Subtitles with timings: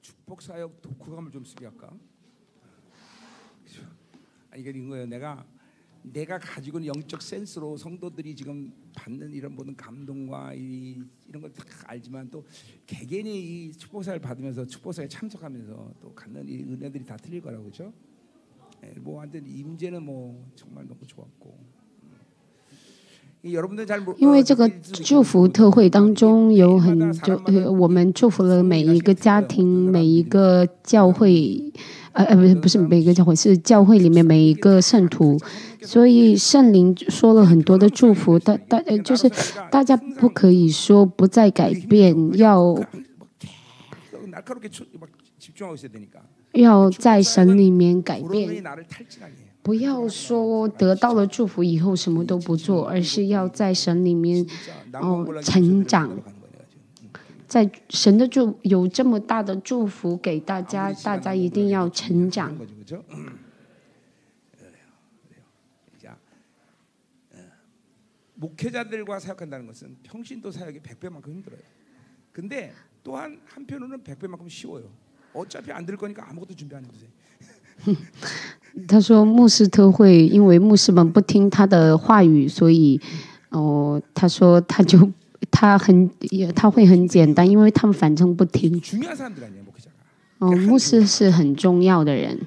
[0.00, 1.92] 축복 사역 독후감을 좀 쓰게 할까?
[3.64, 3.82] 그죠?
[4.50, 5.06] 아니 이게 거예요.
[5.06, 5.46] 내가
[6.02, 11.62] 내가 가지고 있는 영적 센스로 성도들이 지금 받는 이런 모든 감동과 이, 이런 걸 다
[11.86, 12.46] 알지만 또
[12.86, 17.92] 개개인이 이 축복사를 받으면서 축복사에 참석하면서 또 갖는 이 은혜들이 다 틀릴 거라고 그렇죠?
[18.82, 21.79] 예, 뭐 완전 임재는 뭐 정말 너무 좋았고
[24.18, 24.68] 因为这个
[25.02, 31.72] 祝福特会当中有很多、呃，我们祝福了每一个家庭、每一个教会，
[32.12, 35.38] 呃呃，不是不是每一个教会，是教会里面每一个圣徒。
[35.80, 39.30] 所以圣灵说了很多的祝福，大大、呃、就是
[39.70, 42.78] 大家不可以说不再改变，要
[46.52, 48.62] 要在神里面改变。
[49.62, 54.46] 不要说得到了祝福以后什么都不做，而是要在神里面
[54.94, 56.18] 哦成长。
[57.46, 62.56] 在神的祝有这么大的祝福给大家，大家一定要成长。
[72.32, 72.70] 근데
[73.02, 74.86] 또한한편으로는백배만큼쉬워 요.
[75.34, 77.10] 어차피안거니까아무것도준비안해도 돼.
[78.88, 83.00] 他说牧师特会因为牧师们不听他的话语所以
[83.50, 85.10] 哦他说他就
[85.50, 86.08] 他很
[86.54, 88.80] 他会很简单因为他们反正不听。
[90.38, 92.38] 哦牧师是很重要的人。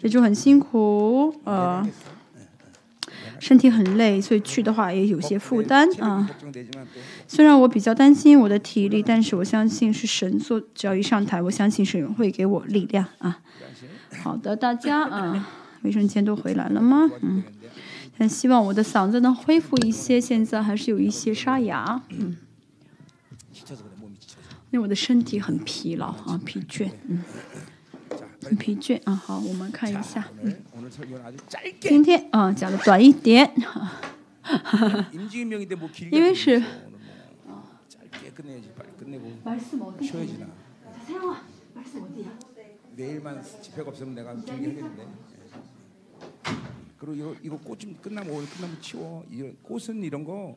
[0.00, 1.86] 这周很辛苦，呃，
[3.38, 6.28] 身体很累，所以去的话也有些负担啊。
[7.28, 13.38] 虽然我比较担心我的体力，但是我相信是神做，只要一上台，我相信神会给我力量啊。
[14.22, 15.48] 好的，大家啊，
[15.82, 17.08] 卫生间都回来了吗？
[17.22, 17.42] 嗯。
[18.16, 22.02] 很希望我的嗓子能恢复一些现在还是有一些沙哑。
[22.10, 22.36] 嗯
[24.70, 27.22] 因为我的身体很疲劳啊疲倦嗯
[28.58, 30.28] 疲倦啊好我们看一下
[31.80, 33.52] 今天啊讲的短一点。
[36.10, 36.62] 因为是
[46.95, 46.95] 오늘 뭐 짧게 끝내야지 빨리 끝내고 쉬어야지 나 내일만 집회가 없으면 내가 길게 하겠는데 예.
[46.97, 50.55] 그리고 이거 이거 꽃 좀 끝나면 오늘 끝나면 치워 이런 꽃은 이런 거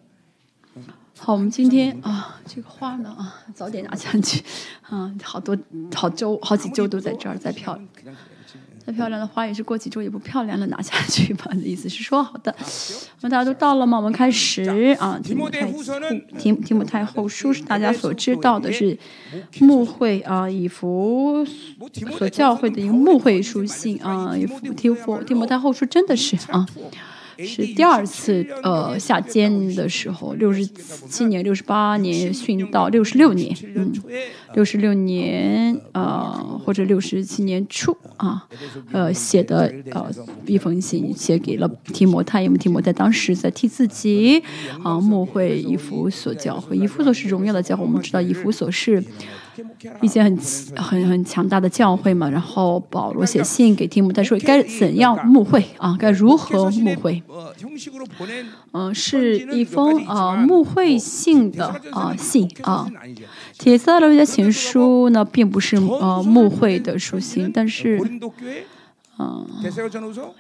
[1.17, 4.43] 好，我们今天啊，这个花呢啊，早点拿下去
[4.83, 5.57] 啊，好多
[5.95, 8.78] 好周好几周都在这儿，再漂 그냥 그래 그렇지 예.
[8.90, 11.46] 再漂亮的花也是过几周也不漂亮了，拿下去吧。
[11.64, 12.56] 意思是说，好的，
[13.22, 13.96] 那大家都到了吗？
[13.96, 14.64] 我们开始
[15.00, 15.20] 啊。
[15.24, 15.72] 提姆太
[16.40, 18.98] 提提姆太后书是大家所知道的是
[19.60, 21.46] 牧会啊，以弗
[22.18, 26.66] 所教会的一个牧会书信啊，以弗提弗提姆太后书真的是啊。
[27.46, 33.94] 是第二次呃下监的时候，六十七年、六十八年训到六十六年，嗯，
[34.54, 38.48] 六十六年呃或者六十七年初啊，
[38.92, 40.10] 呃写的呃
[40.46, 44.44] 一封信写给了提摩太，因为提摩太当时在替自己
[44.84, 49.04] 啊牧会以弗所教会，以弗所是荣耀的教会，我们知道以弗所是。
[50.02, 50.38] 一些很
[50.76, 57.22] 很很强大的教会嘛然后保罗写信给提姆他说该怎样募会啊该如何募会
[58.74, 62.88] 嗯是一封啊募会信的啊信啊
[63.58, 68.00] 铁色留家情书呢并不是呃募会的书信但是
[69.22, 69.46] 嗯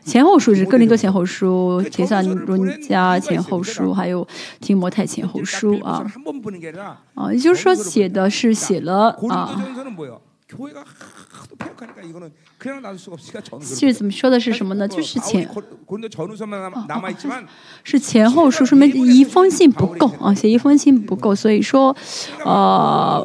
[0.06, 4.26] 前后书是哥林多前后书、铁萨罗加前后书，还有
[4.62, 6.10] 提摩太前后书啊。
[7.14, 9.62] 啊，也就是说写的是写了啊。
[13.62, 14.88] 是怎么说的是什么呢？
[14.88, 15.48] 就是前，
[17.84, 21.96] 是前后书，说明一封信不够啊，写一封信不够，所以说，
[22.46, 23.22] 呃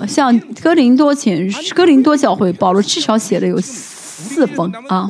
[0.00, 3.60] 呃，像哥林多前，哥林多教会，保罗至少写了有。
[4.46, 5.08] 封啊。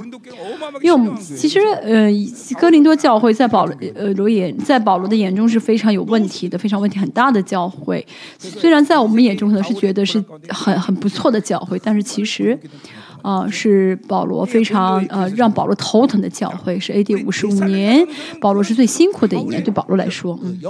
[0.83, 2.09] 因为我们其实呃，
[2.59, 8.05] 哥林多教会在保罗呃罗眼在保罗的眼中是非常有问题的，非常问题很大的教会。
[8.39, 12.59] 虽然在我们眼中可能是觉得是很很不错的教会，但是其实
[13.23, 16.79] 啊是保罗非常呃让保罗头疼的教会。
[16.81, 17.25] 是 A.D.
[17.25, 18.07] 五十五年，
[18.41, 20.61] 保罗是最辛苦的一年，对保罗来说，嗯。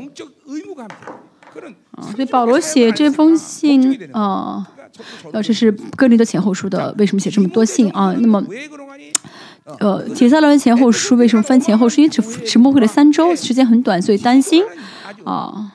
[1.92, 4.75] 啊，所以保罗写这封信啊，呃，
[5.42, 8.14] 这是哥林多前后书的，为什么写这么多信啊？
[8.18, 8.42] 那么。
[9.80, 12.00] 呃，铁萨罗尼前后书为什么分前后书？
[12.00, 14.62] 因为只只默会了三周，时间很短，所以担心
[15.24, 15.72] 啊。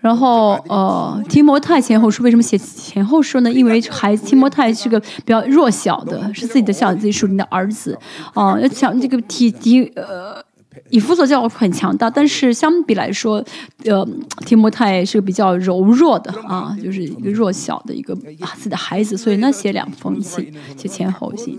[0.00, 3.52] 然后呃，提摩太前后书为什么写前后书呢？
[3.52, 7.96] 因为孩子提摩太是个比较弱小的，是自己的小自己属灵的儿子
[8.34, 10.44] 啊，要讲这个体积呃。
[10.90, 13.44] 以弗所教会很强大，但是相比来说，
[13.84, 14.06] 呃，
[14.46, 21.58] 提摩太是个比较柔弱的啊，就是一个弱小的一个啊自己的孩子，所以呢，写两封信，写前后信，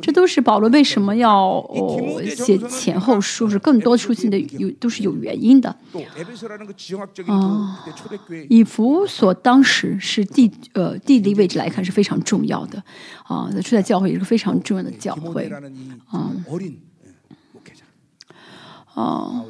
[0.00, 5.74] 这都是保罗为什么要哦写前后书，是更多书信的有都是有原因的
[7.26, 7.84] 啊。
[8.48, 12.82] 以弗所当时是地呃地理位置来看是非常重要的
[13.24, 15.50] 啊，在初代教会也是非常重要的教会
[16.08, 16.30] 啊。
[19.00, 19.44] 哦，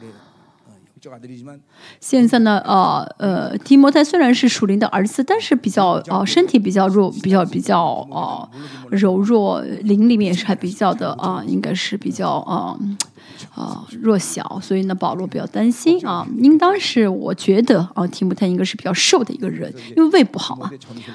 [1.98, 8.48] 现在呢，呃呃，提摩太虽然是属灵的儿子，但是比较哦，身体比较弱，比较比较哦
[8.90, 12.78] 柔弱，灵里面也是还比较的啊，应该是比较啊。
[13.54, 16.26] 啊，弱小，所以呢，保罗比较担心啊。
[16.38, 20.70] 应当是我觉得啊，提姆太应该是比较瘦的一个人，因为胃不好嘛，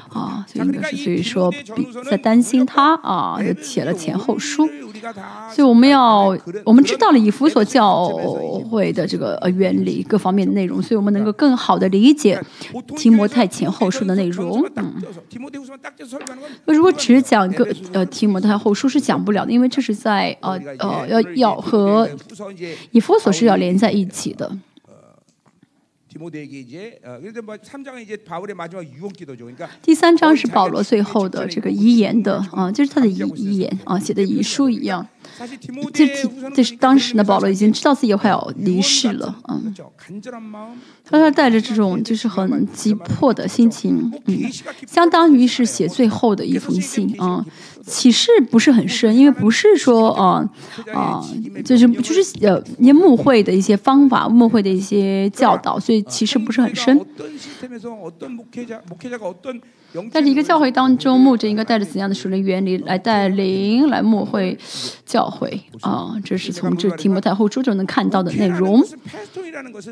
[0.09, 4.67] 啊，所以应该是所以说比在担心他啊，就写了前后书。
[5.51, 6.35] 所以我们要
[6.65, 8.07] 我们知道了以弗所教
[8.69, 12.41] 会的这个呃原理各方面的内容，所以我们能够更好的理解
[12.97, 14.65] 提摩太前后书的内容。
[14.75, 14.93] 嗯，
[16.65, 22.09] 那如果只讲个呃提摩太后书是讲不了的，因为这是在呃呃要要和
[22.91, 24.57] 以弗所是要连在一起的。
[29.81, 35.05] 第三章是保罗最后的这个遗言的啊，就是他的遗遗言啊，写的遗书一样。
[35.91, 36.07] 这
[36.53, 39.73] 这是当时呢，保罗已经知道自己快要离世了，嗯，
[41.03, 44.39] 他带着这种就是很急迫的心情，嗯，
[44.87, 47.45] 相当于是写最后的一封信啊。
[47.87, 50.49] 启示不是很深，因为不是说啊
[50.91, 51.23] 啊，
[51.63, 57.05] 就是就是呃，一些牧会的一些方法，牧会的一些教导，所以其实不是很深。
[60.11, 64.57] 但是一个教会当中，牧者应该带着怎样的属灵原理来带领、来牧会
[65.05, 65.49] 教会
[65.79, 66.13] 啊？
[66.21, 68.83] 这是从这提摩太后书中能看到的内容。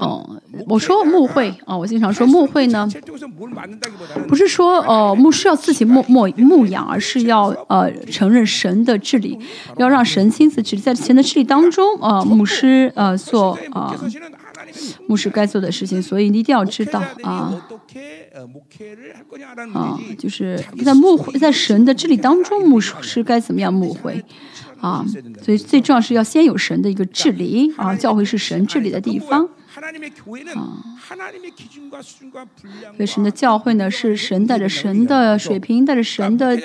[0.02, 0.30] 哦，
[0.68, 2.86] 我说牧会啊，我经常说牧会呢，
[4.28, 9.40] 不是说呃牧师要自己牧牧牧养，而是要呃承认神的治理，
[9.78, 13.96] 要让神亲自治理，在神的治理当中啊，牧师呃做啊。
[15.08, 17.64] 牧师该做的事情，所以你一定要知道啊
[19.74, 24.24] 啊，就是在牧会，在神的治理当中，牧师该怎么样牧会
[24.80, 25.06] 啊？
[25.42, 29.48] 所以最重要是要先有神的一个治理啊，教会是神治理的地方。
[30.56, 30.84] 啊，
[32.96, 36.60] 所以神的教会呢，是神带着神的水平，带着神的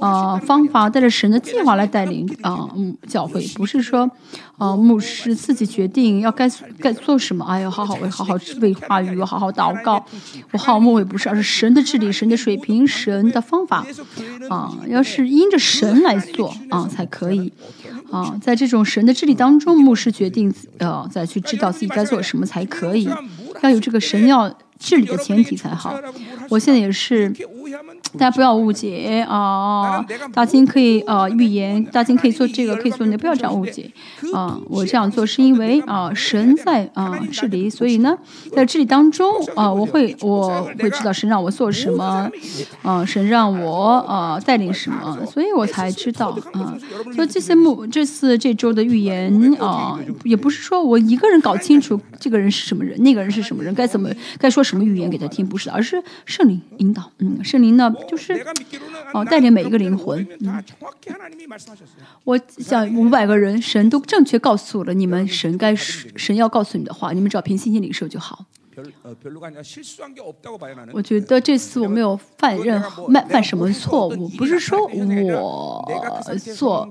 [0.00, 4.10] 啊方法，带着神的计划来带领啊嗯教会，不是说
[4.56, 10.04] 啊牧师自己决定要该该做什么，哎呦好好为好好为话语，我好好祷告，
[10.52, 13.84] 我好牧会不是，而是神的治理，神的水平，神的方法
[14.48, 17.52] 啊，要是因着神来做啊才可以。
[18.10, 23.06] 啊，在这种神的治理当中，牧师决定呃再去知道自己该做什么才可以，
[23.62, 25.94] 要有这个神要治理的前提才好。
[26.48, 27.32] 我现在也是。
[28.14, 30.02] 大家不要误解啊！
[30.32, 33.90] 大金可以呃预言，大金可以做这个，可以做那，不要这样误解
[34.32, 34.58] 啊！
[34.70, 38.16] 我这样做是因为啊，神在啊治理，所以呢，
[38.50, 42.30] 在治理当中啊，我会我会知道神让我做什么
[42.82, 46.74] 啊，神让我啊带领什么，所以我才知道啊。
[47.14, 54.08] 所以这些目这次这周的预言啊，也不是说我一个人搞清楚这个人是什么人，那个人是什么人，该怎么
[54.38, 57.92] 该说什么预言给他听，不是，而是圣灵引导，嗯，圣灵呢。
[58.06, 58.44] 就是
[59.14, 60.26] 哦，带领每一个灵魂。
[60.40, 60.62] 嗯，
[62.24, 68.44] 我想五百个人，神都正确告诉了你们，神该神要告诉你的话，你们只要凭信心领受就好。
[70.92, 72.80] 我觉得这次我没有犯任
[73.12, 75.84] 犯犯什么错误，不是说我
[76.54, 76.88] 做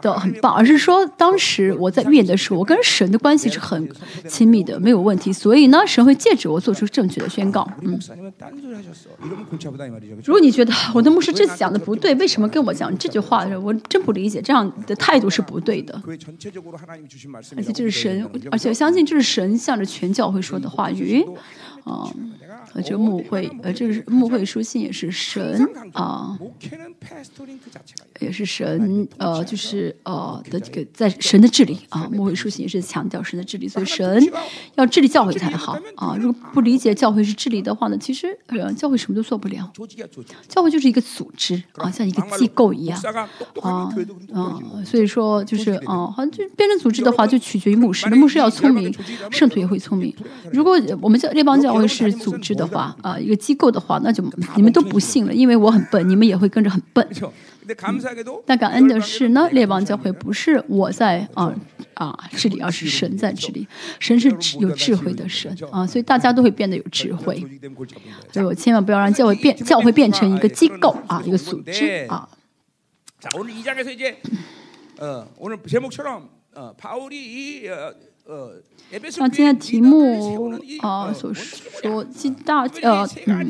[0.00, 3.88] 的很棒，而是说当时我在预言的时候，我跟神的关系是很
[4.26, 5.32] 亲密的，没有问题。
[5.32, 7.68] 所以呢，神会借着我做出正确的宣告。
[7.82, 7.98] 嗯，
[10.24, 16.00] 如果你觉得我的牧师这次讲的不对，为什么跟我讲这句话的时候，我真不理解，这样的态度是不对的。
[17.56, 21.24] 而且这是神，而且相信这是神向着全教会说的话语。
[21.34, 21.77] 맞.
[21.88, 22.12] 啊，
[22.74, 26.38] 而且牧会，呃，这是牧会书信也是神啊，
[28.20, 34.32] 也是神，呃，就是呃的这个在神的治理啊，牧会书信也是强调神的治理，所以神
[34.74, 36.14] 要治理教会才好啊。
[36.20, 39.72] 如果不理解教会是治理的话呢，其实呃，教会什么都做不了，
[40.46, 43.00] 教会就是一个组织啊，像一个机构一样
[43.62, 43.90] 啊
[44.32, 48.94] 啊，所以说就是啊，好像就变成组织的话，就取决于牧师，牧师要聪明，
[49.30, 50.14] 圣徒也会聪明。
[50.52, 51.77] 如果我们教列邦教。
[51.78, 54.22] 会是组织的话啊一个机构的话那就
[54.56, 57.06] 你们都不信了因为我很笨你们也会跟着很笨。
[58.46, 61.54] 那感恩的是呢列王教会不是我在啊
[61.94, 63.66] 啊治理而是神在治理
[63.98, 67.38] 神是有智慧的神啊所以大家都会变得有智慧。
[68.32, 72.28] 所以我千万不要让教会变教会变成一个机构啊一个组织啊。
[79.10, 82.04] 像今天题目啊，所说
[82.82, 83.48] 呃嗯。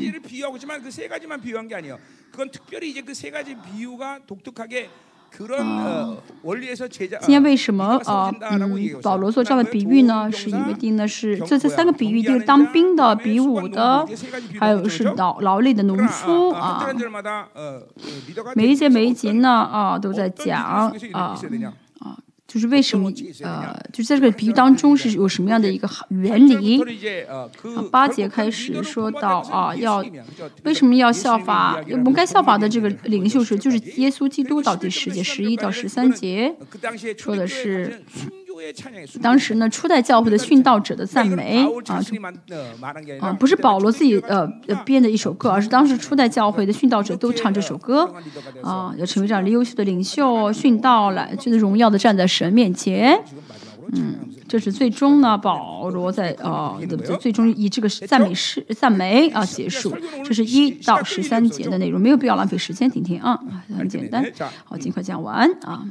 [7.21, 10.31] 今天为什么啊嗯保罗做这样的比喻呢？
[10.31, 11.07] 是因为定的呢？
[11.07, 14.07] 是这这三个比喻就是当兵的、比武的，
[14.59, 16.87] 还有是劳劳累的农夫啊。
[18.55, 21.37] 每一节每一节呢啊都在讲啊。
[22.49, 23.13] 就是为什么
[23.43, 26.83] 呃就是在这个比喻当中是有什么样的一个原理
[27.91, 30.03] 八节开始说到啊要
[30.63, 36.55] 为什么要效法我们该效法的这个领袖是就是耶稣基督到第十节十一到十三节
[37.15, 38.03] 说的是
[39.21, 42.01] 当时呢，初代教会的殉道者的赞美啊，
[43.19, 44.47] 啊不是保罗自己呃
[44.85, 48.13] 编的一首歌，而是当时初代教会的殉道者都唱这首歌
[48.61, 53.19] 啊，要成为这样的优秀的领袖，殉道了，就是荣耀的站在神面前。
[53.91, 54.15] 嗯，
[54.47, 57.17] 这是最终呢，保罗在啊，对不对？
[57.17, 59.95] 最终以这个赞美诗赞美啊结束。
[60.23, 63.39] 这是一到十三节的内容，没有必要浪费时间，听听啊，
[63.75, 64.23] 很简单，
[64.63, 65.83] 好，尽快讲完啊。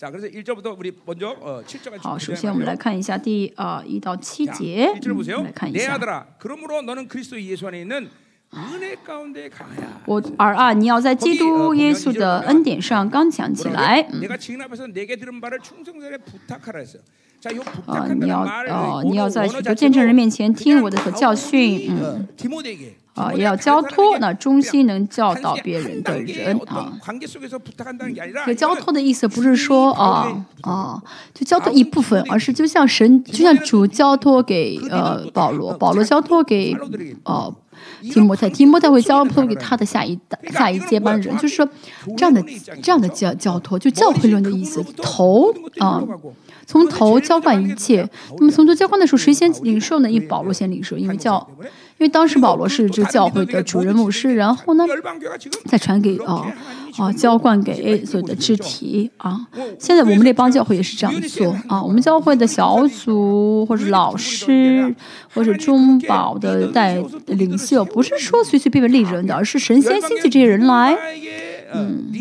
[0.00, 5.42] 자, 그래서 1절부터 우리 먼저 어, 7절까지 好，首先我们来看一下第呃一到七节， 1절 嗯 보세요.
[5.42, 5.94] 来看一 내 下。
[5.94, 8.10] 아들아, 그러므로 너는 그리스도 예수 안에 있는
[8.54, 10.02] 은혜 가운데 강하야.
[10.06, 14.02] 我儿啊，你要在基督耶稣的恩典上刚强起来。
[14.02, 14.18] 뭐라고?
[14.20, 17.02] 내가 증인 앞에서 내게 들은 바를 충성스레 부탁하라 했어요.
[17.85, 22.27] 啊，你要啊，你要在许多见证人面前听我的所教训，嗯，
[23.15, 26.93] 啊，也要交托那忠心能教导别人的人啊。
[28.45, 31.01] 这交托的意思不是说啊啊，
[31.33, 36.77] 就交托一部分，而是就像神就像主交托给呃保罗，保罗交托给
[37.23, 37.53] 哦
[38.03, 41.67] 提摩太，提摩太会交托给他的下一代下一接班人，就是说
[42.15, 42.43] 这样的
[42.83, 46.03] 这样的教教托，就教会论的意思，头啊。
[46.65, 50.09] 从头浇灌一切那么从头浇灌的时候谁先领受呢？
[50.09, 51.45] 一保罗先领受因为教
[51.97, 54.85] 因为当时保罗是这个教会的主任牧师然后呢
[55.65, 56.51] 再传给啊
[56.97, 59.39] 啊浇灌给所有的肢体啊
[59.79, 64.93] 现在我们那帮教会也是这样做啊我们教会的小组或者老师
[65.33, 70.97] 或者中保的带领袖不是说随随便便立人的而是神仙兴起这些人来
[71.73, 72.11] 嗯。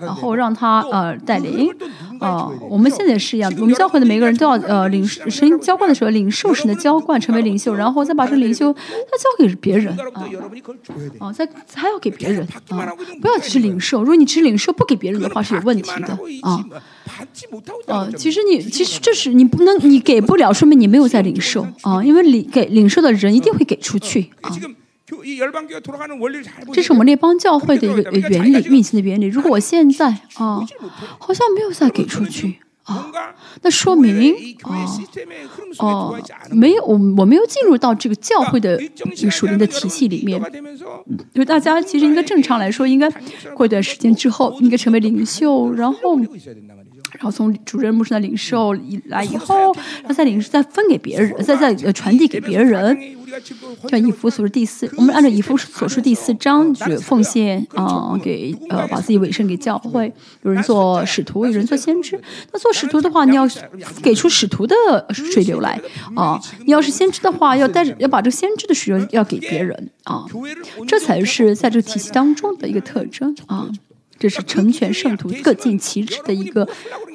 [0.00, 1.70] 然后让他呃带领，
[2.18, 10.26] 啊，我们现在是一样，我们教会的每个人都要呃领神浇灌的时候，领受神的浇灌，成为领袖，然后再把这个领袖再交给别人啊，
[11.18, 16.64] 啊，再还要给别人啊，不要只是领受，如果你只领受不给别人的话是有问题的啊，
[17.86, 24.30] 啊，其实你其实这是你不能你给不了，说明你没有在领受啊，因为领给领受的人一定会给出去。
[24.40, 24.50] 啊
[26.72, 29.26] 这是我们列邦教会的一个原理运行的原理。
[29.26, 30.60] 如果我现在啊，
[31.18, 33.10] 好像没有再给出去啊，
[33.62, 34.88] 那说明啊，
[35.78, 36.18] 哦，
[36.50, 38.76] 没有，我没有进入到这个教会的
[39.14, 40.42] 这个属灵的体系里面。
[41.32, 43.08] 因为大家其实应该正常来说，应该
[43.54, 46.18] 过一段时间之后，应该成为领袖，然后。
[47.22, 48.74] 然后从主任牧师的领受
[49.04, 49.72] 来以后，
[50.04, 52.98] 他再领受，再分给别人，再再传递给别人。
[53.88, 60.12] 像以弗所书第四，我们按照以弗所书第四章去奉献啊，给呃，把自己委身给教会。
[60.42, 62.20] 有人做使徒，有人做先知。
[62.52, 63.48] 那做使徒的话，你要
[64.02, 64.74] 给出使徒的
[65.12, 65.80] 水流来
[66.16, 66.36] 啊；
[66.66, 70.26] 你要是先知的话，要带着要把这个先知的水流要给别人啊。
[70.88, 73.68] 这才是在这个体系当中的一个特征啊。
[74.22, 76.62] 这是成全圣徒各尽其职的一个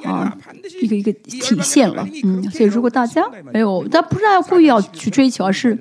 [0.03, 0.37] 啊，
[0.81, 2.05] 一个一个体现了。
[2.25, 3.23] 嗯，所以如果大家
[3.53, 5.77] 没有，但不是要故意要去追求，而是。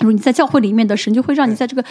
[0.00, 1.84] 如果你在教会里面的神就会让你在这个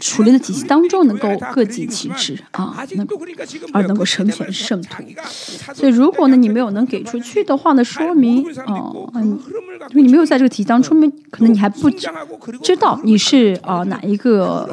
[0.00, 3.06] 属灵的体系当中能够各尽其职啊，能
[3.72, 5.02] 而能够成全圣徒。
[5.74, 8.92] 所以如果呢你没有能给出去的话呢，说明啊，
[9.90, 14.68] 因为你没有在这个体系当中，说明可能你还不知道你是啊哪一个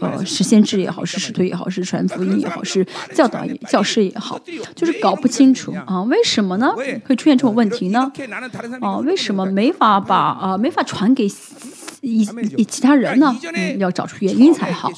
[0.00, 4.40] 呃是先知也好，是使徒也好，是传福音也好，是教导也教师也好，
[4.74, 8.10] 就是搞不清楚啊，为什么呢会出现这种问题呢？
[8.80, 11.28] 啊，为什么没法把啊没法传给？
[12.00, 14.90] 以以其他人呢，嗯，要找出原因才好。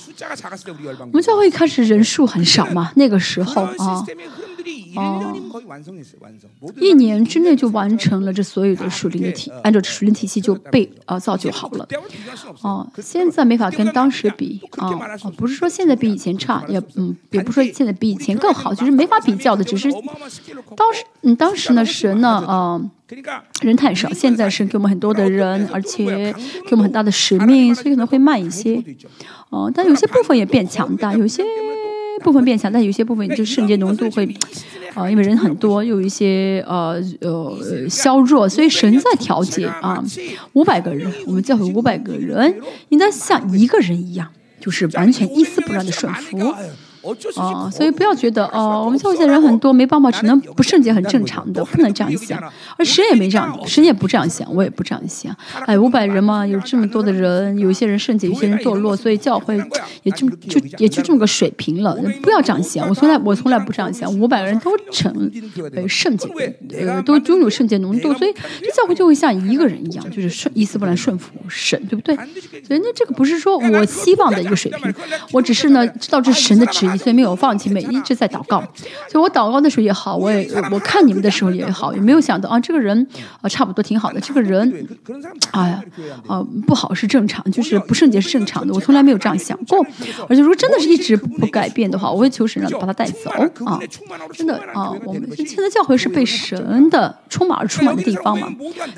[1.01, 4.05] 我们教会开始人数很少嘛，那个时候啊。
[4.97, 5.35] 哦，
[6.81, 11.87] 一年之内就完成了这所有的属灵的体，按照属灵体系就被啊造就好了。
[12.63, 14.91] 哦，现在没法跟当时比啊，
[15.37, 19.91] 不是说现在比以前差，也嗯，也不说现在比以前更好，就是没法比较的，只是
[20.77, 22.81] 当时嗯当时呢神呢啊
[23.63, 26.33] 人太少，现在是给我们很多的人，而且
[26.67, 28.83] 给我们很大的使命，所以可能会慢一些。
[29.51, 31.45] 哦，但有些部分也变强大，有些。
[32.23, 34.29] 部分变强，但有些部分就圣洁浓度会，
[34.93, 40.05] 啊，因为人很多，有一些呃呃削弱，所以神在调节啊。
[40.53, 42.55] 五百个人，我们教会五百个人，
[42.91, 46.55] 应该像一个人一样，就是完全一丝不乱的顺服。
[47.37, 52.43] 啊，所以不要觉得哦，我们教会现在人很多，没办法，只能不圣洁，很正常的，不能这样想。
[52.77, 55.35] 而神也没这样，神也不这样想，我也不这样想。
[55.67, 59.57] 哎，五百人嘛，有这么多的人，有一些人圣洁，有些人堕落，所以教会
[60.03, 61.97] 也就就也就这么个水平了。
[62.23, 64.13] 不要这样想，我从来我从来不这样想。
[64.19, 65.31] 五百个人都成
[65.75, 66.29] 呃圣洁，
[66.79, 72.15] 呃都拥有圣洁浓度，所以这教会就会像一个人一样，就是顺一丝不乱顺服神，对不对？
[72.67, 74.93] 所以那这个不是说我希望的一个水平，
[75.33, 76.99] 我只是呢知道这是神的旨意。
[76.99, 78.61] 所以没有放弃，每一直在祷告。
[79.09, 83.07] 所以我祷告的时候也好，我也我看你们的时候也好，也没有想到啊，这个人
[83.41, 84.21] 啊差不多挺好的。
[84.21, 84.87] 这个人，
[85.53, 85.83] 哎呀，
[86.27, 88.75] 啊不好是正常，就是不圣洁是正常的。
[88.75, 89.85] 我从来没有这样想过。
[90.29, 93.31] 而且如果真的是一直不改变的话，我会求神让把他带走
[93.65, 93.79] 啊！
[94.33, 98.49] 真的啊，我们现在教会是被神的充满而充满的地方嘛。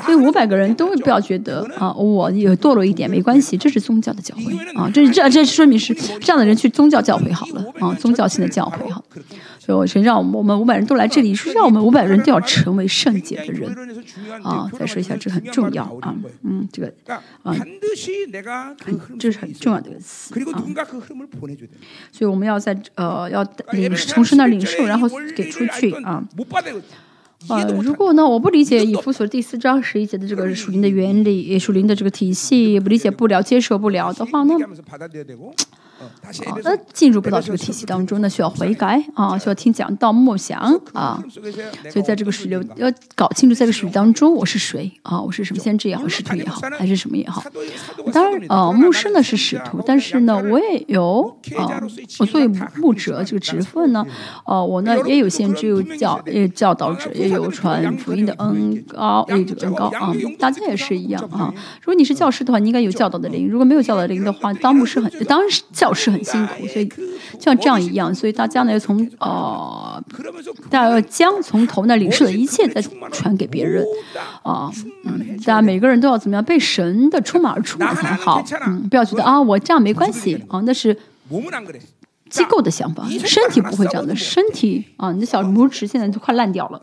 [0.05, 7.65] 所以五百个人都不要觉得啊，我也堕落一点没关系，这是宗教的教会啊，这这这说明是这样的人去宗教教会好了。
[7.83, 9.03] 啊，宗教性的教会哈，
[9.59, 13.69] 所以我是让我们五百人都来这里，是让我们五百人都要成为圣洁的人
[14.45, 14.71] 啊。
[14.79, 16.95] 再说一下，这很重要啊，嗯，这个
[17.43, 17.57] 啊，
[19.19, 20.63] 这是很重要的一个词啊。
[22.13, 23.43] 所以我们要在呃要
[23.73, 26.23] 领从神那领受，然后给出去啊。
[27.49, 34.55] 呃，如果呢，我不理解以弗所第四章十一节的这个属灵的原理，属灵的这个体系，不理解不了，接受不了的话呢？
[36.23, 40.59] 啊，那进入不到这个体系当中，呢需要悔改啊，需要听讲道默想
[40.93, 41.23] 啊。
[41.91, 45.21] 所以在这个水流要搞清楚，在这个水当中我是谁啊？
[45.21, 47.45] 我是什么先知也好，使徒也好，还是什么也好。
[48.13, 51.81] 当然，呃，牧师呢是使徒，但是呢，我也有啊，
[52.19, 54.05] 我作为牧者这个职分呢，
[54.45, 60.13] 呃，我呢也有先知，有教，也教导者，也有传福音的恩高，也这个恩高啊。
[60.39, 61.53] 大家也是一样啊。
[61.81, 65.41] 如果你是教师的话，你应该有教导的灵；如果没有教导灵的话，当牧师很当
[65.73, 65.92] 教。
[65.95, 66.89] 是很辛苦，所以
[67.41, 70.03] 像这样一样，所以大家呢从呃，
[70.71, 73.85] 大家要将从头那领受的一切再传给别人
[74.43, 74.71] 啊，
[75.05, 80.97] 嗯，大家每个人都要怎么样被神的充满而充满才好，嗯，不要觉得啊我这样没关系啊，那是
[82.31, 86.81] 机构的想法，身体不会这样的，身体啊，你的小拇指现在都快烂掉了。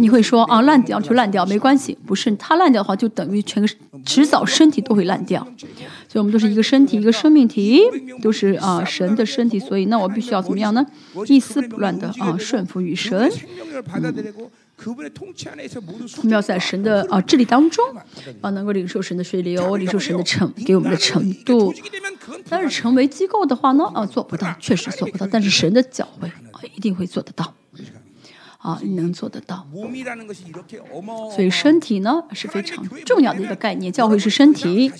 [0.00, 1.98] 你会说啊，烂掉就烂掉，没关系。
[2.06, 3.68] 不是，它烂掉的话，就等于全个
[4.06, 5.44] 迟早身体都会烂掉。
[6.08, 7.82] 所以，我们都是一个身体，一个生命体，
[8.22, 9.58] 都是啊神的身体。
[9.58, 10.86] 所以，那我必须要怎么样呢？
[11.26, 13.28] 一丝不乱的啊顺服于神。
[16.16, 17.84] 我们要在神的啊治理当中
[18.40, 21.74] 啊，能够领受神的水流，领受神的程给我们的程度。
[22.48, 25.26] 但是，成为机构的话呢，啊做不到，确实做不到。
[25.26, 27.52] 但是，神的教会啊一定会做得到。
[28.58, 29.66] 啊，你能做得到。
[31.34, 34.92] 所以身体呢是非常重要的一个概念，教会是身体。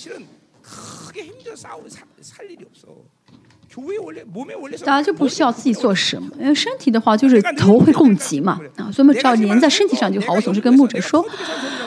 [4.84, 10.34] 大家就不需要自己做什么，因为身体的话就是头会供给嘛啊，所以我们只要粘在身体上就好。
[10.34, 11.24] 我总是跟牧者说，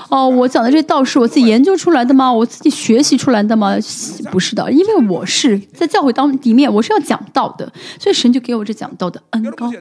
[0.10, 2.32] 哦，我讲的这道是我自己研究出来的吗？
[2.32, 3.75] 我自己学习出来的吗？
[4.32, 9.71] 不是的，因为我是在教会当里面，我是要讲道的，所以神就给我这讲道的恩高啊。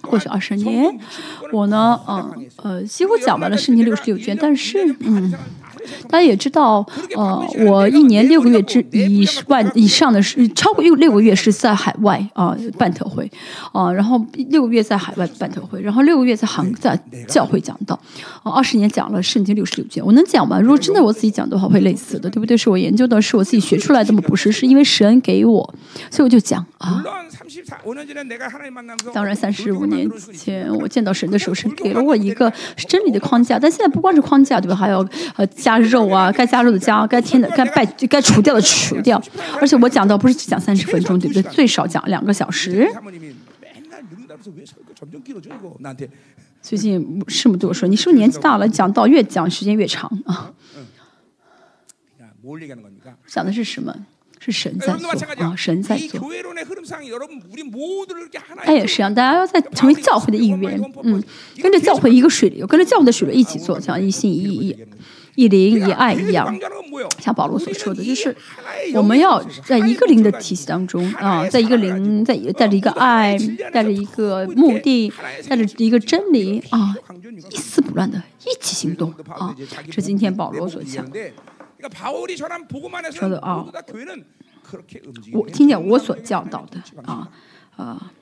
[0.00, 0.98] 过去二十年，
[1.52, 5.32] 我呢，嗯呃，几乎讲完了圣经六十六卷，但是嗯。
[6.08, 6.84] 大家也知道，
[7.16, 13.30] 呃，我一年六个月之以万以上的是超过六六个月是在海外啊办特会，
[13.72, 17.98] 啊，然后六个月在海外办特会，然后六个月在韩在教会讲道，
[18.42, 20.60] 啊，二十年讲了圣经六十六卷，我能讲吗？
[20.60, 22.56] 如果真的我自己讲的话，会累死的，对不对？
[22.56, 24.22] 是我研究的，是我自己学出来的吗？
[24.26, 25.74] 不是，是因为神给我，
[26.10, 27.02] 所以我就讲啊。
[29.12, 32.52] 当然，三十五年前我见到神的时候，神给了我一个
[32.88, 34.74] 真理的框架，但现在不光是框架，对吧？
[34.76, 39.22] 还要呃加肉啊， 该加肉的加，该添的该拜该除掉的除掉。
[39.60, 41.42] 而且我讲到不是只讲三十分钟，对不对？
[41.50, 42.88] 最少讲两个小时。
[46.62, 48.68] 最近师母对我说：“你是不是年纪大了？
[48.68, 50.52] 讲到越讲时间越长啊？”
[53.26, 53.94] 讲的是什么？
[54.44, 55.08] 是神在做
[55.44, 56.28] 啊，神在做。
[58.64, 61.22] 哎，也是一样，大家要在成为教会的一员，嗯，
[61.62, 64.76] 跟着教会一个水流，跟着教会的水流一起做，这样一心一意、
[65.34, 66.54] 一灵一爱一样。
[67.18, 68.36] 像保罗所说的，就是
[68.94, 73.38] 我们要在一个灵的体系当中啊，在一个灵，在带着一个爱，
[73.72, 75.12] 带着一个目的，
[75.48, 76.94] 带着一个真理啊，
[77.50, 79.54] 一丝不乱的一起行动啊。
[79.90, 81.06] 这今天保罗所讲。
[83.10, 83.66] 说的啊，
[85.32, 87.28] 我听见我所教导的啊
[87.76, 88.12] 啊，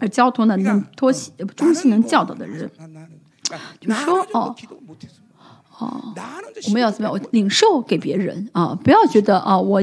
[0.00, 2.68] 而交通呢能托起中心能教导的人，
[3.80, 4.54] 就说哦。
[5.78, 6.14] 哦，
[6.68, 7.12] 我们要怎么样？
[7.12, 8.74] 我领受给别人啊！
[8.82, 9.82] 不要觉得啊，我，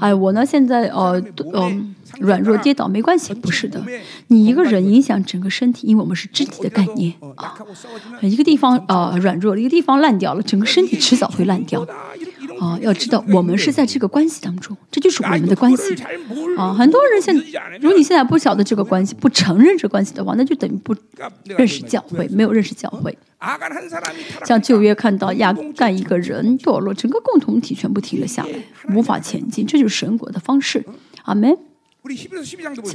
[0.00, 1.22] 哎，我呢现在呃
[1.54, 3.80] 嗯软弱跌倒没关系，不是的。
[4.26, 7.54] 你一个人影响整个身体，因为我们是肢体的概念啊。
[8.20, 11.86] 一个地方啊软弱了，一个地方烂掉了，整个身体迟早会烂掉。
[12.60, 15.94] 啊，要知道我们是在这个关系当中，这就是我们的关系。
[16.56, 17.34] 啊，很多人现，
[17.80, 20.94] 如果你现在不晓得这个关系，不承认这关系的话，那就等于不
[21.44, 23.16] 认识教会，没有认识教会。
[24.44, 28.50] 像旧约看到亚干一个人堕落，整个共同体全部停了下来，
[28.94, 30.84] 无法前进，这就是神国的方式。
[31.22, 31.56] 阿门。
[32.10, 32.26] 希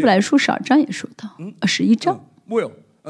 [0.02, 2.26] 伯来书十二章也说到，十一章。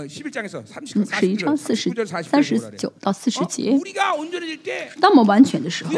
[0.07, 1.91] 十一章四十
[2.23, 3.79] 三十九到四十节，
[4.99, 5.93] 当我们完全的时候，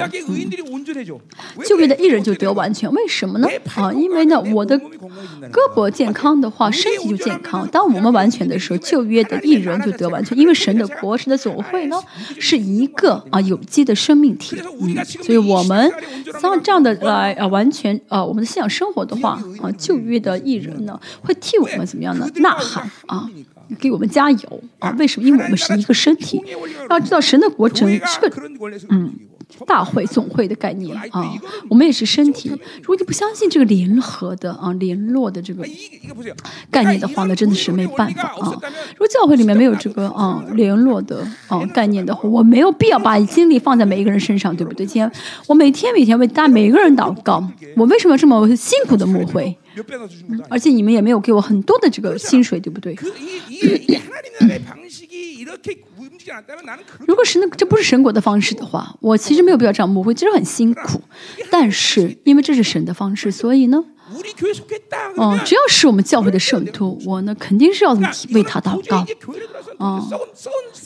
[1.64, 2.92] 旧约的艺人就得完全。
[2.92, 3.48] 为什么呢？
[3.76, 7.66] 啊，因为呢，我的胳膊健康的话，身体就健康。
[7.70, 10.38] 当我们完全的时候，旧约的艺人就得完全。
[10.38, 11.98] 因为神的国、神的总会呢，
[12.38, 14.58] 是一个啊有机的生命体。
[14.82, 15.90] 嗯，所以我们
[16.42, 22.30] 像这样的来啊，完全啊，我们的信仰生活的话啊，旧约的艺人呢，会替我们怎么样呢？
[22.36, 23.30] 呐喊啊！
[23.80, 24.94] 给我们加油啊！
[24.98, 25.28] 为什么？
[25.28, 26.42] 因为我们是一个身体。
[26.90, 28.32] 要知道，神的国整是个
[28.90, 29.14] 嗯
[29.68, 31.32] 大会总会的概念啊。
[31.70, 32.50] 我们也是身体。
[32.82, 35.64] 如果你不相信这个联合的啊联络的这个
[36.72, 38.52] 概念的话，那真的是没办法啊。
[38.94, 44.86] 如果教会里面没有这个 啊联络的啊概念的话，我没有必要把精力放在每一个人身上，对不对？
[44.86, 45.12] 今天
[45.48, 47.48] 我每天每天为大家每一个人祷告。
[47.78, 49.58] 我为什么要这么辛苦的牧会？
[50.50, 52.96] 而且你们也没有给我很多的这个薪水，对不对？
[57.08, 61.02] 如果是那这不是神国的方式的话，我其实没有必要这样我会，其实很辛苦。
[61.50, 63.84] 但是因为这是神的方式，所以呢。
[65.18, 67.94] 哦，只要是我们教会的圣徒，我呢肯定是要
[68.34, 69.06] 为他祷告。
[69.78, 70.08] 哦，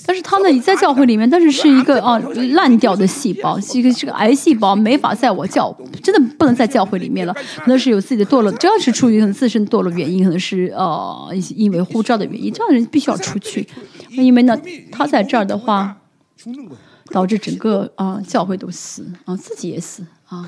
[0.05, 2.17] 但是他呢，你在教会里面，但是是一个啊
[2.53, 7.33] 烂掉的细胞，是一个这个癌细胞，没法在我教，真的不能在教会里面了。
[7.57, 13.67] 可能是有自己的堕落，只要是出于可能自身堕落原因，可能是呃因为护照的原因，这样的人必须要出去。
[14.11, 14.57] 因为呢，
[14.91, 15.97] 他在这儿的话，
[17.11, 20.03] 导致整个啊教会都死啊，自己也死。
[20.29, 20.45] 啊，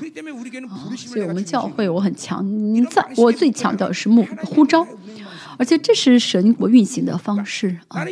[0.96, 2.44] 所以我们教会我很强，
[2.88, 4.86] 在我最强调的是目呼召，
[5.58, 8.04] 而且这是神国运行的方式啊。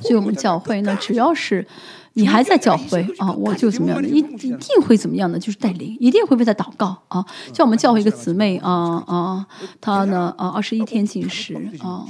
[0.00, 1.66] 所以我们教会呢，只要是
[2.14, 7.24] 你还在教会啊，我就怎么样的，一一定会怎么样的，就是带领，一定会为他祷告啊。
[7.54, 8.72] 像我们教会一个姊妹啊
[9.06, 9.46] 啊，
[9.80, 12.04] 她呢啊二十一天进食啊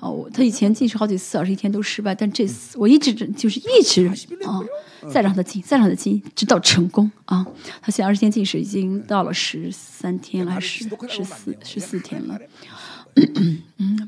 [0.00, 4.08] 啊，我她以前进食好几次，二十一天都失败，但这次我一直就是一直
[4.44, 4.60] 啊，
[5.08, 7.46] 再让她进，再让她进，直到成功啊。
[7.80, 12.36] 她现在二十天进食已经到了十三天还是十四十四天了。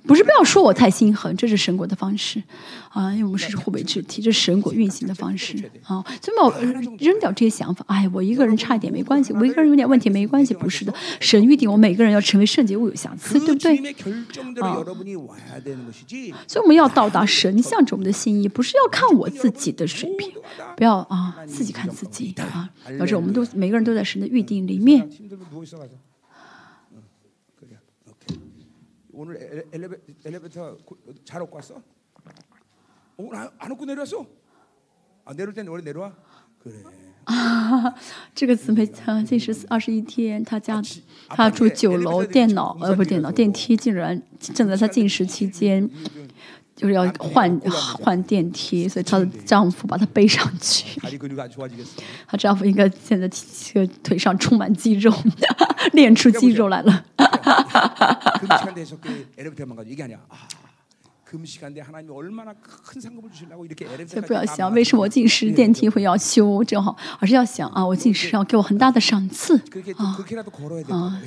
[0.06, 2.42] 不是不要说我太心狠，这是神国的方式
[2.90, 6.04] 啊，因为我们是互为肢体，这是神国运行的方式啊。
[6.22, 6.50] 所以我
[6.98, 13.76] 扔掉这些想法，哎，我一个人差一点没关系，我一个人有点问题没关系，不是的，神预定我每个人要成为圣洁，物有瑕疵，对不对？
[14.60, 14.76] 啊，
[16.46, 20.30] 所以我们要到达神向着我们的心意，不是要看我自己的水平，
[20.76, 22.68] 不要啊自己看自己啊，
[23.00, 25.08] 而是我们都每个人都在神的预定里面。
[29.13, 30.77] 오늘 엘리베, 엘리베이터
[31.25, 31.81] 잘 얻고 왔어?
[33.17, 34.25] 오늘 안, 안 얻고 내려왔어?
[35.25, 36.13] 아 내려올 땐 원래 내려와?
[36.63, 36.83] 그래.
[37.25, 37.93] 啊，
[38.33, 40.81] 这个姊妹啊，近十二十一天，她家
[41.27, 45.87] 她住九楼，电脑呃不是电脑电梯竟然正在她进食期间，
[46.76, 47.60] 就是要换
[48.02, 51.00] 换电梯所以她的丈夫把她背上去。
[52.26, 55.12] 她丈夫应该现在这个腿上充满肌肉
[55.92, 57.04] 练出肌肉来了。
[64.22, 69.56] 不要想为什么我进食电梯会要修正好而是要想啊我进食要给我很大的赏赐
[70.88, 71.20] 啊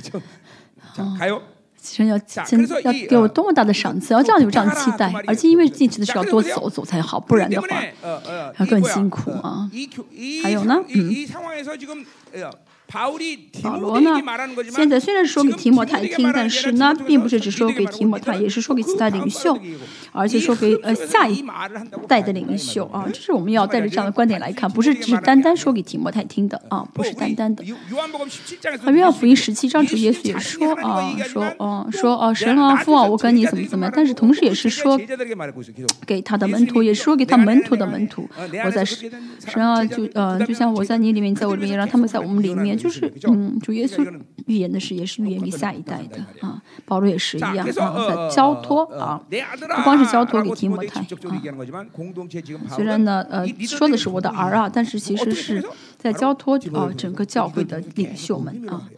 [1.18, 1.42] 还有
[1.80, 7.68] 其实要真要给我多么大的赏赐，要这样有这样期待，而且因为进去的时候要多走走才好，不然的话
[8.58, 9.70] 要更辛苦啊！
[10.42, 11.14] 还有呢，嗯。
[12.90, 14.18] 保罗呢？
[14.70, 19.58] 现在虽然说给提摩太听，但是呢，并不是只说给提摩太，也是说给其他领袖，
[20.10, 21.44] 而且说给呃下一
[22.06, 23.04] 代的领袖啊。
[23.12, 27.62] 这是我们要带着这样的观点来看，不是只是单单说给提摩太听的啊，不是单单的。
[27.62, 34.98] 啊，约翰福音十七章主耶稣也说啊，说啊说啊神啊父啊，我跟你怎么怎么样，但是同时也是说
[36.06, 38.26] 给他的门徒，也是说给他门徒的门徒。
[38.64, 39.10] 我在神
[39.62, 42.77] 啊，就呃就像我在你里面，在我里面，让他们在我们里面。
[42.78, 44.06] 就是，嗯，主耶稣
[44.46, 46.62] 预言的事也是预言给下一代的啊。
[46.86, 51.06] 保罗也是一样啊，在交托啊，不光是交托给提摩太啊。
[52.70, 55.62] 虽然呢，呃，说的是我的儿啊，但是其实是
[55.96, 58.88] 在交托啊，整个教会的领袖们啊。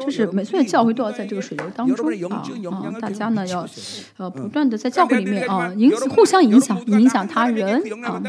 [0.00, 2.42] 就是每所教会都要在这个水流当中啊，
[2.72, 3.68] 啊大家呢要
[4.16, 8.22] 呃不断的在教会里面啊，影互相影响，影响他人啊。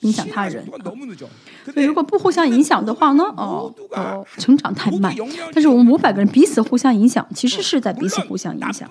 [0.00, 0.64] 影响他人。
[1.72, 5.14] 所以如果不互相影响的话呢哦哦成长太慢。
[5.52, 8.88] 但是我们五百个人彼此互相影响其实是在彼此互相影响。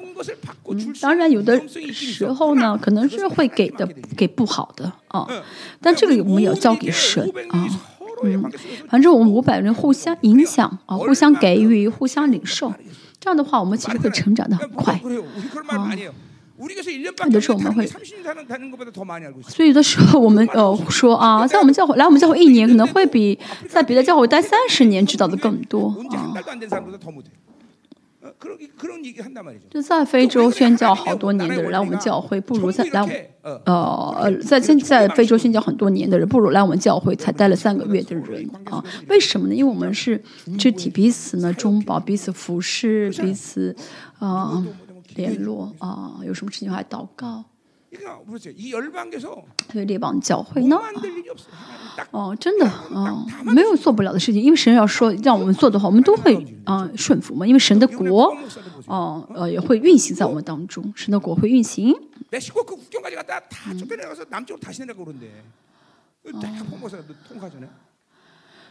[0.69, 5.25] 嗯当然有的时候呢可能是会给的给不好的啊
[5.81, 7.65] 但这个我们也要交给神啊
[8.23, 8.43] 嗯
[8.89, 12.73] 反正我们五百人互相影响啊互相给予互相领受
[13.19, 14.99] 这样的话我们其实会成长的很快
[15.67, 15.91] 啊
[17.25, 17.85] 有的时候我们会
[19.47, 23.37] 所以有的时候我们呃 说啊在我们教会来我们教会一年可能会比
[23.69, 25.95] 在别的教会待三十年知道的更多
[29.69, 38.83] 就在非洲宣教好多年的人来我们教会不如在来我呃在现在非洲宣教很多年的人不如来我们教会才待了三个月的人啊。
[39.07, 39.55] 为什么呢？
[39.55, 40.21] 因为我们是
[40.57, 43.75] 肢体彼此呢中保彼此服侍彼此
[44.19, 44.63] 啊。
[45.17, 47.43] 联络啊，有什么事情还祷告。
[49.71, 50.77] 所以列邦教会呢？
[52.11, 52.65] 哦、真的？
[52.93, 58.35] 啊，没有做不了的事情，因为神要说让我们做的话，我们都会啊顺服嘛，因为神的国
[58.85, 61.95] 啊呃也会运行在我们当中，神的国会运行。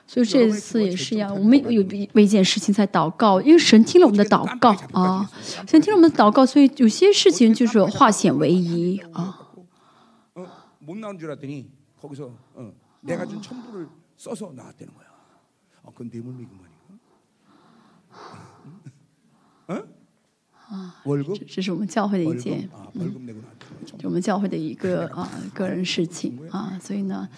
[0.07, 5.29] 所以这一次也是一样我们有为一件事情在祷告因为神听了我们的祷告啊
[5.67, 9.47] 神听了我们的祷告所以有些事情就是化险为夷啊
[21.49, 22.69] 这是我们教会的一件
[23.99, 27.29] 就我们教会的一个啊个人事情啊所以呢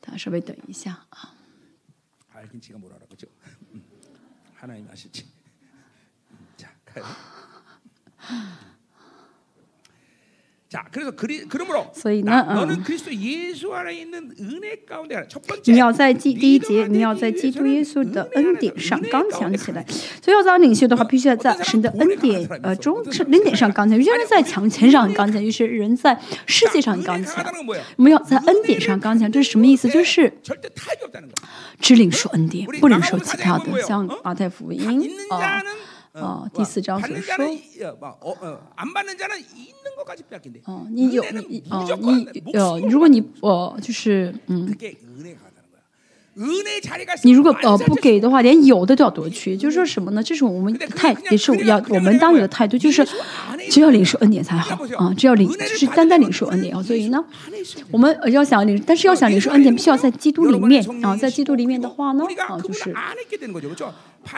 [0.00, 1.34] 大家稍微等一下啊
[2.48, 3.26] 알긴 지가 뭘 알아 그죠?
[3.74, 3.84] 음.
[4.54, 5.30] 하나님 아시지?
[6.30, 7.04] 음, 자 가요.
[11.94, 12.78] 所以呢，嗯，
[15.64, 19.82] 你要在第第一节，你要在基督耶稣的恩典上刚强起来。
[20.22, 23.96] 所以要当领袖的话，必须要在神的恩典呃中，恩典上刚强。
[23.96, 27.42] 有些人，在强权上刚强，有些人在世界上刚强。
[27.96, 29.88] 我们要在恩典上刚强，这是什么意思？
[29.88, 30.30] 就是
[31.80, 35.62] 只领受恩典，不能受其他的，像马太福音啊。
[36.20, 37.46] 哦，第四章所说的。
[39.96, 41.62] 不给，你有你
[42.52, 44.76] 有，如果你呃就是嗯，
[47.24, 49.56] 你如果呃不给的话，连有的都要夺去。
[49.56, 50.22] 就是说什么呢？
[50.22, 53.04] 这是我们太也是要我们当有的态度，就是
[53.70, 56.80] 只要领受恩典才好啊，只要领是单单领受恩典啊。
[56.80, 57.24] 所以呢，
[57.90, 61.16] 我们要想领，但是要想领受恩典，必须要在基督里面啊。
[61.16, 62.94] 在基督里面的话呢，啊就是。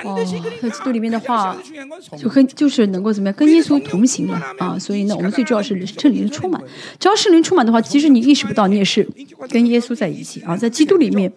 [0.04, 0.16] 哦，
[0.62, 1.56] 在基督里面的话，
[2.16, 4.78] 就跟就是能够怎么样，跟耶稣同行了啊！
[4.78, 6.62] 所以呢，我们最重要是圣灵充满。
[6.98, 9.08] 只要圣灵充满的话，即使你意识不到，你也是
[9.48, 11.32] 跟耶稣在一起啊，在基督里面。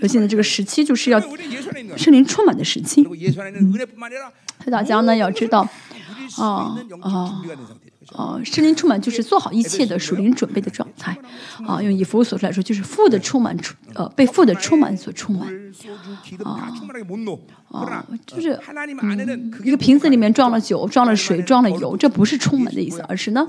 [0.00, 1.20] 而现在这个时期就是要
[1.96, 5.68] 圣灵充满的时期，嗯，所以大家呢要知道，
[6.38, 7.42] 啊啊。
[8.16, 11.16] 呃，圣灵充满就是做好一切的属灵准备的状态，
[11.66, 13.54] 啊，用以弗所说来说，就是父的充满，
[13.94, 15.46] 呃，被父的充满所充满，
[16.42, 16.72] 啊
[17.84, 18.58] 啊，就是
[19.02, 23.46] 嗯，一个瓶子里面装了酒，装了水，装了油，这不是充满的意思，而是呢，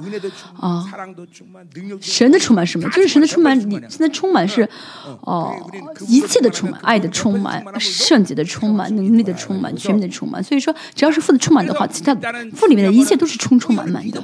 [0.60, 0.84] 啊，
[2.02, 2.90] 神的充满什么？
[2.90, 4.68] 就是神的充满，你现在充满是，
[5.22, 5.56] 哦，
[6.08, 10.44] 一切的充满，爱的充满，圣洁的充满，能力的充满，全面的充满。
[10.44, 12.14] 所以说，只要是父的充满的话，其他
[12.54, 14.22] 父里面的一切都是充充满满的。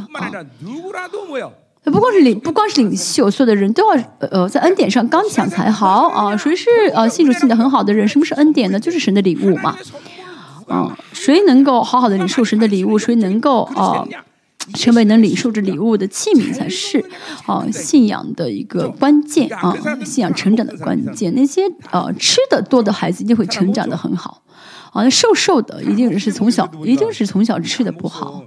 [1.84, 6.36] 不光是领，不光是领袖，所有的人都要呃在恩典上刚强才好啊。
[6.38, 8.08] 谁是呃信主信的很好的人？
[8.08, 8.80] 什么是恩典呢？
[8.80, 9.78] 就是神的礼物嘛。
[10.68, 12.98] 啊，谁能够好好的领受神的礼物？
[12.98, 14.08] 谁能够啊
[14.76, 17.04] 成为能领受这礼物的器皿，才是
[17.46, 21.36] 啊信仰的一个关键啊，信仰成长的关键。
[21.36, 24.42] 那些呃吃的多的孩子一定会成长的很好
[24.94, 28.44] 啊，瘦瘦的一定是从小一定是从小吃的不好。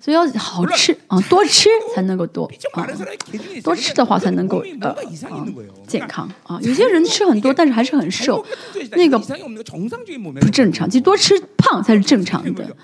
[0.00, 2.86] 所以要好吃啊，多吃 才能够多啊，
[3.62, 4.96] 多吃的话才能够呃
[5.86, 6.58] 健康啊。
[6.62, 8.44] 有些人吃很多，但是还是很瘦，
[8.92, 10.88] 那个不正常。
[10.88, 12.76] 其实多吃胖才是正常的。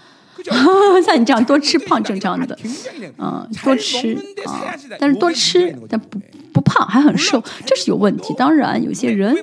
[1.05, 2.59] 像你这样多吃胖正常的，
[3.19, 6.21] 嗯，多吃啊，但是多吃但不
[6.53, 8.35] 不胖还很瘦，这是有问题。
[8.37, 9.35] 当然有些人，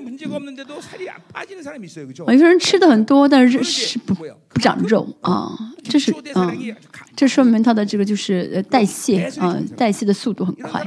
[2.28, 5.52] 有些人吃的很多，但是是不不长肉啊，
[5.84, 6.76] 这是嗯，
[7.16, 10.82] 这说明他的这个就是呃代谢啊，代谢的速度很快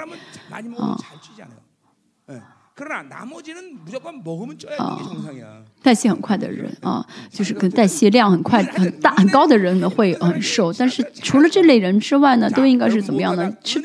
[0.79, 0.99] 啊。
[4.79, 4.99] 啊，
[5.83, 10.71] 代谢很快的人啊，就是跟代谢量很快、很大、很高的人呢会很瘦。
[10.75, 13.51] 但是除了这类人之外呢，都应该是怎么样呢？
[13.65, 13.83] 吃，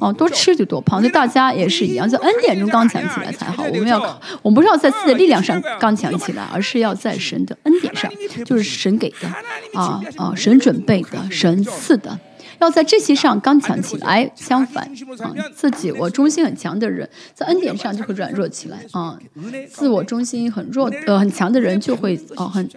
[0.00, 1.00] 哦，多吃就多胖。
[1.00, 3.62] 所以大家也是一样，在恩典中刚强起来才好。
[3.62, 8.10] 我们要，我们不是要在自己的力量上刚强起来，而是要在神的恩典上，
[8.44, 9.28] 就是神给的
[9.74, 12.18] 啊啊，神准备的，神赐的。
[12.62, 14.84] 要在这些上刚强起来，相反
[15.18, 19.18] 啊，自己我中心很强的人，在恩典上就会软弱起来啊。
[19.68, 22.68] 自我中心很弱呃很强的人就会啊很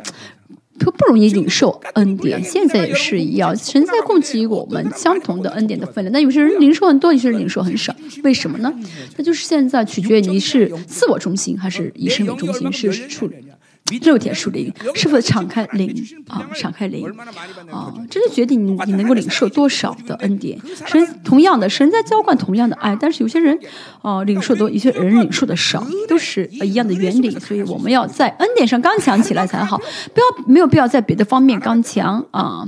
[0.80, 2.44] 不不容易领受恩典。
[2.44, 6.12] 现在也是一样，神在供给我们相同的恩典的分量。
[6.12, 8.74] 那有些人领受很多，有些人领受很少，为什么呢？
[9.18, 13.30] 那就是现在取决于你是自我中心还是以神为中心，是处。
[14.02, 15.94] 肉体属灵，是否敞开灵
[16.28, 16.44] 啊？
[16.56, 17.08] 敞开灵
[17.72, 17.94] 啊！
[18.10, 20.60] 这就决定你你能够领受多少的恩典。
[20.88, 23.56] 神同样的，神在浇灌同样的爱，但是有些人
[24.02, 27.30] 啊领受多，有些人领受的少，都是一样的原理。
[27.38, 32.68] 所以我们要在恩典上刚强起来才好，不要没有必要在别的方面刚强啊。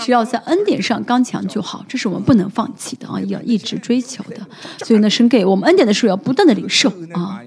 [0.00, 4.36] 只要在恩典上刚强就好，这是我们不能放弃的啊，要一直追求的。
[4.84, 7.40] 所以呢，神给我们恩典的时候，要不断的领受啊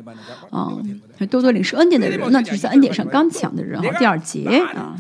[0.50, 0.74] 啊。
[1.30, 3.80] 多多领受恩典的人，那就是在恩典上刚强的人。
[3.82, 4.96] 好，第二节啊，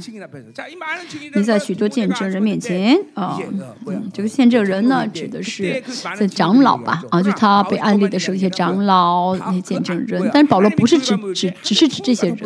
[1.34, 3.40] 你在许多见证人面前啊，
[3.88, 5.84] 嗯，这个见证人呢，指的是
[6.18, 7.04] 在长老吧？
[7.10, 10.30] 啊，就他被安利的时候，一些长老、那些见证人。
[10.32, 12.38] 但是保罗不是指指，只是指这些人，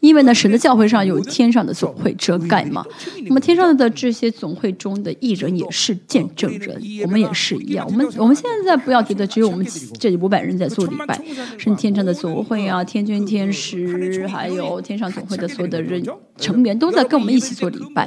[0.00, 2.84] 因为呢，神的教会上有天上的总会遮盖嘛。
[3.26, 7.86] 那么天上的这些总会中的艺人也是见证人，我们也是一样。
[7.88, 9.66] 我们我们现在不要觉得只有我们
[9.98, 11.18] 这里五百人在做礼拜，
[11.58, 12.43] 是天上的总。
[12.44, 16.04] 会啊，天君、天使，还有天上总会的所有的人
[16.36, 18.06] 成员都在跟我们一起做礼拜，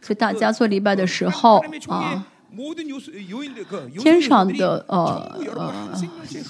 [0.00, 2.26] 所以大家做礼拜的时候啊，
[3.98, 5.92] 天上的呃呃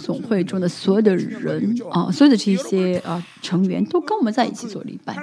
[0.02, 5.14] 总会中的所有的人啊，所有的这些啊成员都跟我们在一起做礼拜。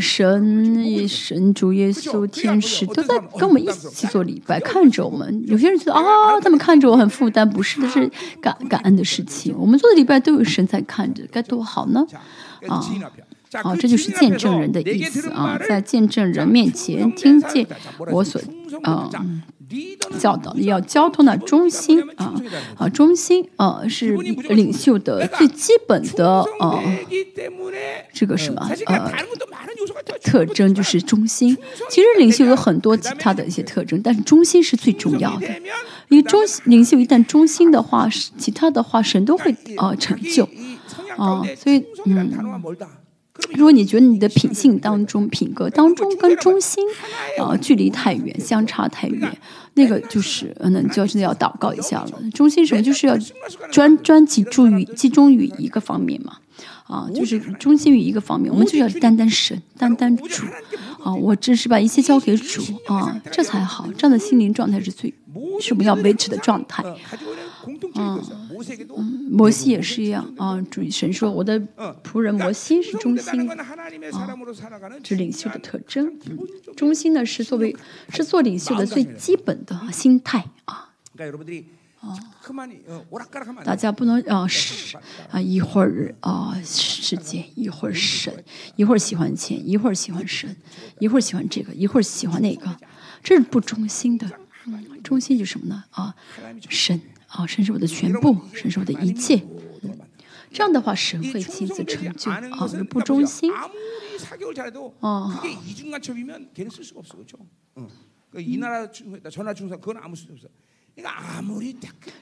[0.00, 5.42] 神、神主耶稣、天使都在跟我们一起做礼拜，看着我们。
[5.46, 9.54] 有些人觉得啊，他们看着我很负担，不是的，是感感恩的事情。
[9.58, 12.06] 我们做的礼拜都有神在看着，该多好呢！
[12.68, 12.80] 啊
[13.62, 17.66] 啊，这就是见证人的意思啊，在见证人面前听见
[18.10, 18.40] 我所
[18.82, 19.10] 啊。
[20.18, 22.34] 教导要交通的中心啊
[22.76, 26.78] 啊中心啊是领袖的最基本的啊
[28.12, 29.10] 这个什么呃
[30.22, 31.56] 特征就是中心。
[31.90, 35.46] 其实领袖有很多其他的一些特征，但是中心是最重要的。
[36.08, 40.48] 因为中领袖一旦中心的话，其他的话神都会呃成就
[41.16, 41.42] 啊。
[41.56, 42.30] 所以嗯，
[43.54, 46.84] 如果你觉得你的品性当中、品格当中跟中心
[47.38, 49.36] 啊距离太远、相差太远，
[49.74, 52.12] 那个就是那你就真的要祷告一下了。
[52.34, 52.82] 中心什么？
[52.82, 53.16] 就是要
[53.70, 56.38] 专专集注于集中于一个方面嘛。
[56.84, 60.44] 啊，就是中心于一个方面，我们就要单单神，单单主，
[61.02, 65.08] 啊，我只是把一切交给主，啊，这才好，这样的心灵状态是最
[65.58, 66.84] 是我们要维持的状态。
[67.94, 68.22] 嗯，
[69.30, 71.60] 摩西也是一样，啊，主神说我的
[72.02, 74.36] 仆人摩西是中心，啊，
[75.04, 76.18] 是领袖的特征。
[76.76, 77.74] 中心呢是作为
[78.08, 80.90] 是做领袖的最基本的心态啊。
[82.00, 82.18] 啊，
[83.64, 84.96] 大家不能啊是
[85.30, 88.44] 啊一会儿啊世界，一会儿神，
[88.74, 90.56] 一会儿喜欢钱，一会儿喜欢神，
[90.98, 92.76] 一会儿喜欢这个，一会儿喜欢那个，
[93.22, 94.26] 这是不中心的。
[95.02, 95.84] 中心就是什么呢？
[95.90, 96.14] 啊，
[96.68, 97.00] 神
[97.32, 99.42] 啊，甚至我的全部，甚至我的一切。
[100.52, 102.38] 这样的话，神会亲自成就啊。
[102.90, 103.70] 不忠心啊。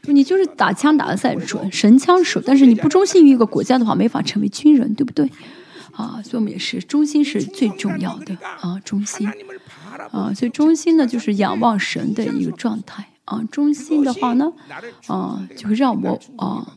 [0.03, 5.29] 你就是打枪打的再准，神枪手，但是你不忠心于一个国家的话，没法成为军人，对不对？
[5.93, 9.29] 啊，所以我们也是忠心是最重要的啊，忠心
[10.13, 14.53] 啊，所以忠心呢就是仰望神的一个状态啊，中心的话呢，
[15.07, 16.75] 啊，就会让我啊。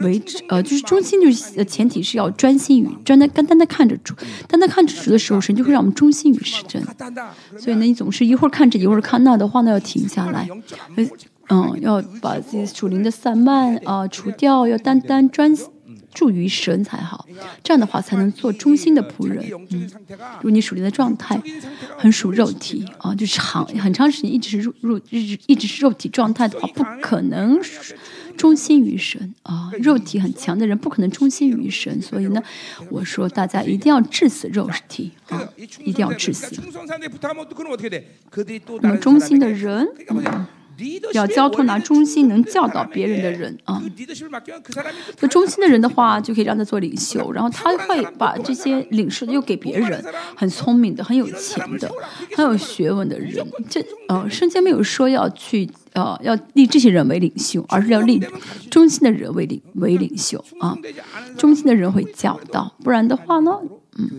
[0.00, 4.12] 为呃，就是中心，就是前提是要专心于专单单单的看着主，
[4.48, 6.84] 单单看着主的时候，神就会让我们中心于神。
[7.56, 10.48] 所以呢，你总是一会儿看这，一会儿看那的话呢，要停下来，
[11.48, 15.68] 嗯，要把自己属灵的散漫啊除掉，要单单专心
[16.14, 17.26] 注于神才好。
[17.62, 19.44] 这样的话才能做忠心的仆人。
[19.70, 19.90] 嗯，
[20.36, 21.38] 如果你属灵的状态
[21.98, 27.60] 很属肉体啊，就长很长时间一直是入入一直一直是肉体状态的话，不可能。
[28.36, 32.42] 忠心于神啊，肉体很强的人不可能忠心于神，所以呢，
[32.90, 36.52] 我说大家一定要致死肉体啊，一定要致死。
[38.82, 39.86] 那么忠心的人。
[41.12, 43.82] 要交托拿忠心能教导别人的人啊，
[45.20, 50.04] 那忠心的人的话，就可以让他做领袖，然后他会把这些领事又给别人，
[50.36, 51.90] 很聪明的、很有钱的、
[52.36, 53.46] 很有学问的人。
[53.68, 58.20] 这呃，圣经没有说要去呃要立这些人为领袖，而是要立
[58.70, 60.76] 忠心的人为领为领袖啊。
[61.38, 63.60] 忠心的人会教导，不然的话呢，
[63.96, 64.10] 嗯。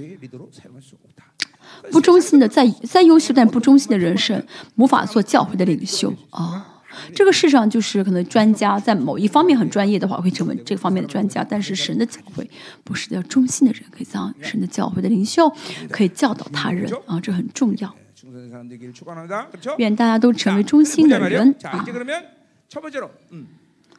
[1.91, 4.43] 不忠心的，再再优秀但不忠心的人生，
[4.75, 6.71] 无法做教会的领袖啊！
[7.13, 11.45] 这个世上就是可能专家在某一方面很专业的话，会成为这方面的专家。
[11.47, 12.49] 但是神的教会
[12.86, 15.53] 不是要忠心的人可以当神的教会的领袖，
[15.89, 17.93] 可以教导他人啊，这很重要。
[19.77, 21.86] 愿大家都成为忠心的人啊！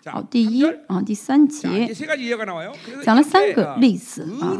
[0.06, 1.92] 好，第一啊，第三节
[3.04, 4.56] 讲了三个例子啊。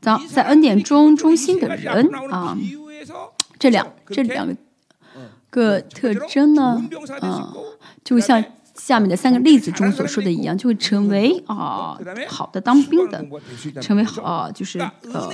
[0.00, 2.56] 在在恩典中中心的人啊，
[3.58, 4.56] 这两这两个
[5.50, 6.82] 个特征呢，
[7.20, 7.52] 啊，
[8.04, 8.44] 就像
[8.74, 13.24] 下面的三个例子中所说的一样，就会成为啊好的当兵的，
[13.80, 15.30] 成为啊就是呃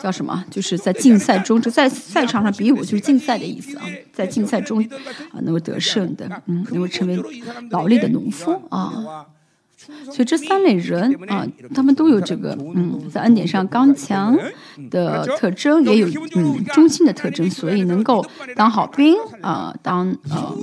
[0.00, 0.44] 叫什么？
[0.50, 4.80] 就是在竞赛中，就在赛场上比武，就是竞赛的意思啊，在竞赛中
[5.32, 7.20] 啊能够得胜的，嗯，能够成为
[7.70, 9.26] 劳力的农夫啊。
[10.04, 14.38] 所以这三类人啊，他们都有这个嗯，在恩典上刚强
[14.90, 18.24] 的特征，也有嗯忠心的特征，所以能够
[18.54, 20.54] 当好兵啊，当呃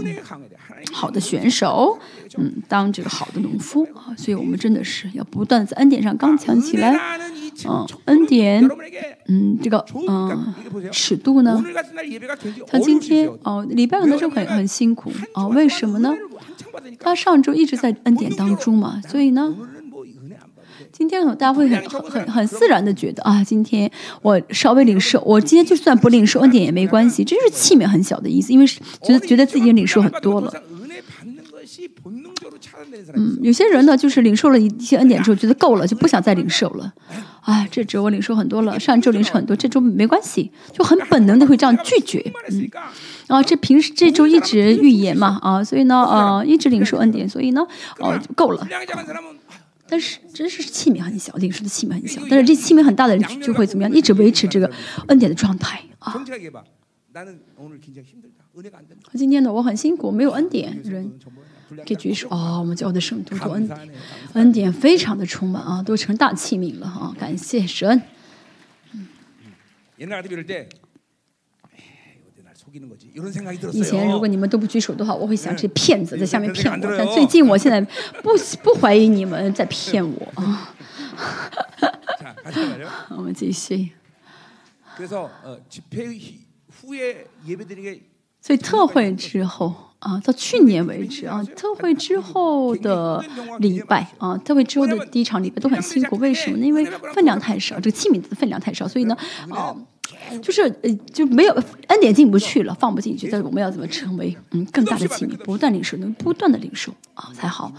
[0.93, 1.99] 好的选手，
[2.38, 4.15] 嗯，当这个好的农夫啊。
[4.17, 6.97] 所以我们真的是要不断在恩典上刚强起来，
[7.67, 8.67] 嗯，恩典，
[9.28, 10.53] 嗯，这个嗯
[10.91, 11.63] 尺度呢，
[12.67, 16.13] 他今天哦，礼拜五的时候很很辛苦哦，为什么呢？
[16.99, 19.55] 他上周一直在恩典当中嘛，所以呢，
[20.91, 23.89] 今天大家会很很很自然的觉得啊，今天
[24.22, 30.51] 我稍微领受，我今天就算不领受恩典也没关系，这就是器皿很小的意思，因为觉得觉得自己领受很多了。
[33.14, 36.94] 嗯，有些人呢，就是领受了一些恩典之后，觉得够了，就不想再领受了。
[37.42, 42.32] 啊，这周我领受很多了，上周领受很多，这周没关系，就很本能的会这样拒绝。
[42.50, 42.70] 嗯，
[43.28, 47.62] 啊，这平时这周一直预言嘛，啊，所以呢，呃，一直领受恩典，所以呢，
[48.00, 48.68] 哦，够了。
[49.92, 53.92] 但是真是器皿很小，领受的器皿很小，但是这器皿很大的人就会怎么样？
[53.92, 54.70] 一直维持这个
[55.08, 56.24] 恩典的状态啊。
[59.14, 61.12] 今天呢，我很辛苦，没有恩典人。
[61.86, 62.59] 给举手啊、哦！
[62.59, 63.89] 我们叫的圣徒多恩典，
[64.34, 67.15] 恩典非常的充满啊，都成大器皿了啊！
[67.20, 68.01] 感谢神。
[73.74, 76.80] 以前如果你们都不举手的话，我会想这骗子在下面骗我。
[76.82, 77.82] 但最近我现在
[78.24, 78.30] 不
[78.63, 80.74] 不怀疑你们在骗我啊！
[83.09, 83.91] 我们继续。
[88.41, 89.89] 所以特会之后。
[90.00, 93.24] 啊，到去年为止啊，特会之后的
[93.60, 96.16] 礼拜啊，特会之后的第一场礼拜都很辛苦。
[96.18, 96.66] 为什么呢？
[96.66, 99.18] 因为分量太少，这个器皿的分量太少，所以呢，
[99.50, 99.78] 哦，
[100.41, 100.70] 就是
[101.12, 101.54] 就没有
[101.88, 103.28] 恩典进不去了，放不进去。
[103.30, 107.70] 但是我们要怎么成为嗯更大的器皿，不断领受，能不断的领受啊才好。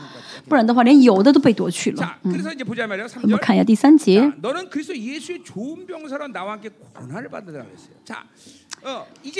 [0.46, 2.18] 不然的话，连有的都被夺去了。
[2.24, 2.32] 嗯，
[3.22, 4.20] 我们看一下第三节。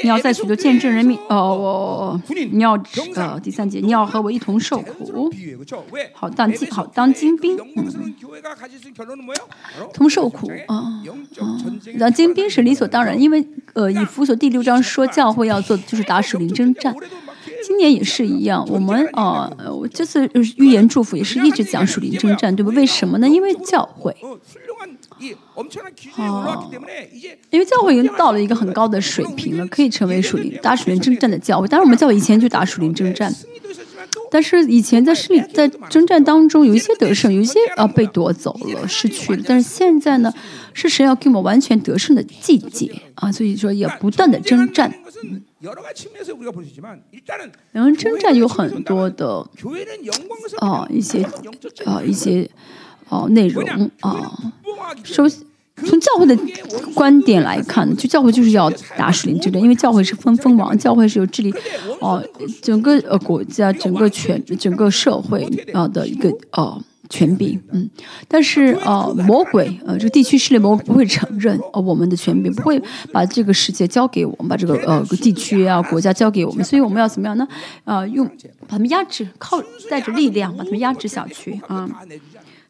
[0.02, 2.22] 你要在许多见证人民哦，我
[2.52, 2.72] 你要
[3.14, 5.30] 呃第三节你要和我一同受苦，
[6.12, 8.14] 好当好当精兵，嗯，
[9.94, 11.02] 同受苦啊，
[11.98, 16.94] 当精兵是理所当然，因为呃以弗所第六章说教会要做的就是打属灵征战，
[17.66, 22.70] 今年也是一样，我们哦我这次预言祝福也是一直讲属灵征战，对不？
[22.70, 23.28] 为什么呢？
[23.28, 24.14] 因为教会。
[26.16, 26.70] 哦，
[27.50, 31.68] 因为教会已经到了一个很高的水平了，可以成为属灵打属灵征战的教会。
[31.68, 33.30] 但是我们教会以前就打属灵征战，
[34.30, 39.42] 但是以前在势力在征战当中有一些得胜，有一些啊被夺走了，失去了。
[39.46, 40.32] 但是现在呢，
[40.72, 43.30] 是谁要给我们完全得胜的季节啊？
[43.30, 44.90] 所以说也不断的征战。
[47.72, 49.46] 然后征战有很多的
[50.60, 51.22] 啊，一些
[51.84, 52.48] 啊一些。
[53.10, 53.62] 哦内容
[54.00, 54.32] 啊
[55.04, 55.38] 首先
[55.82, 56.36] 从教会的
[56.94, 61.52] 观点来看就教会就是要打实灵之争因为教会是分封王教会是有治理
[62.00, 62.22] 哦
[62.60, 67.88] 整个呃国家整个全整个社会啊的一个呃权柄嗯。
[68.28, 72.80] 但是呃魔鬼呃这个地区势力魔鬼不会承认呃我们的权柄不会
[73.10, 77.48] 把这个世界交给我们把这个呃地区啊国家交给我们所以我们要怎么样呢？
[77.84, 78.26] 呃用
[78.60, 81.88] 把他们压制靠带着力量把他们压制下去啊。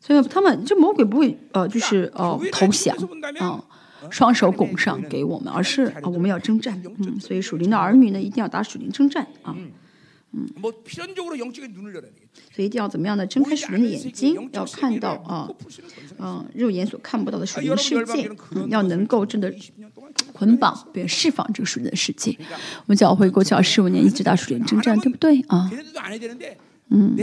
[0.00, 2.96] 所以他们这魔鬼不会呃就是呃投降
[3.38, 3.62] 啊
[4.10, 9.70] 双手拱上给我们而是啊我们要征战嗯所以属灵的儿女呢一定要打属灵征战啊嗯
[12.54, 13.26] 所以一定要怎么样呢？
[13.26, 15.48] 睁开属灵的眼睛要看到啊
[16.18, 19.52] 嗯肉眼所看不到的属灵世界嗯要能够真的
[20.32, 25.40] 捆绑并释放这个属灵的世界我们教会过去二十五年一直打属灵征战对不对？
[25.48, 25.68] 啊
[26.90, 27.16] 嗯，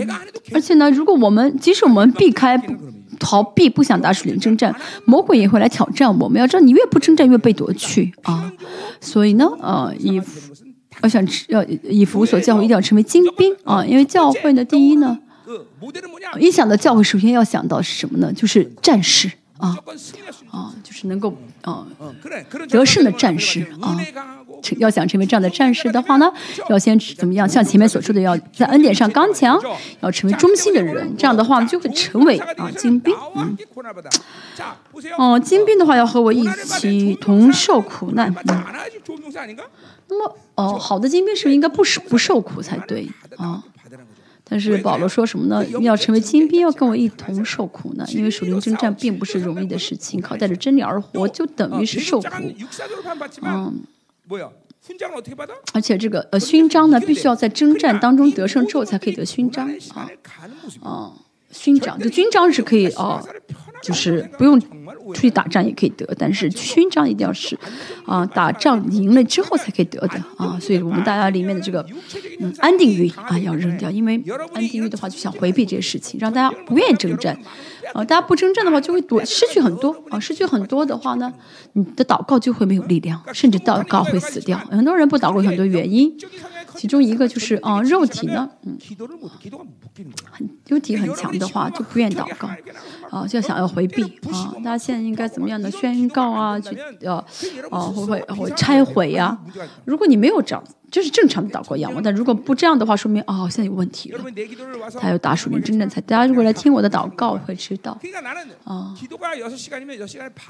[0.54, 2.58] 而且呢，如果我们即使我们避开、
[3.20, 4.74] 逃避、不想打水灵征战，
[5.06, 6.40] 魔鬼也会来挑战我们。
[6.40, 8.52] 要知道，你越不征战，越被夺去啊！
[9.02, 10.22] 所以呢，啊，以
[11.04, 13.86] 要想要以服所教会，一定要成为精兵啊！
[13.86, 15.20] 因为教会呢，第一呢，
[16.40, 18.32] 一想到教会，首先要想到是什么呢？
[18.32, 19.76] 就是战士啊，
[20.50, 21.36] 啊，就是能够。
[21.68, 21.86] 哦，
[22.70, 23.98] 得胜的战士啊，
[24.78, 26.32] 要想成为这样的战士的话呢，
[26.70, 27.48] 要先怎么样？
[27.48, 29.60] 像前面所说的，要在恩典上刚强，
[30.00, 33.14] 要成为忠心的人，这样的话就会成为啊精兵。
[33.36, 33.58] 嗯，
[35.18, 36.48] 哦，精兵的话要和我一
[36.80, 38.34] 起同受苦难。
[40.10, 43.62] 那么，哦，好的精兵是不是应该不不受苦才对啊？
[44.50, 45.66] 但是保罗说什么呢？
[45.82, 48.06] 要成为精兵，要跟我一同受苦呢？
[48.10, 52.30] 因为属灵征战并不是容易的事情，靠带着真理而活，就等于是受苦。
[53.42, 53.82] 嗯，
[55.74, 60.10] 而且这个呃勋章呢，必须要在征战当中得胜之后才可以得勋章啊。
[60.86, 61.14] 嗯、
[61.58, 63.22] 勋章，就勋章是可以哦，
[63.82, 67.58] 就是不用出去打仗也可以得，但是勋章一定要是
[68.06, 70.58] 啊，打仗赢了之后才可以得的啊。
[70.60, 71.86] 所以我们大家里面的这个
[72.40, 74.22] 嗯安定欲啊要扔掉，因为
[74.54, 77.38] 安定欲的话就想回避这些事情，让大家不愿意征战
[77.94, 78.04] 啊。
[78.04, 81.34] 大家不征战的话，就会躲失去很多啊，失去很多的话呢，
[81.74, 84.58] 你的祷告就会没有力量，甚至祷告会死掉。
[84.70, 86.16] 很多人不祷告有很多原因。
[86.78, 88.78] 其中一个就是啊 肉体呢嗯。
[90.32, 92.50] 很肉体很强的话就不愿祷告。
[93.10, 94.54] 啊，就想要回避啊。
[94.62, 96.60] 那现在应该怎么样的宣告啊？
[96.60, 97.16] 去呃、
[97.70, 99.38] 啊，会，会会会拆毁呀、
[99.86, 102.04] 如果你没有这样，这是正常的祷告仰望。
[102.04, 104.20] 但如果不这样的话，说明哦、啊，现在有问题了。
[105.00, 106.02] 他要打属灵真正才。
[106.02, 107.98] 大家如果来听我的祷告，会知道
[108.64, 108.94] 啊。
[109.00, 109.08] 比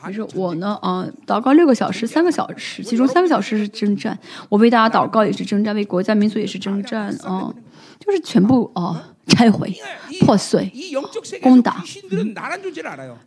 [0.08, 4.18] 如说我呢，啊，祷告六个小时，三个小时，其中三个小时是征战。
[4.50, 7.54] 我为大家祷告也是征战，为国家民族也是征战啊。
[8.00, 8.72] 就是全部。
[8.74, 9.74] 啊拆毁
[10.22, 10.72] 破碎
[11.42, 11.84] 攻打。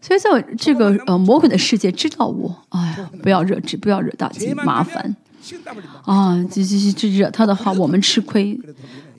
[0.01, 5.15] 所以在这个呃魔鬼的世界知道我哎呀不要惹只不要惹大鸡麻烦
[6.05, 8.59] 啊这这这惹他的话我们吃亏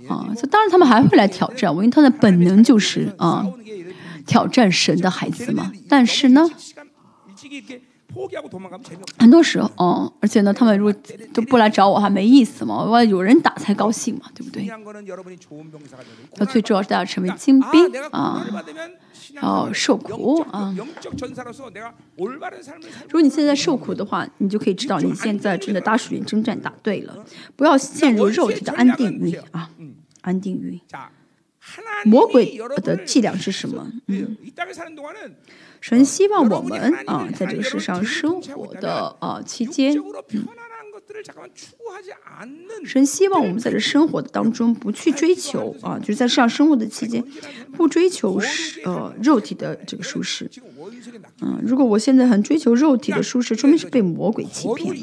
[0.07, 3.45] 啊这当然他们还会来挑战我因为他的本能就是啊
[4.25, 6.49] 挑战神的孩子嘛但是呢
[9.17, 10.93] 很多时候，嗯，而且呢，他们如果
[11.33, 12.83] 都不来找我，还没意思嘛。
[12.83, 14.67] 我有人打才高兴嘛，对不对？
[16.37, 18.45] 那最重要是大家成为精兵啊，
[19.41, 20.75] 哦，受苦啊。
[20.75, 20.83] 如
[23.11, 29.69] 果你现在受苦的话，你就可以知道你现在正在大属灵征战打对了，不要陷入肉体的安定欲啊，
[30.21, 30.81] 安定欲。
[32.05, 33.87] 魔鬼的伎俩是什么？
[34.07, 34.35] 嗯。
[35.81, 39.93] 神希望我们啊，在这个世上生活的啊期间，
[40.29, 40.47] 嗯，
[42.85, 47.23] 神希望我们在这生活的当中不去追求啊，就是在世上生活的期间，
[47.75, 48.39] 不追求
[48.85, 50.49] 呃肉体的这个舒适。
[51.41, 54.95] 嗯，如果我现在很追求肉体的舒适，说明是被魔鬼欺骗。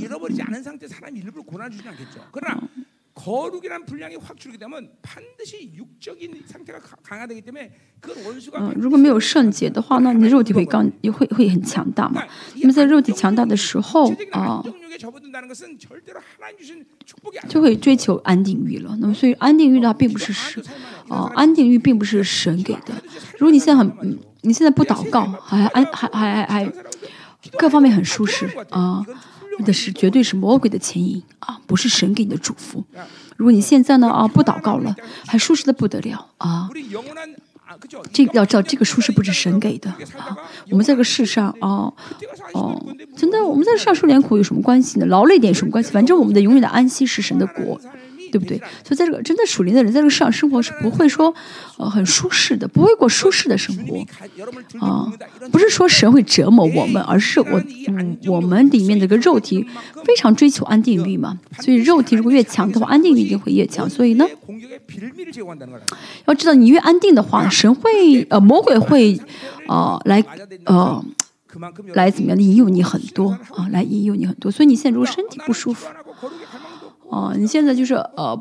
[2.41, 2.85] 嗯，
[8.77, 12.23] 如果没有圣洁的话，那你的肉体会刚也会会很强大嘛。
[12.57, 14.63] 那么在肉体强大的时候啊，
[17.49, 18.97] 就会追求安定欲了。
[19.01, 20.63] 那么所以安定欲的话，并不是神
[21.09, 22.95] 啊，安定欲并不是神给的。
[23.39, 26.73] 如果你现在很，你现在不祷告，还安还还还还
[27.59, 29.05] 各方面很舒适啊。
[29.65, 32.85] 的是绝对是魔鬼的牵引啊，不是神给你的祝福。
[33.37, 34.95] 如果你现在呢啊不祷告了，
[35.27, 36.69] 还舒适的不得了啊，
[38.13, 40.37] 这要知道这个舒适不是神给的啊。
[40.71, 41.93] 我们在这个世上啊
[42.55, 42.83] 哦，
[43.17, 45.07] 真的我们在世上受点苦有什么关系呢？
[45.07, 45.91] 劳累点有什么关系？
[45.91, 47.81] 反正我们的永远的安息是神的国。
[48.31, 48.59] 对不对？
[48.85, 51.35] 所以在这个真的属灵的人，在这个世上生活是不会说，
[51.79, 54.05] 呃，很舒适的，不会过舒适的生活
[54.79, 55.13] 啊。
[55.51, 59.67] 不是说神会折磨我们，而是我，嗯，我们里面这个肉体
[60.05, 61.39] 非常追求安定欲嘛。
[61.61, 63.89] 所以肉体如果越强的话，安定欲一定会越强。
[63.89, 64.27] 所以呢，
[66.27, 69.21] 要知道你越安定的话，神会呃魔鬼会
[69.67, 70.25] 呃来
[70.65, 71.05] 呃
[71.95, 74.51] 来怎么样的引诱你很多啊，来引诱你很多。
[74.51, 75.87] 所以你现在如果身体不舒服。
[77.11, 78.39] 哦，你现在就是呃，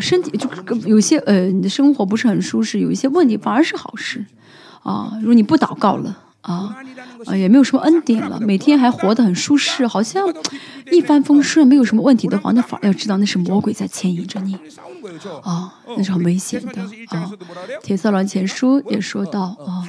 [0.00, 0.48] 身体就
[0.86, 4.24] 有些呃，你的生活不是很舒适，有一些问题，反而是好事
[4.82, 5.12] 啊。
[5.20, 6.76] 如果你不祷告了啊，
[7.26, 10.28] 啊，也没有什么恩典了，每天还活得很舒适，好像
[10.90, 14.54] 一帆风顺，没有什么问题的话，那反而要知道那是魔鬼在牵引着你
[15.42, 17.30] 啊，那是很危险的啊。
[17.82, 19.88] 铁色罗前书也说到啊。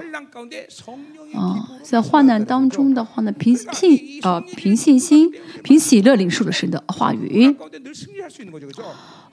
[1.33, 5.29] 啊，在患难当中的话呢，凭信呃凭信心、
[5.61, 7.53] 凭喜乐领受的神的话语。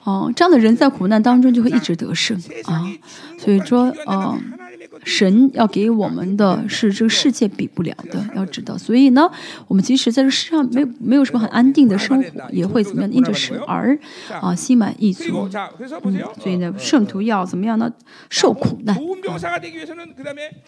[0.03, 2.91] 哦，这样的人在苦难当中就会一直得胜啊。
[3.39, 4.37] 所以说，啊，
[5.03, 8.77] 神要给我们的是这个世界比不了的， 要知道。
[8.77, 9.29] 所以呢，
[9.67, 13.11] 我们即使在这世上没有没有什么很安定的生活，也会怎么样？
[13.11, 13.97] 因着神而
[14.41, 15.49] 啊心满意足。
[16.03, 17.91] 嗯，所以呢，圣徒要怎么样呢？
[18.29, 18.95] 受苦难。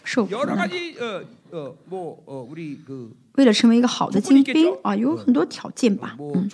[0.03, 0.69] 受苦难。
[3.35, 6.15] 为了成为一个好的精兵啊，有很多条件吧。
[6.19, 6.49] 嗯，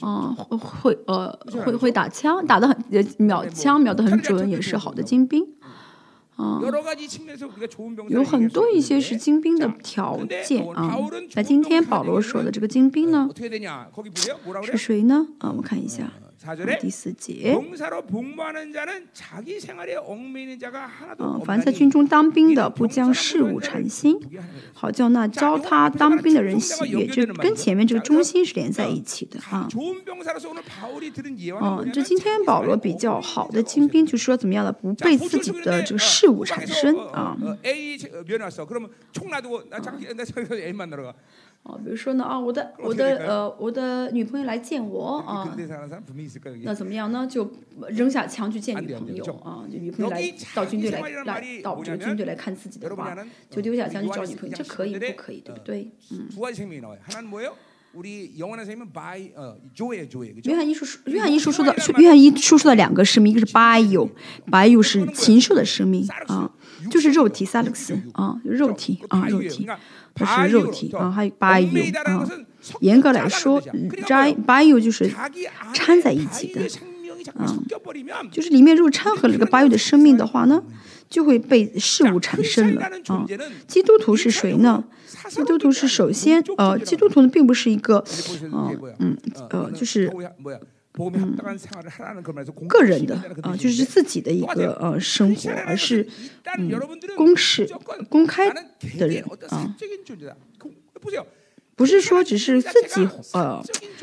[0.00, 2.76] 啊，会呃会会打枪，打的很
[3.18, 5.44] 秒枪瞄的很准，也是好的精兵。
[6.38, 6.62] 啊，
[8.08, 10.96] 有很多一些是精兵的条件啊。
[11.34, 13.28] 那今天保罗说的这个精兵呢，
[14.62, 15.26] 是谁呢？
[15.38, 16.10] 啊，我们看一下。
[16.80, 17.56] 第四节，
[21.18, 24.18] 嗯，凡在军中当兵的，不将事务缠心，
[24.72, 29.68] 好叫那招他当兵的人喜悦，就跟前面这个中心是连在一起的啊。
[31.60, 37.36] 嗯，这今天保罗比较好的精兵，就是说怎么样的不被自己的这个事务缠身啊。
[41.64, 45.54] 哦，比如说呢，啊，我的我的呃，我的女朋友来见我啊，
[46.64, 47.26] 那怎么样呢？
[47.26, 47.50] 就
[47.90, 50.22] 扔下枪去见女朋友啊，就女朋友来
[50.54, 53.14] 到军队来来到这个军队来看自己的话，
[53.50, 55.40] 就丢下枪去找女朋友，这可以不可以？
[55.40, 55.90] 对不对？
[56.10, 56.28] 嗯。
[60.44, 66.47] 约翰一书约翰一书说的，约翰一书说的两个生命，一个是 bio，bio 是禽兽的生命啊，
[66.90, 69.66] 就是肉体 a l x 啊，肉体啊，肉体。
[70.14, 72.28] 它是肉体啊，还有 bio 啊。
[72.80, 75.08] 严格来说，bi bio 就是
[75.72, 76.60] 掺在一起的
[77.36, 77.46] 啊，
[78.32, 80.60] 就是里面如果掺和了这个 bio 的生命的话呢，
[81.08, 83.24] 就会被事物产生了啊。
[83.68, 84.82] 基督徒是谁呢？
[85.28, 88.04] 基督徒是首先呃，基督徒呢并不是一个
[88.50, 89.16] 呃嗯
[89.50, 90.12] 呃就是。
[90.96, 91.36] 嗯，
[92.68, 96.06] 个人的啊，就是自己的一个呃生活，而是
[96.58, 96.70] 嗯
[97.16, 97.68] 公示
[98.08, 98.50] 公开
[98.98, 99.74] 的人啊，
[101.76, 103.62] 不是说只是自己呃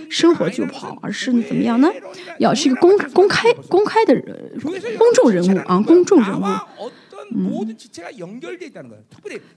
[0.10, 1.92] 生活就好，而是怎么样呢？
[2.40, 4.58] 要是一个公公开公开的人，
[4.98, 6.46] 公众人物啊，公众人物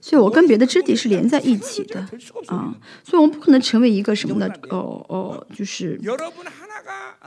[0.01, 1.99] 所以我跟别的肢体是连在一起的
[2.47, 4.47] 啊，所以我们不可能成为一个什么呢？
[4.69, 5.99] 哦哦，就是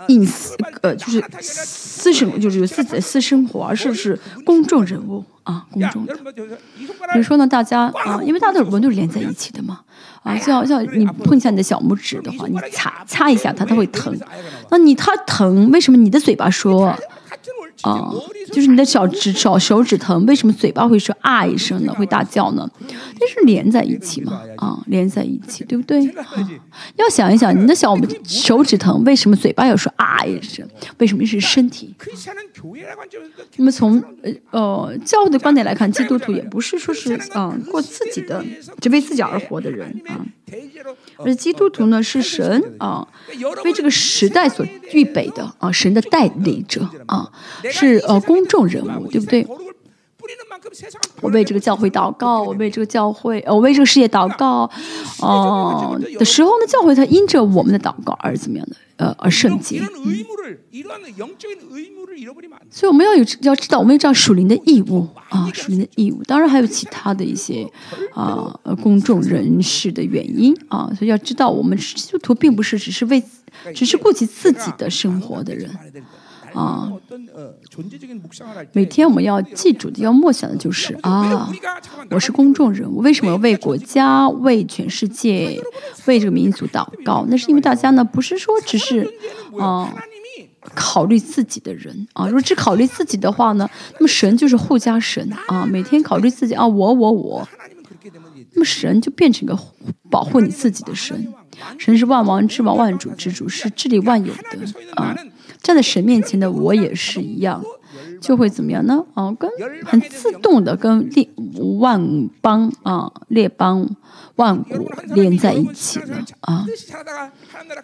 [0.09, 6.17] 隐私呃，就是私生，就是有自己的私生活，而是是公众人物啊，公众的。
[7.13, 9.81] 比如说呢，大家啊，因为大家的耳朵都是连在一起的嘛，
[10.23, 14.19] 啊，像像你碰一下你的小拇指的话，你擦擦一下它，它会疼。
[14.71, 16.97] 那你它疼，为什么你的嘴巴说？
[17.83, 18.13] 啊，
[18.53, 21.93] 就是你的小指、小手指疼，为什么嘴巴会说啊一声呢？
[21.95, 22.71] 会大叫呢？
[23.19, 24.43] 那是连在一起嘛？
[24.59, 26.07] 啊，连在一起，对不对？
[26.11, 26.27] 啊
[26.97, 30.69] 要想一想，你的小手指疼，为什么嘴巴要说啊一声？
[30.99, 31.95] 为什么是身体？
[33.57, 38.45] 那么从呃呃教会的观点来看，基督徒也不是说是啊过自己的，
[38.81, 40.21] 只为自己而活的人啊。
[41.25, 43.07] 而基督徒呢，是神啊，
[43.65, 47.31] 为这个时代所预备的啊，神的代理者啊，
[47.71, 49.47] 是呃公众人物，对不对？
[51.21, 54.71] 我为这个教会祷告，我为这个教会，我为这个世界祷告，
[55.19, 58.77] 哦的时候呢，教会它因着我们的祷告而怎么样的？
[58.97, 59.83] 呃，而圣洁。
[62.71, 66.23] 所以我们要有要知道，我们有这样属灵的义务啊，属灵的义务。
[66.25, 67.69] 当然还有其他的一些
[68.15, 73.23] 啊公众人士的原因啊，所以要知道，我们基督徒并不是只是为
[73.75, 75.69] 只是顾及自己的生活的人。
[76.55, 76.93] 啊，
[78.73, 81.51] 每天我们要记住的、要默想的就是啊，
[82.11, 85.61] 我是公众人物，为什么要为国家、为全世界、
[86.07, 87.25] 为这个民族祷告？
[87.29, 89.09] 那是因为大家呢，不是说只是
[89.59, 89.93] 啊
[90.75, 97.49] 考虑自己的人啊，如果只考虑自己的话呢，那么神就是护家神啊，每天考虑自己啊，我我我，
[98.53, 99.59] 那么神就变成一个
[100.11, 101.33] 保护你自己的神，
[101.79, 104.59] 神是万王之王、万主之主，是治理万有的
[104.95, 105.17] 啊。
[105.63, 107.63] 站在神面前的我也是一样，
[108.21, 109.05] 就会怎么样呢？
[109.15, 109.51] 哦，跟
[109.85, 111.29] 很自动的跟列
[111.81, 113.89] 万邦啊列邦
[114.37, 116.67] 万国连在一起了啊。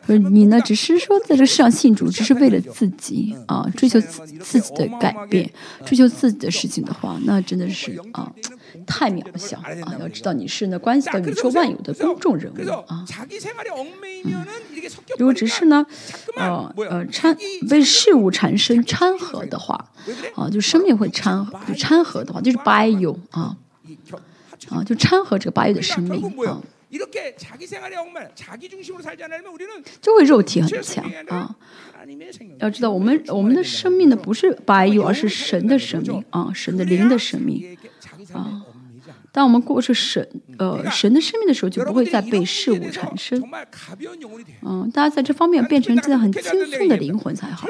[0.07, 5.51] 你呢，只是说在这世上信主，只是为了自己啊，追求自自己的改变，
[5.85, 8.33] 追求自己的事情的话，那真的是啊。
[8.89, 9.95] 太渺小啊！
[10.01, 13.05] 要知道你是那关系到宇宙万有的公众人物啊。
[15.19, 15.87] 如果只是呢，
[16.37, 17.37] 呃呃掺
[17.71, 19.93] 为事物产生掺和的话，
[20.35, 23.57] 啊，就生命会掺就掺和的话，就是 bio 啊
[24.71, 26.61] 啊，就掺和这个 bio 的生命啊。
[30.01, 31.55] 就会肉体很强啊。
[32.59, 37.77] 要知道，我们我们的生命呢，不是 bio，而是神的生命啊，神的灵的生命
[38.33, 38.63] 啊。
[39.39, 43.41] 当我们过着神呃神的生命的时候，就不会再被事物产生。
[44.67, 47.69] 嗯，大家在这方面变成这样很轻松的灵魂才好。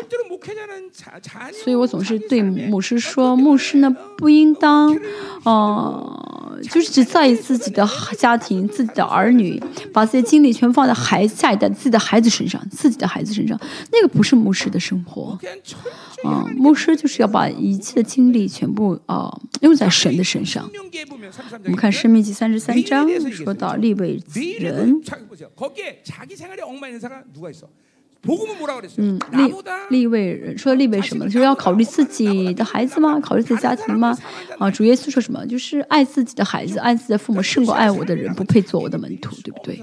[1.63, 4.99] 所以我总是对牧师说，牧师呢不应当，
[5.45, 9.63] 呃，就是只在意自己的家庭、自己的儿女，
[9.93, 13.61] 把自己的精力全放在孩下一代自己的孩子身上、自己的孩子身上，
[13.93, 15.39] 那个不是牧师的生活。
[16.25, 20.69] 啊，牧师就是要把一切的精力全部啊用在神的身上。
[21.65, 24.21] 我们看《生命记》三十三章，说到立位
[24.59, 25.01] 人。
[28.97, 29.55] 嗯，立
[29.91, 31.25] 立位人说立位什么？
[31.27, 33.21] 就是要考虑自己的孩子吗？
[33.21, 34.17] 考虑自己家庭吗？
[34.59, 35.47] 啊，主耶稣说什么？
[35.47, 39.81] 就是爱自己的孩子，爱自己的父母胜过爱我的人，不配做我的门徒，对不对？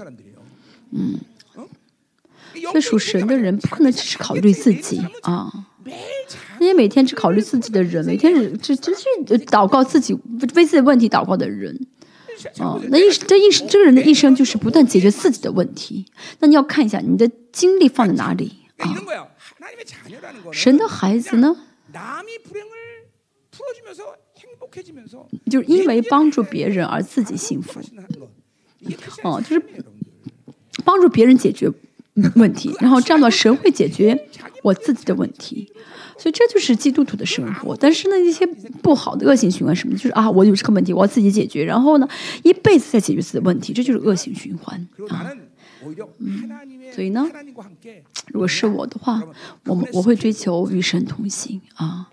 [0.92, 1.18] 嗯，
[2.72, 5.50] 所以属神的人不可能只是考虑自己啊。
[6.58, 9.04] 那些每天只考虑自己的人，每天只只去
[9.46, 10.14] 祷告自己
[10.54, 11.78] 为自己问题祷告的人，
[12.58, 16.06] 哦，那一这一这个人的一生就是不断解决自己的问题。
[16.40, 18.94] 那你要看一下你的精力放在哪里啊？
[20.52, 21.56] 神的孩子呢？
[25.48, 27.80] 就是因为帮助别人而自己幸福，
[29.22, 29.62] 哦，就是
[30.84, 31.70] 帮助别人解决
[32.36, 34.18] 问题，然后这样的话，神会解决
[34.62, 35.70] 我自己的问题。
[36.18, 38.46] 所以这就是基督徒的生活，但是呢，一些
[38.82, 42.08] 不好的恶性循环什么，就是啊，我有这个问题，我要自己解决，然后呢，
[42.42, 45.30] 一辈子在解决自己的问题，这就是恶性循环啊。
[46.18, 46.48] 嗯，
[46.90, 47.28] 所以呢，
[48.28, 49.22] 如果是我的话，
[49.66, 52.08] 我们我会追求与神同行啊，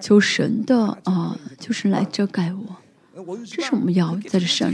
[0.00, 2.76] 求神的啊，就是来遮盖我，
[3.46, 4.72] 这是我们要在这上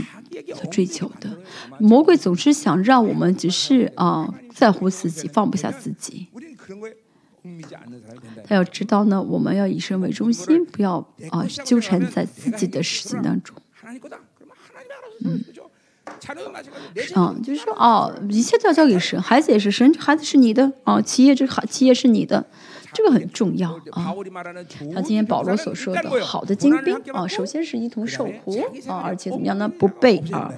[0.55, 1.29] 所追求的。
[1.79, 6.27] 魔鬼总是想让我们只是啊在乎自己，放不下自己。
[8.43, 10.97] 他要知道呢，我们要以神为中心，不要
[11.29, 13.55] 啊纠缠在自己的事情当中。
[15.23, 15.43] 嗯，
[17.13, 22.45] 啊，就是说啊，一切都要交给神，孩子也是神，孩子是你的啊，企业这孩企业是你的，
[22.97, 24.11] 这个很重要啊！
[24.91, 29.69] 像今天保罗所说的，好的精兵啊，首先是一同受苦啊，而且怎么样呢？
[29.69, 30.51] 不被啊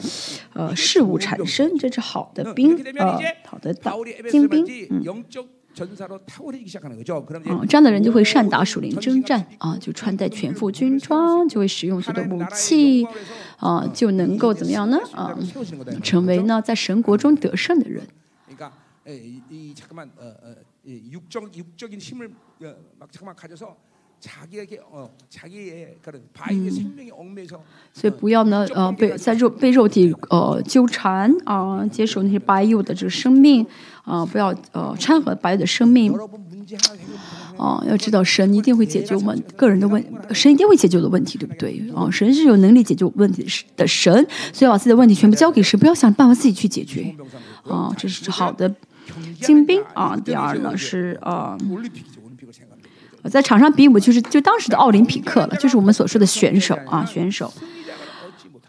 [0.53, 3.73] 呃事物产生，这是好的兵啊，好的
[4.31, 4.65] 精兵。
[4.89, 5.03] 嗯，
[7.45, 13.05] 啊，这样的人就会善打属灵征战啊，就穿戴全副军装，就会使用许多武器
[13.57, 14.97] 啊，就能够怎么样呢？
[15.11, 15.37] 啊，
[16.01, 18.07] 成为呢在神国中得胜的人。
[20.78, 22.30] 그러니까 예, 이, 이 잠깐만 어, 어, 이 육적 육적인 힘을
[22.62, 23.76] 어, 막 잠깐만 가져서
[24.20, 27.60] 자기에게 어, 자기의 그런 바위의 생명의 얽매에서
[27.92, 33.66] 所以不要呢，呃，被在肉被肉体呃纠缠啊、接受那些白幼的这个生命
[34.04, 40.02] 啊、不要呃掺和白幼的生命 여러분 문제 하나 해결 못하면 啊、要知道神一定会解决我们个人的问，
[40.32, 41.84] 神一定会解决我的问题，对不对？
[41.94, 43.46] 啊、神是有能力解决问题
[43.76, 44.12] 的神，
[44.52, 47.14] 所以要把自己的问题全部交给神，不要想办法自己去解决
[47.68, 48.74] 啊、这是好的
[49.41, 51.57] 精兵啊，第二呢是呃，
[53.29, 57.53] 在场上比武就是就当时的奥林匹克了，就是我们所说的选手啊选手，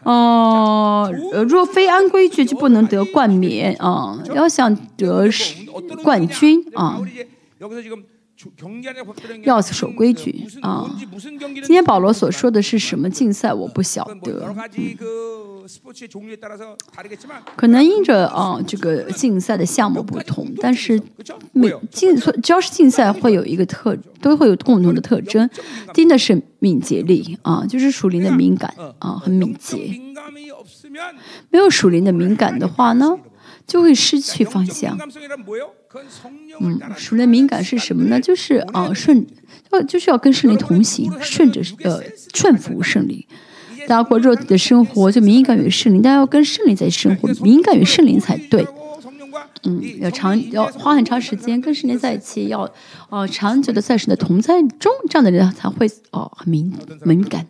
[0.03, 1.11] 哦，
[1.47, 5.29] 若非按规矩就不能得冠冕啊，要想得
[6.03, 6.99] 冠军啊。
[9.43, 10.89] 要守规矩啊。
[11.53, 14.53] 今天保罗所说的是什么竞赛我不晓得。
[17.55, 20.99] 可能因着啊这个竞赛的项目不同但是
[21.53, 25.47] 每竞赛只要是竞赛会有一个特都会有共同的特征
[25.93, 29.77] 第一呢是敏捷力啊就是属灵的敏感啊很敏捷。
[31.49, 33.17] 没有属灵的敏感的话呢
[33.67, 34.97] 就会失去方向。
[36.59, 38.19] 嗯，属灵敏感是什么呢？
[38.19, 39.25] 就是啊，顺，
[39.71, 42.01] 要就是要跟圣灵同行，顺着呃，
[42.33, 43.25] 顺服圣灵。
[43.87, 48.65] 大家过肉体的生活就敏感于圣灵，大家要跟圣灵在生活，敏感于圣灵才对。
[49.63, 52.71] 嗯，要长要花很长时间跟圣灵在一起，要
[53.09, 56.73] 哦、长久的在神的同在中，这样的人才会哦、很敏
[57.03, 57.45] 敏感。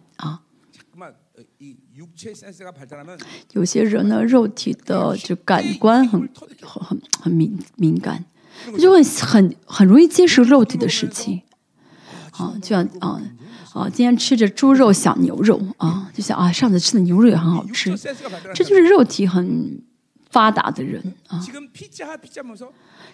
[3.53, 6.29] 有些人呢，肉体的就感官很
[6.61, 8.23] 很很敏敏感，
[8.65, 11.41] 他就会很很容易接受肉体的事情，
[12.31, 13.21] 啊，就像啊
[13.73, 17.95] 啊，今天吃着猪肉想牛肉啊，就想啊，上次吃的牛肉也很好吃，
[18.53, 19.81] 这就是肉体很
[20.29, 21.39] 发达的人啊。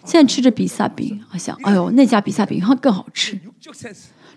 [0.04, 3.40] 现在吃着比萨饼，我想，哎呦，那家比萨饼好更好吃，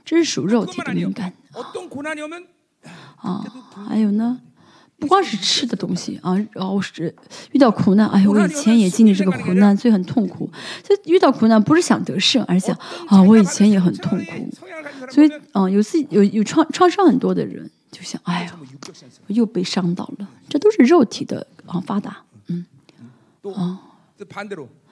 [0.04, 1.34] 这是属肉体的敏感。
[3.18, 3.46] 啊，
[3.88, 4.42] 还有呢？
[5.02, 7.14] 不光是吃的东西啊，然后是
[7.54, 8.08] 遇到苦难。
[8.10, 10.48] 哎，我以前也经历这个苦难，所以很痛苦。
[10.84, 12.78] 就遇到苦难，不是想得胜，而是想
[13.08, 14.48] 啊，我以前也很痛苦。
[15.10, 18.56] 所以啊，有自己有有创创伤很多的人，就想哎呀，
[19.26, 20.28] 又被伤到了。
[20.48, 22.64] 这都是肉体的啊，发达嗯
[23.56, 23.82] 啊。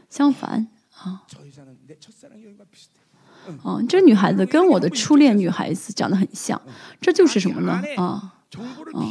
[0.09, 1.21] 相反啊，
[3.63, 6.59] 啊，这女孩子跟我的初恋女孩子长得很像，
[6.99, 7.79] 这就是什么呢？
[7.97, 8.33] 啊
[8.93, 9.05] 啊。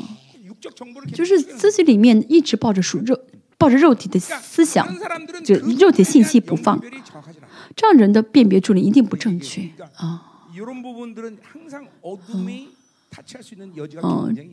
[1.15, 3.19] 就是自己里面一直抱着属肉
[3.57, 4.87] 抱着肉体的思想
[5.45, 6.81] 就肉体信息不放。
[7.75, 10.23] 这样人的辨别助理一定不正确啊。
[12.35, 12.79] 嗯。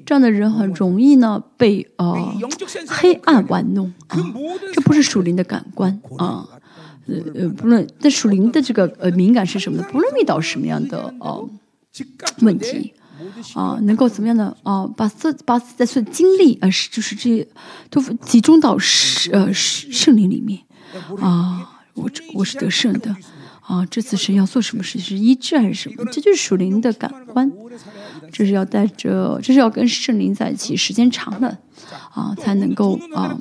[0.05, 2.33] 这样的人很容易呢被啊
[2.87, 4.17] 黑暗玩弄啊
[4.73, 6.47] 这不是属灵的感官啊
[7.07, 11.49] 呃呃不论那属灵的这个呃敏感是什么呢不论遇到什么样的呃
[12.41, 12.93] 问题
[13.53, 14.85] 啊，能够怎么样的啊？
[14.97, 17.47] 把自把自己的所有精力，是就是这些
[17.89, 20.61] 都集中到圣呃圣圣灵里面
[21.19, 21.71] 啊。
[21.93, 23.15] 我我是得胜的
[23.61, 23.85] 啊。
[23.85, 25.07] 这次是要做什么事情？
[25.07, 26.03] 是医治还是什么？
[26.11, 27.51] 这就是属灵的感官，
[28.31, 31.57] 这是要带着，这是要跟圣灵在一起时间长了
[32.13, 33.37] 啊，才能够啊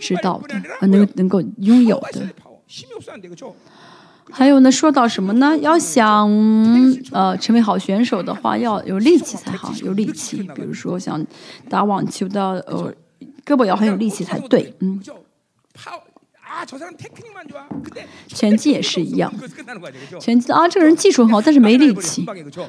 [0.00, 2.28] 知道的，能能够拥有的。
[4.30, 5.56] 还有呢，说到什么呢？
[5.58, 6.30] 要想
[7.10, 9.72] 呃成为好选手的话，要有力气才好。
[9.82, 11.24] 有力气，比如说想
[11.68, 12.92] 打网球的，呃，
[13.44, 14.74] 胳膊要很有力气才对。
[14.80, 15.02] 嗯。
[18.28, 19.32] 拳击也是一样。
[20.20, 22.24] 拳击啊这个人技术很好但是没力气。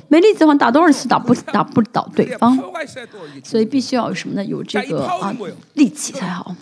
[0.07, 2.57] 没力气的话打多少次打不打不倒对方。
[3.43, 4.43] 所以必须要有什么呢？
[4.45, 5.35] 有这个啊
[5.73, 6.55] 力气才好。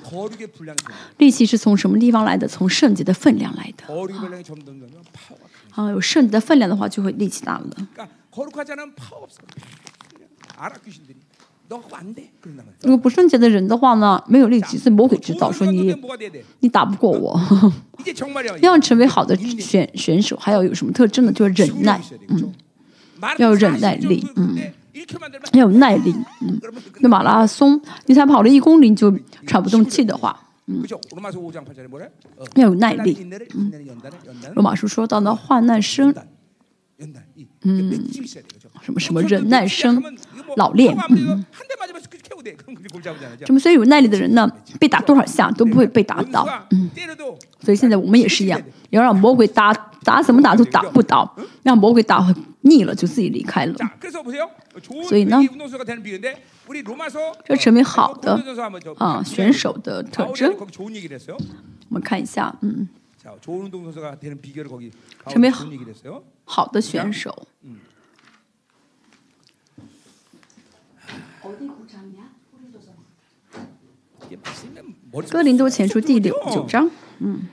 [1.17, 2.47] 力气是从什么地方来的？
[2.47, 3.85] 从圣洁的分量来的。
[5.71, 7.87] 啊有圣洁的分量的话就会力气大了。
[12.81, 15.95] 如果不圣洁的人的话呢没有力气是魔鬼制造说你
[16.59, 17.39] 你打不过我。
[18.61, 21.31] 要成为好的选选手还要有什么特征呢？
[21.31, 22.01] 就是忍耐。
[22.27, 22.53] 嗯。
[23.37, 24.57] 要有忍耐力嗯。
[25.53, 26.59] 要有耐力嗯。
[26.99, 29.15] 那马拉松你才跑了一公里你就
[29.45, 30.83] 喘不动气的话嗯。
[32.55, 33.17] 要有耐力
[33.53, 33.71] 嗯。
[34.55, 36.13] 罗马书说到呢患难生
[37.63, 38.07] 嗯，
[38.81, 40.01] 什么什么忍耐生
[40.55, 41.45] 老练，嗯，
[43.45, 44.49] 这么所以有耐力的人呢，
[44.79, 46.89] 被打多少下都不会被打倒，嗯，
[47.59, 49.73] 所以现在我们也是一样，要让魔鬼打
[50.03, 53.75] 打怎么打都打不倒，让魔鬼打腻了就自己离开了。
[55.07, 55.39] 所以呢，
[57.45, 58.33] 这成为好的
[58.97, 60.53] 啊选手的特征。
[61.89, 62.87] 我们看一下，嗯，
[65.27, 65.65] 成为好。
[66.51, 67.47] 好的选手。
[67.61, 67.79] 嗯。
[75.29, 76.91] 哥林多前书第六九章。
[77.19, 77.47] 嗯。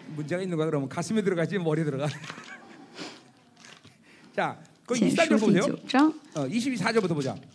[4.96, 6.12] 前书第九章，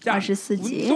[0.06, 0.90] 二十四节。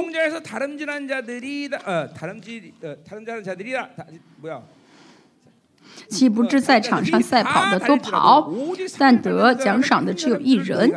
[6.10, 8.52] 岂不知在场上赛跑的多跑，
[8.98, 10.92] 但得奖赏的只有一人。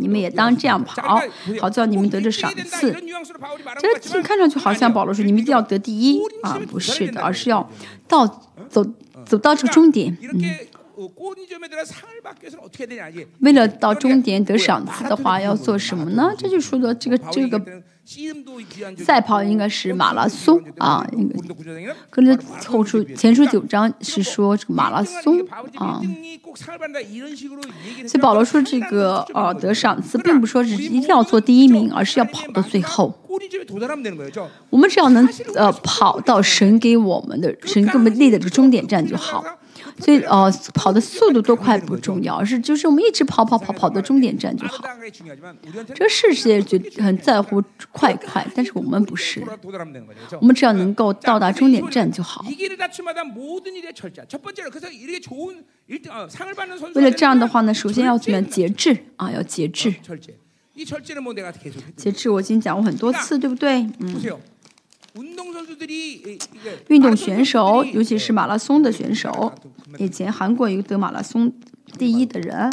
[0.00, 1.20] 你们也当这样跑，
[1.60, 2.92] 好叫你们得着赏赐。
[4.00, 7.70] 这看上去好像保罗说你们一定要得第一啊，不是的，而是要
[8.08, 8.26] 到
[8.68, 8.84] 走
[9.24, 10.16] 走到这个终点。
[10.22, 10.42] 嗯，
[13.40, 16.32] 为了到终点得赏赐的话，要做什么呢？
[16.36, 17.62] 这就说到这个这个。
[18.98, 21.36] 赛跑应该是马拉松啊，应该
[22.08, 25.44] 跟着后出前出九章是说这个马拉松
[25.74, 26.00] 啊。
[28.06, 33.12] 所以保罗说这个呃得赏赐，并不说是一定要做第一名，而是要跑到最后。
[34.70, 39.44] 我们只要能呃跑到神给我们的神给我们立的这个终点站就好。
[39.98, 44.84] 所以哦、呃，跑的速度多快不重要，而是就是我们一直跑跑跑跑到终点站就好。
[45.94, 49.42] 这个世界就很在乎快快，但是我们不是，
[50.40, 52.44] 我们只要能够到达终点站就好。
[56.94, 59.30] 为了这样的话呢，首先要怎么样节制啊？
[59.30, 59.94] 要节制。
[61.96, 63.80] 节制，我已经讲过很多次，对不对？
[64.00, 64.14] 嗯。
[66.88, 69.52] 运动选手，尤其是马拉松的选手。
[69.98, 71.52] 以前韩国有个得马拉松
[71.98, 72.70] 第一的人。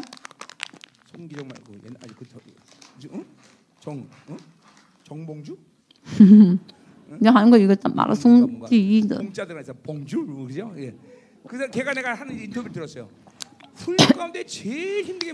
[7.20, 9.24] 你韩国有个马拉松第一的。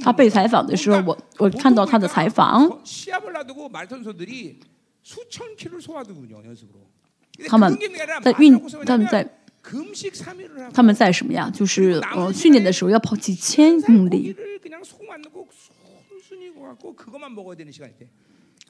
[0.02, 2.80] 他被采访的时候，我我看到他的采访。
[7.48, 7.78] 他们
[8.22, 9.28] 在运他们在
[10.74, 11.50] 他们在什么呀？
[11.54, 14.36] 就是呃训练的时候要跑几千公里。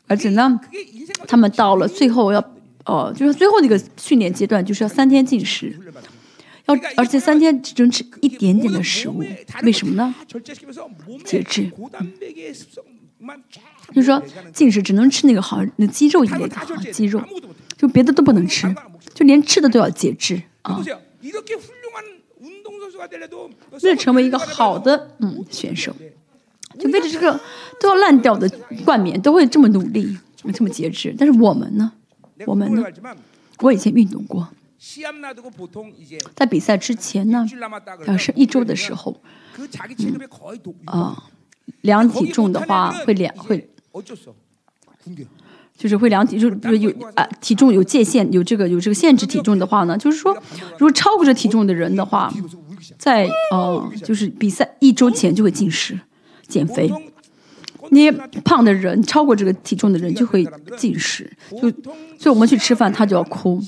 [0.07, 0.59] 而且呢
[1.27, 2.55] 他们到了最后要
[2.85, 5.77] 哦就是最后那个训练阶段就是要三天进食
[6.65, 9.23] 要而且三天只能吃一点点的食物。
[9.63, 10.13] 为什么呢？
[11.25, 11.71] 节制。
[13.93, 14.21] 就是说
[14.53, 17.21] 进食只能吃那个好那肌肉一类的啊肌肉。
[17.79, 18.75] 就别的都不能吃，
[19.13, 20.83] 就连吃的都要节制啊！
[23.81, 25.95] 为了成为一个好的嗯选手，
[26.77, 27.39] 就为了这个
[27.79, 28.49] 都要烂掉的
[28.83, 30.17] 冠冕，都会这么努力，
[30.53, 31.15] 这么节制。
[31.17, 31.93] 但是我们呢？
[32.45, 32.83] 我们呢？
[33.59, 34.49] 我以前运动过，
[36.35, 37.47] 在比赛之前呢，
[38.05, 39.21] 要是一周的时候，
[39.57, 39.65] 嗯
[40.83, 41.23] 啊，
[41.79, 43.69] 量体重的话会量会。
[45.79, 50.35] 就是会量体，就是比如有啊体重有界限，有这个有这个限制体重的话呢，就是说
[50.73, 52.29] 如果超过这体重的人的话，
[52.97, 55.97] 在呃就是比赛一周前就会进食
[56.49, 56.91] 减肥。
[57.91, 58.11] 你
[58.43, 60.45] 胖的人超过这个体重的人就会
[60.77, 61.61] 进食，就
[62.19, 63.59] 所以我们去吃饭他就要哭。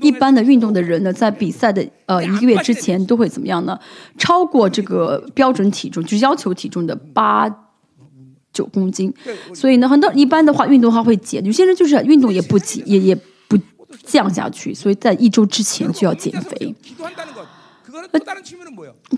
[0.00, 3.78] 一般的运动的人呢，在比赛的呃一个月之前都会怎么样呢？
[4.16, 7.46] 超过这个标准体重，就要求体重的八
[8.52, 9.12] 九公斤。
[9.54, 13.14] 所以呢，很多一般的话，运动的话会减，有些人就是运动也不减，也也
[13.46, 13.58] 不
[14.04, 16.74] 降下去，所以在一周之前就要减肥。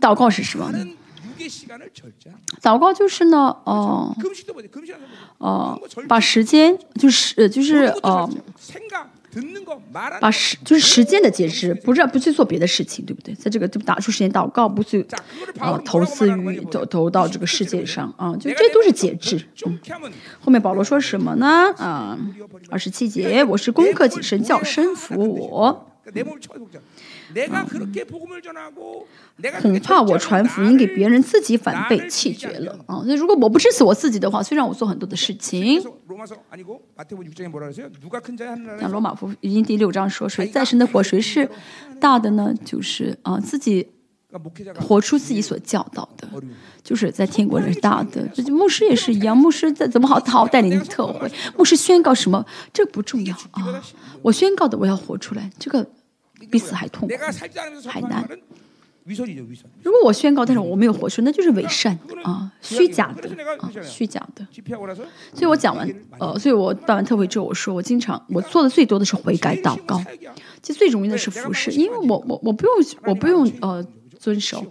[0.00, 0.72] 祷告是什么？
[2.60, 4.14] 祷告就是呢，哦，
[5.38, 8.28] 哦，把时间就是就是哦。
[10.20, 13.32] 把时就是时间的节制，不是不去做别的事情，对不对？
[13.34, 15.06] 在这个就打出时间祷告，不去
[15.58, 19.40] 啊、投资于投投到这个世界上啊，就这都是节制。
[19.66, 19.78] 嗯，
[20.40, 21.72] 后面保罗说什么呢？
[21.78, 22.18] 啊，
[22.70, 25.86] 二十七节，我是功课谨慎，叫身服我。
[29.60, 33.02] 很怕我传福音给别人，自己反被气绝了啊！
[33.06, 35.80] 那如果我不支持我自己的话，虽然我做很多的事情，
[38.80, 41.48] 像罗马福音第六章说，谁再生的火，谁是
[42.00, 42.52] 大的呢？
[42.64, 43.88] 就是啊，自己
[44.80, 46.28] 活出自己所教导的，
[46.82, 48.28] 就是在天国是大的。
[48.48, 53.82] 牧师也是一样，牧师在怎么好，他好带领特会，牧师宣告什么，这不重要啊！
[54.22, 55.86] 我宣告的，我要活出来，这个。
[56.48, 57.14] 比死还痛苦，
[57.88, 58.28] 还难。
[59.82, 63.28] 如果我宣告，但是我没有活出，那就是伪善啊，虚假的
[63.58, 64.46] 啊，虚假的。
[65.34, 70.00] 所以我讲完，呃，所以我办完特会之后，我说我经常我做的最多的是悔改祷告，
[70.62, 72.74] 其实最容易的是服侍，因为我我我不用
[73.06, 73.84] 我不用呃
[74.18, 74.64] 遵守，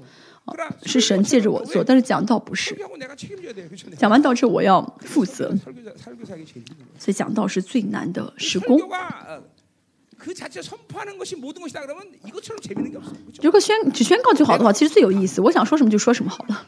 [0.83, 2.77] 是神借着我做，但是讲道不是。
[3.97, 5.53] 讲完道之后我要负责，
[6.97, 8.79] 所以讲道是最难的施工。
[13.41, 15.39] 如果宣只宣告就好的话其实最有意思。
[15.39, 16.67] 我想说什么就说什么好了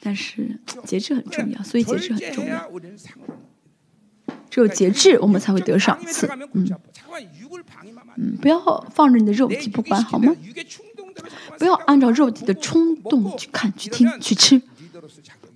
[0.00, 2.70] 但是节制很重要所以节制很重要。
[4.50, 6.66] 只有节制我们才会得赏赐嗯。
[8.16, 8.58] 嗯不要
[8.94, 10.34] 放着你的肉体不管好吗？
[11.58, 14.60] 不要按照肉体的冲动去看去听去吃。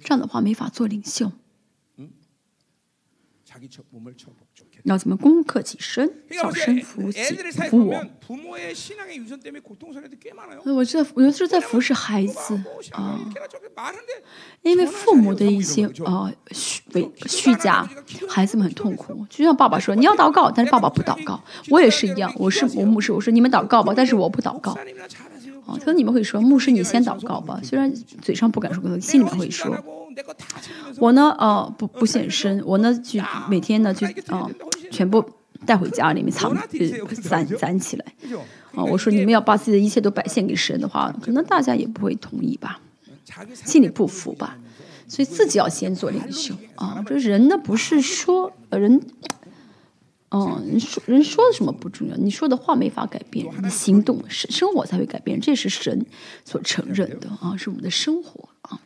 [0.01, 1.33] 这样的话没法做领袖。
[4.85, 7.23] 要怎么攻克己身，叫身服己
[7.69, 8.05] 服我。
[10.65, 12.61] 那我知，我有时候在服侍孩子
[12.93, 13.21] 啊，
[14.63, 17.89] 因为父母的一些啊虚伪虚假，
[18.29, 19.27] 孩子们很痛苦。
[19.29, 22.33] 就像爸爸说你要祷告，但是爸爸不祷告，我也是一样。
[22.37, 24.73] 我是我牧师，我说你们祷告吧，但是我不祷告。
[25.65, 30.02] 哦、啊，可能你们会说牧师你先祷告吧，虽然嘴上不敢说，可能心里面会说。
[30.99, 34.49] 我呢，呃，不不现身，我呢就每天呢就啊，
[34.91, 35.25] 全部
[35.67, 36.57] 带回家里面藏，
[37.23, 38.05] 攒攒起来。
[38.75, 42.81] 啊，我说你们要把自己的一切都摆献给神的话，可能大家也不会同意吧，
[43.53, 44.59] 心里不服吧，
[45.07, 47.05] 所以自己要先做领袖啊。
[47.07, 49.01] 这人呢，不是说人，
[50.31, 56.07] 嗯，说人说的什么不重要，你说的话没法改变，你的行动生生活才会改变，这是神
[56.45, 58.81] 所承认的啊，是我们的生活啊。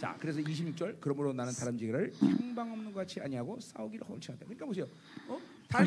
[0.00, 4.44] 자, 그래서 26절 그러므로 나는 다름지기를 향방 없는 것 같이 아니하고 싸우기를 헐치한다.
[4.44, 4.86] 그러니까 보세요.
[5.28, 5.38] 어?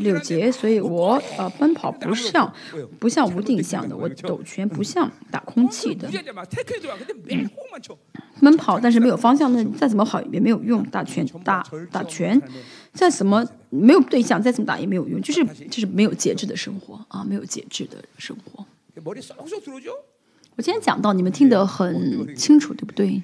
[0.01, 2.53] 六节，所以我呃奔跑不像
[2.99, 6.97] 不像无定向的，我抖拳不像打空气的， 무지하게 막 태클이 좋아.
[6.97, 7.97] 근데 매일 호흡만 쳐.
[8.41, 12.41] 奔跑但是没有方向，那再怎么好也没有用，打拳打打拳，
[12.91, 18.65] 再怎么没有对象，再怎么打也没有用，就是就是没有节制的生活啊，没有节制的生活。
[19.01, 19.93] 머리 쏙쏙 들어오죠?
[20.57, 23.23] 我今天讲到，你们听得很清楚，对不对？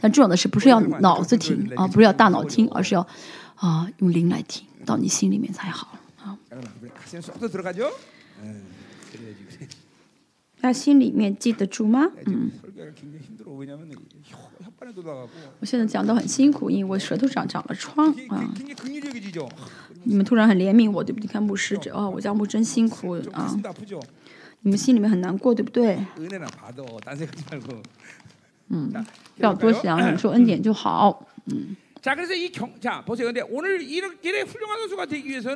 [0.00, 3.06] 但重要的是，不是要脑子听啊，不是要大脑听，而是要
[3.56, 6.38] 啊用灵来听到你心里面才好啊。
[10.60, 12.06] 那心里面记得住吗？
[12.26, 12.50] 嗯。
[15.60, 18.54] 我现在讲的很辛苦，因为我舌头上长了疮啊。
[20.04, 21.26] 你们突然很怜悯我，对不对？
[21.26, 23.52] 看牧师哦，我家牧真辛苦啊。
[24.60, 25.98] 你们心里面很难过，对不对？
[28.70, 28.92] 嗯
[29.36, 31.26] 不要多想忍受恩典就好。
[31.46, 31.76] 嗯。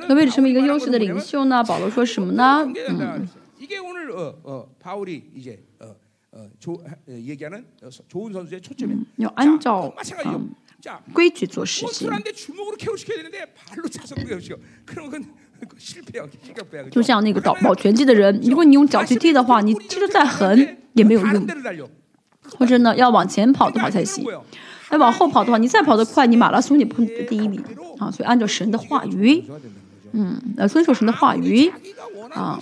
[0.09, 1.63] 那为了成为一个优秀的领袖呢？
[1.65, 2.67] 保罗说什么呢？
[9.17, 9.89] 要按照
[11.13, 12.11] 规矩做事情。
[16.91, 21.47] 就像那个保报拳击的人如果你用脚去踢的话你踢得再狠也没有用。
[22.59, 24.27] 或者呢，要往前跑的话才行。
[24.91, 27.63] 那往后跑的话，你再跑得快，你马拉松你不可能第一名
[27.99, 28.11] 啊。
[28.11, 29.43] 所以按照神的话语，
[30.13, 31.73] 嗯，啊，遵守神的话语
[32.31, 32.61] 啊，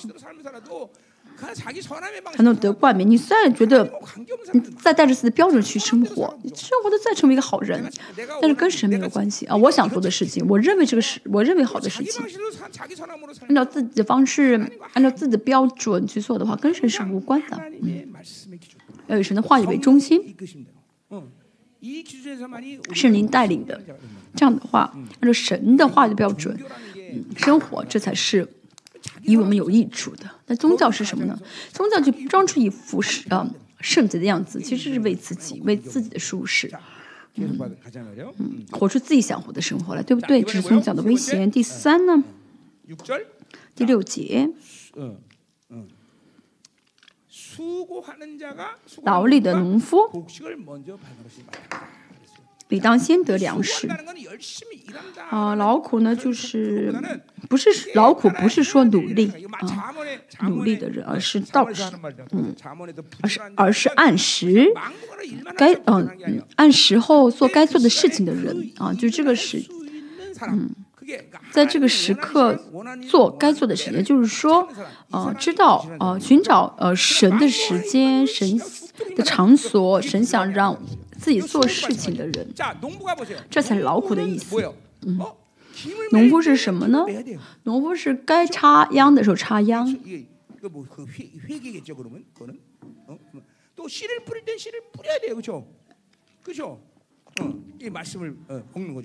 [2.34, 3.08] 才能得冠冕。
[3.08, 3.90] 你虽然觉得，
[4.52, 7.82] 你再带着自己的标准去生活，你生活的再成为一个好人，
[8.40, 9.56] 但是跟神没有关系啊。
[9.56, 12.22] 我想做的事情，我认为这个事，我认为好的事情，
[13.48, 17.60] 按照自己的方式，按照自己的标准去做的话，跟神是无关的。
[19.10, 20.34] 要以神的话语为中心。
[22.94, 23.80] 圣灵带领的。
[24.36, 26.56] 这样的话按照神的话语标准
[27.36, 28.46] 生活这才是
[29.22, 30.30] 以我们有益处的。
[30.46, 31.36] 那宗教是什么呢？
[31.72, 33.50] 宗教就装出一副是呃
[33.80, 36.70] 圣洁的样子其实是为自己为自己的舒适
[37.36, 37.58] 嗯
[38.38, 40.42] 嗯活出自己想活的生活来对不对？
[40.42, 41.46] 这是宗教的威胁。
[41.46, 42.22] 第三呢？
[43.74, 44.50] 第六节。
[49.02, 49.98] 劳力的农夫。
[52.68, 53.88] 理当先得粮食。
[55.28, 56.94] 啊劳苦呢就是
[57.48, 59.30] 不是劳苦不是说努力
[60.38, 61.82] 啊努力的人而是道士。
[62.32, 62.54] 嗯
[63.22, 64.72] 而是而是按时
[65.56, 69.62] 该嗯按时候做该做的事情的人啊就这个是
[70.48, 70.70] 嗯。
[71.50, 72.54] 在这个时刻
[73.08, 74.68] 做该做的事也就是说
[75.10, 78.60] 呃知道呃寻找呃神的时间神
[79.16, 80.76] 的场所神想让
[81.18, 82.52] 自己做事情的人
[83.50, 84.56] 这才是劳苦的意思
[85.02, 85.18] 嗯
[86.12, 87.04] 农夫是什么呢
[87.64, 89.86] 农夫是该插秧的时候插秧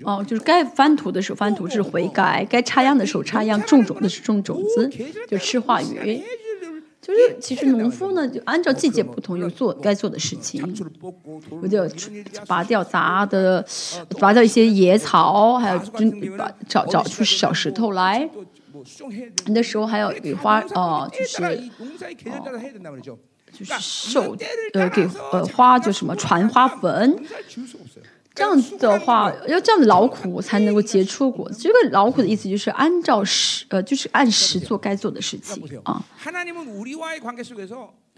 [0.04, 4.90] 哦就是该翻土的时候翻土是回改该插秧的时候插秧种种的是种种子
[5.28, 6.22] 就吃化鱼
[7.00, 10.60] 就是其实农夫呢就按照季节不同有做该做的事情
[11.62, 11.88] 我就
[12.46, 13.64] 拔掉杂的
[14.18, 18.28] 拔掉一些野草还有就把找找出小石头来
[19.46, 21.70] 那时候还要给花哦就是
[23.52, 24.36] 就是受
[24.74, 27.16] 呃给呃花就什么传花粉
[28.36, 31.62] 这样子的话，要这样子劳苦才能够结出果子。
[31.62, 36.04] 这个劳苦的意思就是按照时，呃，就是按时做该做的事情啊。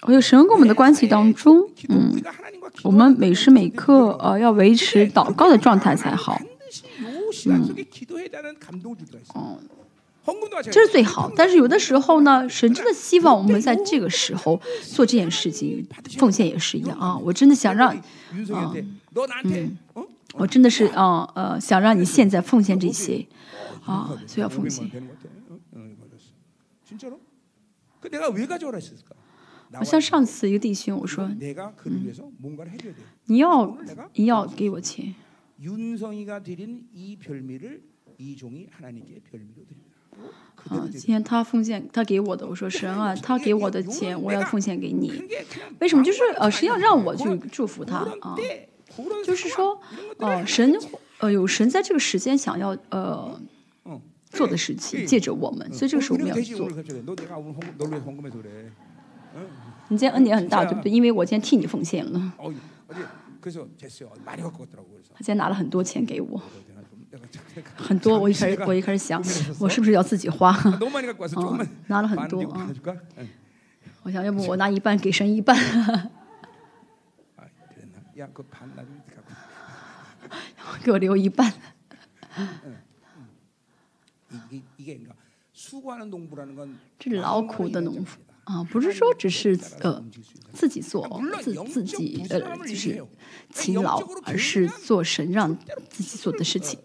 [0.01, 2.21] 还有神跟我们的关系当中，嗯，
[2.83, 6.37] 我们每时每刻呃要维持祷告的状态才好。
[7.47, 7.75] 嗯，
[10.65, 11.31] 这是最好。
[11.37, 15.87] 但是有的时候呢，神真的希望我们在这个时候做这件事情，
[16.19, 17.17] 奉献也是一样啊。
[17.19, 17.91] 我真的想让，
[18.53, 18.75] 啊，
[19.45, 19.79] 嗯。
[20.39, 23.27] 我真的是嗯呃想让你现在奉献这些
[23.85, 24.91] 啊所以要奉献。
[29.81, 31.29] 我像上次一个弟兄我说
[33.27, 33.77] 你要
[34.15, 35.15] 你要给我钱
[40.71, 45.13] 嗯今天他奉献他给我的我说神啊他给我的钱我要奉献给你
[45.81, 48.35] 为什么就是呃是要让我去祝福他啊
[49.25, 49.81] 就是说，
[50.19, 50.75] 呃，神
[51.19, 53.41] 呃有神在这个时间想要呃
[54.31, 56.69] 做的事情，借着我们，所以这个时候我们要做。
[59.91, 60.93] 你今天恩典很大，对不对？
[60.93, 62.33] 因为我今天替你奉献了。
[63.41, 66.43] 他今天拿了很多钱给我，
[67.77, 68.19] 很多。
[68.19, 69.23] 我一开始我一开始想，
[69.59, 70.55] 我是不是要自己花？
[70.65, 72.71] 嗯、拿了很多啊。
[74.03, 75.57] 我想，要不我拿一半给神一半。
[80.83, 81.53] 给我留一半。
[86.99, 88.21] 这劳苦的农夫。
[88.49, 90.03] 啊不是说只是呃
[90.55, 91.07] 自己做
[91.43, 93.07] 自自己的就是
[93.53, 95.55] 勤劳而是做神让
[95.91, 96.79] 自己做的事情。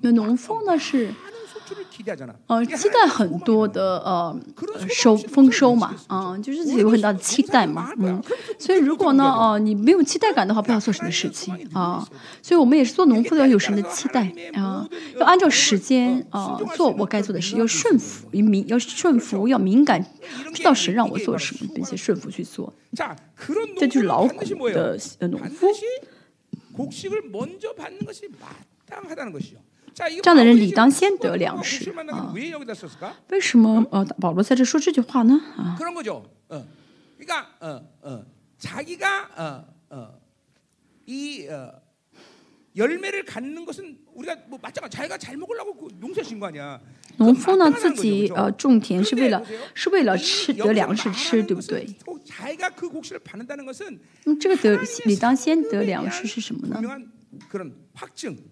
[0.00, 1.12] 那农夫呢是
[2.46, 4.38] 呃，期待很多的呃
[4.88, 8.22] 收丰收嘛，啊，就是有很大的期待嘛，嗯，
[8.58, 12.06] 所以如果呢，哦，你没有期待感的话，不要做什么事情啊。
[12.42, 14.86] 所以我们也是做农夫的，要有神的期待啊，
[15.18, 20.04] 要按照时间啊做我该做的事，要顺服，要敏，要顺服，要敏感，
[20.52, 22.72] 知道神让我做什么，并且顺服去做。
[23.78, 25.66] 这就是老谷的农夫。
[29.94, 32.34] 这样的人理当先得粮食啊。
[33.28, 35.40] 为什么呃保罗在这说这句话呢？
[35.56, 35.76] 啊。
[47.18, 49.40] 农夫呢，自己呃种田是为了
[49.72, 51.86] 是为了吃得粮食吃，对不对？
[54.24, 56.82] 那、嗯、这个得理当先得粮食是什么呢？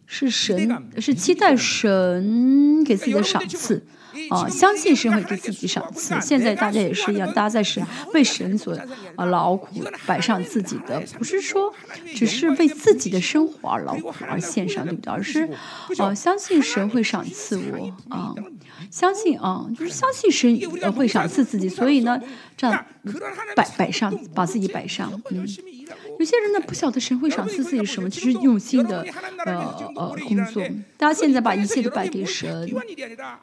[0.07, 3.85] 是神是期待神给自己的赏赐，
[4.31, 6.15] 啊，相信神会给自己赏赐。
[6.21, 8.77] 现在大家也是一样，大家在神为神所
[9.17, 11.73] 啊劳苦，摆上自己的，不是说
[12.15, 15.13] 只是为自己的生活而劳苦而献上，对不对？
[15.13, 15.49] 而是
[15.99, 18.35] 啊，相信神会赏赐我啊，
[18.91, 21.69] 相信啊，就是相信神会赏赐自己。
[21.69, 22.21] 所以呢，
[22.71, 22.85] 那
[23.55, 25.47] 摆摆上把自己摆上嗯。
[26.19, 29.05] 有些人呢不晓得神会赏赐自己什么其实用心的
[29.45, 30.63] 呃呃工作
[30.97, 32.69] 大家现在把一切都摆给神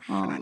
[0.08, 0.40] 啊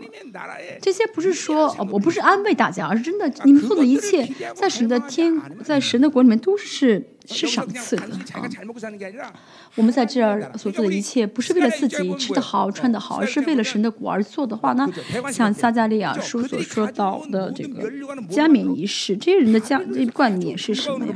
[0.80, 5.34] 这些不是说我不是安慰大家而是真的你们做的一切在神的天
[5.64, 8.02] 在神的国里面都是是赏赐的
[8.32, 9.32] 啊！
[9.74, 14.88] 我们在这儿所做的一切，不是为了自己吃得好、穿得好，而是为了神的国而做的话呢？
[15.30, 17.90] 像撒加利亚书所说到的这个
[18.30, 19.80] 加冕仪式，这些人的加
[20.12, 21.14] 冠冕是什么呀？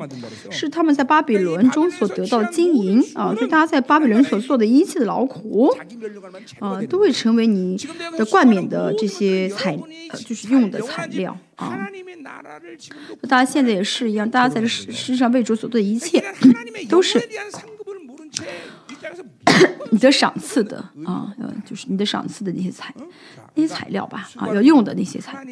[0.50, 3.34] 是他们在巴比伦中所得到的金银啊！
[3.34, 5.74] 就大家在巴比伦所做的一切的劳苦
[6.58, 7.76] 啊，都会成为你
[8.18, 9.76] 的冠冕的这些材，
[10.26, 11.36] 就是用的材料。
[11.62, 11.88] 啊，
[13.28, 16.22] 大家现在也是一样，大家在这世世上为主所做的一切
[16.88, 17.20] 都是
[19.90, 21.34] 你的赏赐的啊，
[21.66, 22.94] 就是你的赏赐的那些材，
[23.54, 25.44] 那些材料吧，啊，要用的那些材，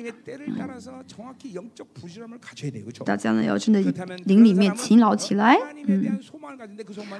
[3.04, 3.80] 大家呢要真的
[4.24, 6.18] 灵里面勤劳起来，嗯，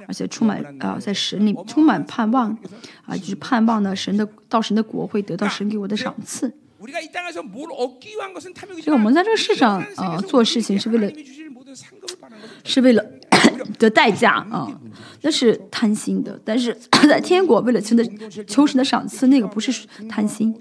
[0.07, 2.57] 而且充满啊，在神里充满盼望，
[3.05, 6.51] 啊，就是盼望呢，神的到神的国会得到神给我的赏赐。
[8.81, 11.11] 就我们在这个世上啊做事情是为了
[12.63, 13.05] 是为了
[13.77, 14.67] 的代价啊
[15.21, 16.39] 那是贪心的。
[16.43, 16.75] 但是
[17.07, 18.03] 在天国为了求的
[18.47, 20.53] 求神的赏赐那个不是贪心。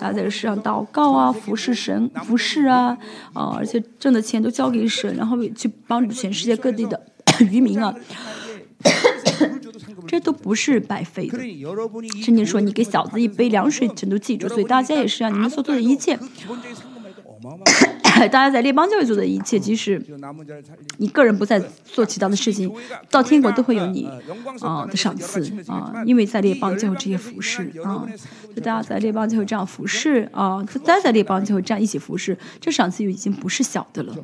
[0.00, 2.98] 啊在这世上祷告啊服侍神服侍啊
[3.32, 7.00] 啊而且挣的钱都交给神然后去帮助全世界各地的
[7.52, 7.94] 渔民啊。
[10.08, 11.38] 这都不是白费的。
[12.22, 14.48] 圣经说，你给小子一杯凉水，全都记住。
[14.48, 16.18] 所以大家也是啊，你们所做的一切，
[18.18, 20.02] 大家在列邦教育做的一切，即使
[20.96, 22.72] 你个人不再做其他的事情，
[23.10, 24.08] 到天国都会有你
[24.62, 28.08] 啊、的赏赐啊、因为在列邦就会这些服饰啊。
[28.56, 34.16] 就大家在列邦就会这样服侍啊，大家在列邦就会这样一起服侍，这赏赐就已经不是小的了。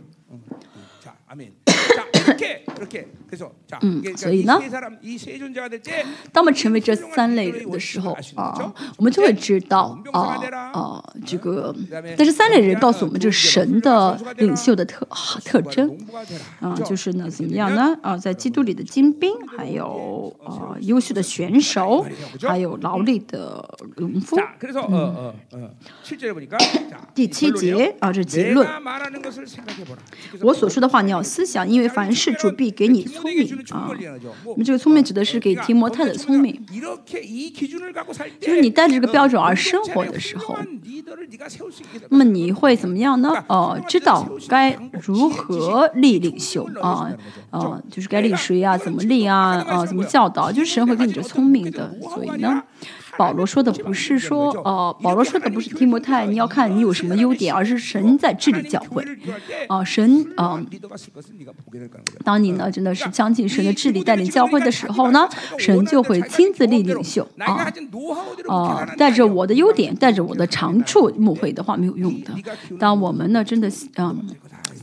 [3.81, 4.61] 嗯，所以呢，
[6.33, 10.39] 当我们成为这三类人的时候啊，我们就会知道啊
[10.73, 11.75] 啊，这个，
[12.17, 15.07] 但是三类人告诉我们，这神的领袖的特、
[15.45, 15.97] 特征。
[16.61, 17.97] 啊，就是呢，怎么样呢？
[18.03, 22.05] 啊，在基督里的精兵，还有啊，优秀的选手，
[22.41, 24.37] 还有劳力的农夫。
[24.91, 25.71] 嗯，
[27.15, 28.69] 第七节啊，这结论。
[30.41, 33.05] 我所说的话你要思想，因为凡事主必给你。
[33.25, 33.91] 聪明啊，
[34.45, 36.61] 那么这个聪明指的是给提摩太的聪明，
[38.41, 40.59] 就是你带着这个标准而生活的时候，
[42.11, 43.33] 那么你会怎么样呢？
[43.49, 47.11] 哦，知道该如何立领袖啊，
[47.51, 52.63] 哦，就是该立谁啊，怎么立啊，啊，怎么教导，就是神会给你这聪明的，所以呢。
[53.17, 59.05] 保罗说的不是说，呃，保罗说的不是提摩太，你要看你有什么优点，而是神在治理教会，
[59.69, 60.61] 啊，神啊，
[62.25, 65.29] 当你呢真的是相信神的治理带领教会的时候呢，
[65.59, 67.73] 神就会亲自立领袖啊，
[68.49, 72.33] 啊，带着我的优点，带着我的长处，牧会的话没有用的。
[72.79, 74.29] 当我们呢真的嗯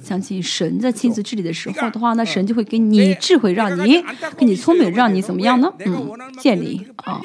[0.04, 4.04] 相信神在亲自治理的时候的话那，神就会给你智慧，让你
[4.38, 5.72] 给你聪明，让你怎么样呢？
[5.86, 7.22] 嗯，建立啊，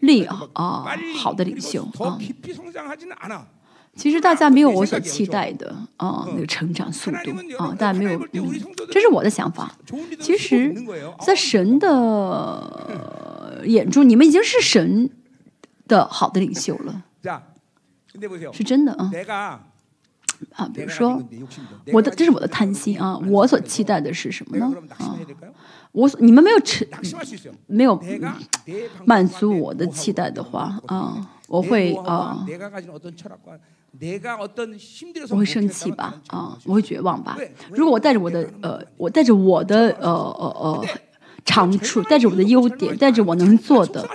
[0.00, 0.42] 立啊。
[0.54, 0.86] 啊，
[1.16, 1.88] 好的领袖。
[2.00, 2.18] 嗯，
[3.94, 7.74] 其实大家没有我所期待的啊，那个成长速度啊。
[7.78, 8.60] 大家没有，嗯，
[8.90, 9.74] 这是我的想法。
[10.20, 10.74] 其实
[11.24, 15.10] 在神的眼中，你们已经是神
[15.88, 17.04] 的好的领袖了，
[18.52, 19.10] 是真的啊。
[20.54, 21.22] 啊，比如说
[21.94, 23.16] 我的，这是我的贪心啊。
[23.16, 24.70] 我所期待的是什么呢？
[24.98, 25.16] 啊。
[25.96, 26.86] 我你们没有吃
[27.66, 27.98] 没有
[29.06, 32.46] 满足我的期待的话啊我会啊。
[35.30, 37.38] 我会生气吧啊我会绝望吧。
[37.70, 40.86] 如果我带着我的呃我带着我的呃呃呃
[41.46, 44.06] 长处带着我的优点带着我能做的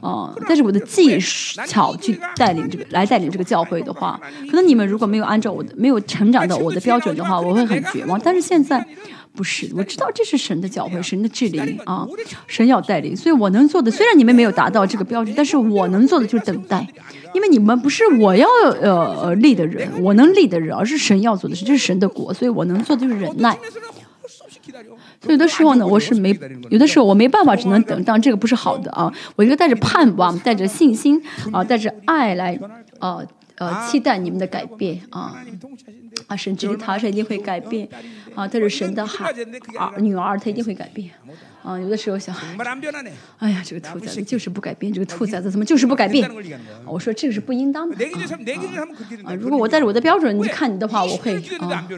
[0.00, 1.18] 啊带着我的技
[1.66, 4.18] 巧去带领这个来带领这个教会的话
[4.48, 8.18] 可能你们如果没有按照我的没有成长到我的标准的话我会很绝望。
[8.24, 8.86] 但是现在
[9.38, 12.04] 不是，我知道这是神的教会，神的治理啊。
[12.48, 16.84] 神要带领，所以我能做的虽然你们没有达到这个标准，但是我能做的就是等待。
[17.32, 18.48] 因为你们不是我要
[18.82, 21.64] 呃立的人，我能立的人，而是神要做的事。
[21.64, 23.56] 这是神的国，所以我能做的就是忍耐。
[25.22, 26.36] 所以有的时候呢，我是没，
[26.70, 29.12] 有的时候我没办法，只能等到这个不是好的啊。
[29.36, 32.58] 我一个带着盼望，带着信心啊，带着爱来
[32.98, 33.24] 呃
[33.58, 35.36] 呃期待你们的改变啊。
[36.28, 37.88] 啊，神知他，是一定会改变，
[38.34, 39.34] 啊，他是神的孩儿、
[39.78, 41.10] 啊、女儿，他一定会改变，
[41.62, 42.36] 啊，有的时候想，
[43.38, 46.30] 哎呀，这个兔崽子就是不改变，这个兔崽子怎么就是不改变？
[46.84, 47.96] 我说这个是不应当的
[49.24, 51.88] 啊,啊，如果我带着我的标准你看你的话，我会啊，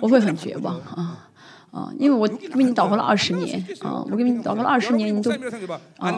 [0.00, 1.28] 我会很绝望啊。
[1.70, 5.30] 啊，因为我为你祷告了二十年啊，我给你祷告了二十年，你都
[5.98, 6.10] 啊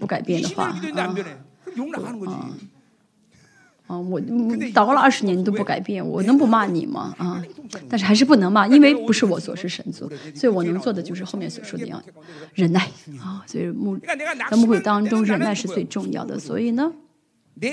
[0.00, 1.14] 不改变的话，啊。
[2.26, 2.50] 啊
[3.88, 7.14] 啊，我祷告了二十年，你都不改变，我能不骂你吗？
[7.18, 7.42] 啊，
[7.88, 12.00] 但是还是不能骂，因为不是我做，是神做，所以我能做的就是后面所说的样，
[12.54, 12.86] 忍耐
[13.20, 13.42] 啊。
[13.46, 16.38] 所以牧在牧会当中，忍耐是最重要的。
[16.38, 16.92] 所以呢，
[17.60, 17.72] 但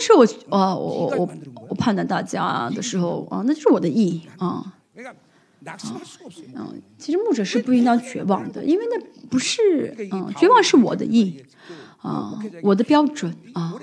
[0.00, 1.28] 是时候我啊，我我我
[1.70, 4.46] 我判断大家的时候啊，那就是我的意啊。
[4.46, 4.66] 啊
[6.54, 11.42] 嗯，其实牧者是不应当绝望的，因为那不是嗯、啊，绝望是我的意。
[12.06, 13.74] 啊，我的标准啊。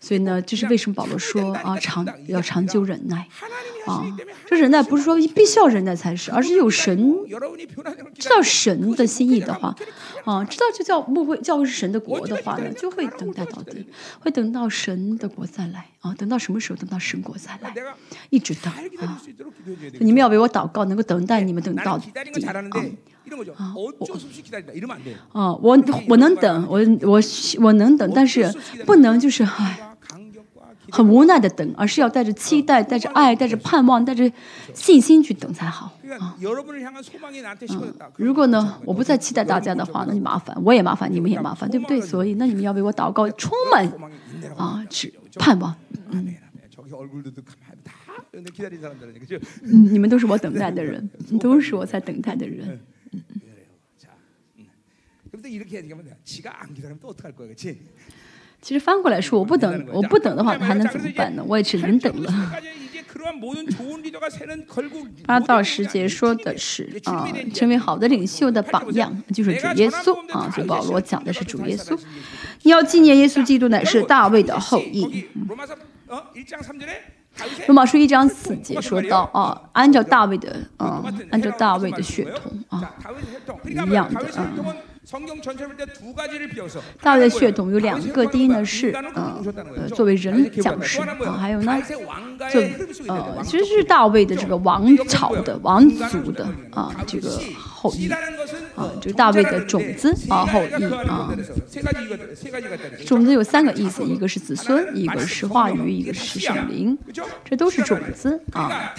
[0.00, 3.28] 所以呢，这是为什么保罗说 啊，长要长久忍耐
[3.86, 4.04] 啊。
[4.46, 7.14] 这忍耐不是说必须要忍耐才是，而是有神
[8.18, 9.74] 知道神的心意的话
[10.24, 13.86] 啊，知道这叫穆会教会是神的国的话呢，就会等待到底，
[14.20, 16.14] 会等到神的国再来啊。
[16.14, 16.76] 等到什么时候？
[16.76, 17.72] 等到神国再来。
[18.30, 18.70] 一直到
[19.06, 19.22] 啊，
[20.00, 22.10] 你们要为我祷告，能够等待你们等到底
[22.42, 22.84] 啊。
[25.32, 25.78] 啊，我
[26.08, 27.20] 我能等，我我
[27.60, 28.52] 我能等，但是
[28.84, 29.44] 不能就是，
[30.90, 34.30] 很无奈的等，而是要带着期待、带着爱、带着盼望、带着
[34.74, 35.92] 信心去等才好。
[36.18, 36.36] 啊。
[38.16, 42.00] 如果呢，我不再期待大家的话，那就麻烦，我也麻烦，你们也麻烦，对不对？
[42.00, 43.90] 所以那你们要为我祷告，充满
[44.56, 45.74] 啊，去盼望。
[49.62, 51.10] 你们都是我等待的人，
[51.40, 52.78] 都是我在等待的人。
[58.60, 62.32] 其实翻过来说我不等我不等的话还能怎么办呢我也只能等了
[65.26, 71.98] 八到十节说的是啊成为好的领袖的榜样就是主耶稣啊所以保罗讲的是主耶稣
[72.62, 75.26] 你要纪念耶稣基督乃是大卫的后裔
[77.66, 82.94] 罗马书一章四节说到啊，按照大卫的，嗯，按照大卫的血统啊，
[83.64, 84.50] 一样的啊。
[87.02, 89.44] 大卫的血统有两个，第一呢是嗯
[89.76, 91.78] 呃作为人，讲师啊，还有呢？
[92.50, 92.60] 就
[93.06, 98.08] 呃其实是大卫的这个王朝的王族的啊，这个后裔
[98.74, 101.34] 啊，就大卫的种子啊，后裔啊，
[103.06, 106.96] 种子有三个意思，一个是子孙，一个是化鱼，一个是圣灵，
[107.44, 108.94] 这都是种子啊。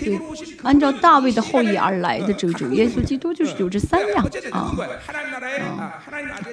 [0.00, 0.18] 对，
[0.62, 4.74] 按照大卫的后裔而来的，这个主耶稣基督就是有这三样啊。
[5.78, 6.02] 啊，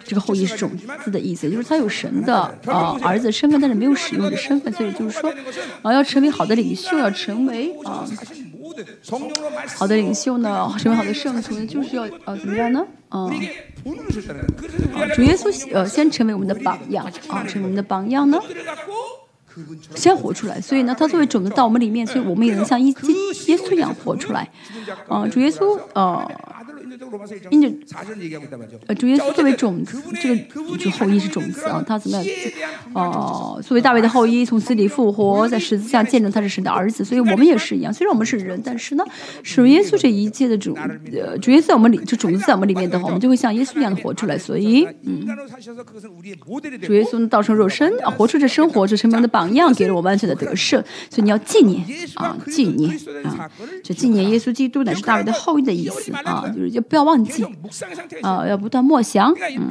[0.03, 0.71] 这个后裔是种
[1.03, 2.35] 子的意思，就是他有神的
[2.65, 5.33] 啊儿子身份，但是没有使用的身份，所以就是说，
[5.81, 8.05] 啊，要成为好的领袖，要成为啊，
[9.77, 12.85] 好的领袖呢，成为好的圣徒呢，就是要啊怎么样呢？
[13.09, 13.29] 啊，
[15.15, 18.39] 主耶稣呃，先成为我们的榜样啊，成为我们的榜样呢，
[19.95, 20.61] 先活出来。
[20.61, 24.49] 所以呢，他作为种子到我们里面，所以我们也能像一耶稣一样活出来。
[25.07, 26.25] 啊，主耶稣啊。
[27.49, 27.69] 因着
[28.95, 32.25] 主耶稣作为种子，这个就后裔是种子啊，他怎么样？
[32.93, 37.93] 哦、呃，作为大卫的后裔，从死里复活，在十字架见证他是神的儿子，所以我们也是一样。
[37.93, 39.03] 虽然我们是人，但是呢，
[39.43, 40.75] 属耶稣这一切的主，
[41.13, 44.37] 呃，主耶稣在我们里，就种子在我们里面的话，我们就会像耶稣一样的活出来。
[44.37, 45.25] 所以，嗯，
[46.81, 50.81] 主耶稣呢，道成肉身啊，活出这生活，这生命的榜样，给了我们完全的得胜。
[51.09, 51.83] 所以你要纪念
[52.15, 52.91] 啊，纪念
[53.23, 53.49] 啊，
[53.83, 56.98] 就纪念耶稣基督乃是大卫的后裔的意思啊，就是要不要。
[56.99, 57.43] 要忘记，
[58.21, 59.33] 啊、呃，要不断默想。
[59.33, 59.69] 嗯、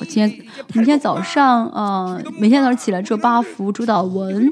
[0.00, 4.50] 我今天明天早上，呃，每天早上起来做八幅主导文，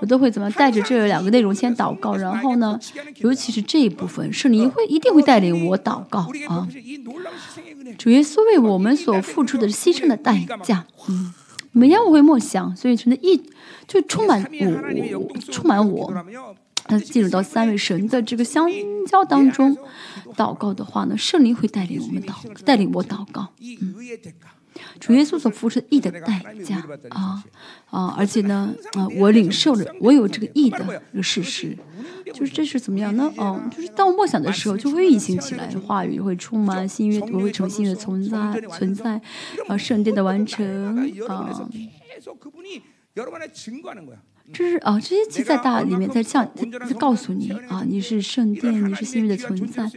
[0.00, 2.78] 我都会怎么带着这两个内容先祷告，然后呢，
[3.18, 6.66] 尤其是这一部分，是你会一定会带领我祷告啊。
[7.96, 11.32] 主耶稣为我们所付出的牺牲的代价，嗯，
[11.70, 13.40] 每天我会默想，所以真的一
[13.86, 16.12] 就充满我，充满我。
[16.88, 18.68] 那进入到三位神的这个相
[19.06, 19.76] 交当中，
[20.36, 22.34] 祷告的话呢，圣灵会带领我们祷，
[22.64, 23.52] 带领我祷告。
[23.60, 23.94] 嗯，
[24.98, 27.44] 主耶稣所付出的义的代价啊
[27.90, 28.14] 啊！
[28.16, 31.76] 而且呢，啊，我领受了，我有这个义的一个事实，
[32.32, 33.30] 就是这是怎么样呢？
[33.36, 39.20] 哦、就是当我默想的时候，就会运行起来，话语会充满新约，我会成新的存在存在，
[39.68, 40.96] 啊，圣殿的完成
[41.28, 41.60] 啊。
[44.52, 49.90] 这是啊，这些在大里面在向在在告诉你啊，你是圣殿，你是幸运的存在，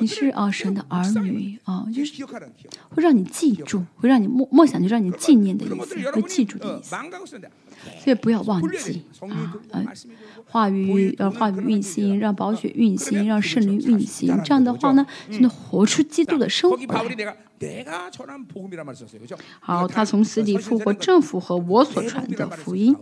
[0.00, 6.94] 你是啊神的儿女啊，就是会让你记住，会让你梦梦想，就让你纪念的意思，会记住的意思。
[8.02, 9.86] 所以不要忘记啊，嗯、呃，
[10.46, 16.76] 话语呃话语运行，让宝血运行，让圣灵运行，这样的话呢，就能活出基督的生活。
[19.60, 22.94] 好，他从死里复活，正符合我所传的福音。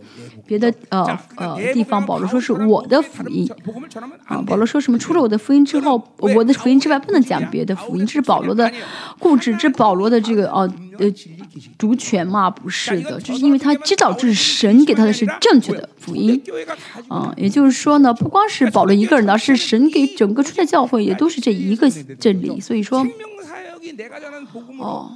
[0.45, 3.49] 别的呃呃地方，保罗说是我的福音。
[4.25, 4.97] 啊，保罗说什么？
[4.97, 8.05] 除了我的福音之后，我的福音之外，不能讲别的福音。
[8.05, 8.71] 这是保罗的
[9.19, 11.11] 固执，这保罗的这个哦呃
[11.77, 16.41] 主权嘛，不是的，就是因为他知道这是神给他的是正确的福音，
[17.07, 21.89] 啊，也就是说呢，不光是保罗一个人呢，是神给整个初代教会也都是这一个
[22.19, 23.05] 真理，所以说，
[24.79, 25.11] 哦，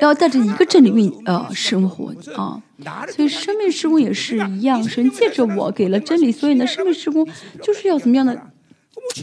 [0.00, 2.62] 要带着一个真理运，呃，生活啊，
[3.10, 7.26] 所以生命施工也是一样，神借着我给了真理，所以呢，生命施工
[7.62, 8.40] 就是要怎么样的，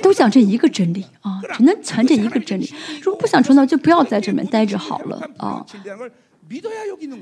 [0.02, 2.72] 都讲这一个真理啊，只能传这一个真理，
[3.02, 5.66] 如果不想传道，就不要在这边待着好了啊。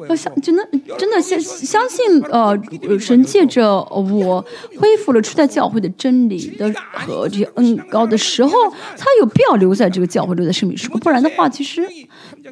[0.08, 2.58] 我相真的真的相相信呃
[3.00, 4.44] 神借着我
[4.78, 8.52] 恢复了初代教会的真理的和这些恩高的时候，
[8.98, 11.88] 他有必要留在这个教会，留在圣米书，不然的话，其实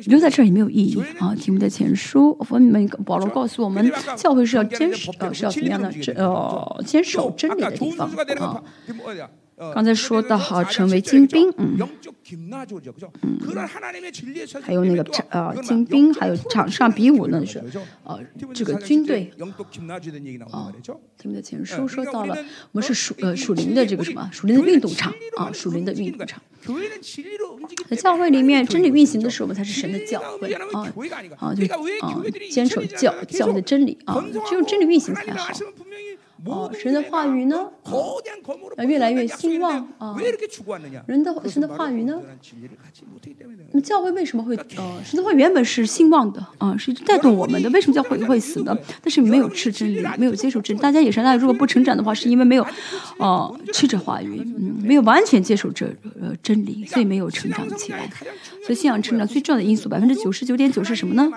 [0.06, 1.34] 留在这儿也没有意义啊。
[1.36, 5.92] 题目的前书，我们保罗告诉我们，教会是要坚守，呃，是要怎么样的？
[6.16, 8.10] 呃，坚守真理的地方
[8.40, 8.62] 啊。
[9.74, 11.80] 刚才说到好，成为精兵，嗯。
[13.22, 13.40] 嗯，
[14.62, 17.60] 还有那个呃，精兵，还有场上比武呢是
[18.04, 18.20] 啊，
[18.54, 19.32] 这个军队
[20.52, 20.74] 啊，
[21.18, 22.36] 他们的前书说到了，
[22.72, 26.42] 我们是属呃属灵的这个什么，属灵的运动场啊，属灵的运动场。
[27.88, 30.60] 在教会里面，真理运行的时候，我们才是神的教会啊
[31.38, 31.66] 啊，就
[32.02, 35.54] 啊坚守教教会的真理啊，只有真理运行才好。
[36.46, 37.70] 어, 神的话语呢？
[38.76, 40.16] 啊、越来越兴旺啊！
[41.08, 42.22] 人的神的话语呢？
[43.72, 47.70] 那么教会为什么会呃，神的话原本是兴旺的啊，是带动我们的。
[47.72, 48.78] 为什么教会会死呢？
[49.02, 50.80] 但是没有吃真理，没有接受真理。
[50.80, 52.66] 大家也是，那如果不成长的话，是因为没有
[53.18, 55.88] 哦吃着话语，嗯，没有完全接受这
[56.22, 58.10] 呃真理，所以没有成长起来。
[58.64, 61.30] 所以信仰成长最重要的因素，百分之九十九点九是什么呢？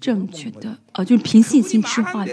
[0.00, 2.32] 正确的，啊，就是凭信心吃话语。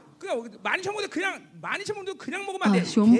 [2.81, 3.11] 啊熊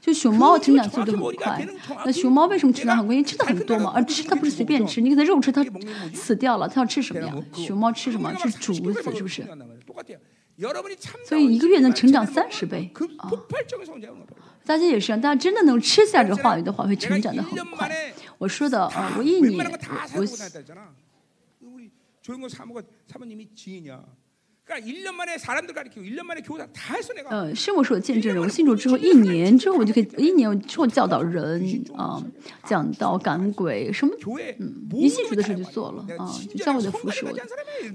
[0.00, 1.66] 就熊猫的成长速度很快
[2.04, 5.64] 那熊猫为什么成长很快因为吃的很多嘛而吃它不是随便吃你给它肉吃它
[6.14, 9.42] 死掉了它要吃什么呀熊猫吃什么吃竹子是不是
[11.24, 12.90] 所以一个月能成长三十倍
[14.64, 19.70] 大家也是大家真的能吃下这话语的话会成长的很快我说的啊我一年
[27.30, 31.62] 呃生物是我见证人我信主之后一年之后我就可以一年之后教导人
[31.96, 32.20] 啊
[32.64, 34.12] 讲到赶鬼什么？
[34.58, 37.30] 嗯一信主的时候就做了啊就教我的服饰我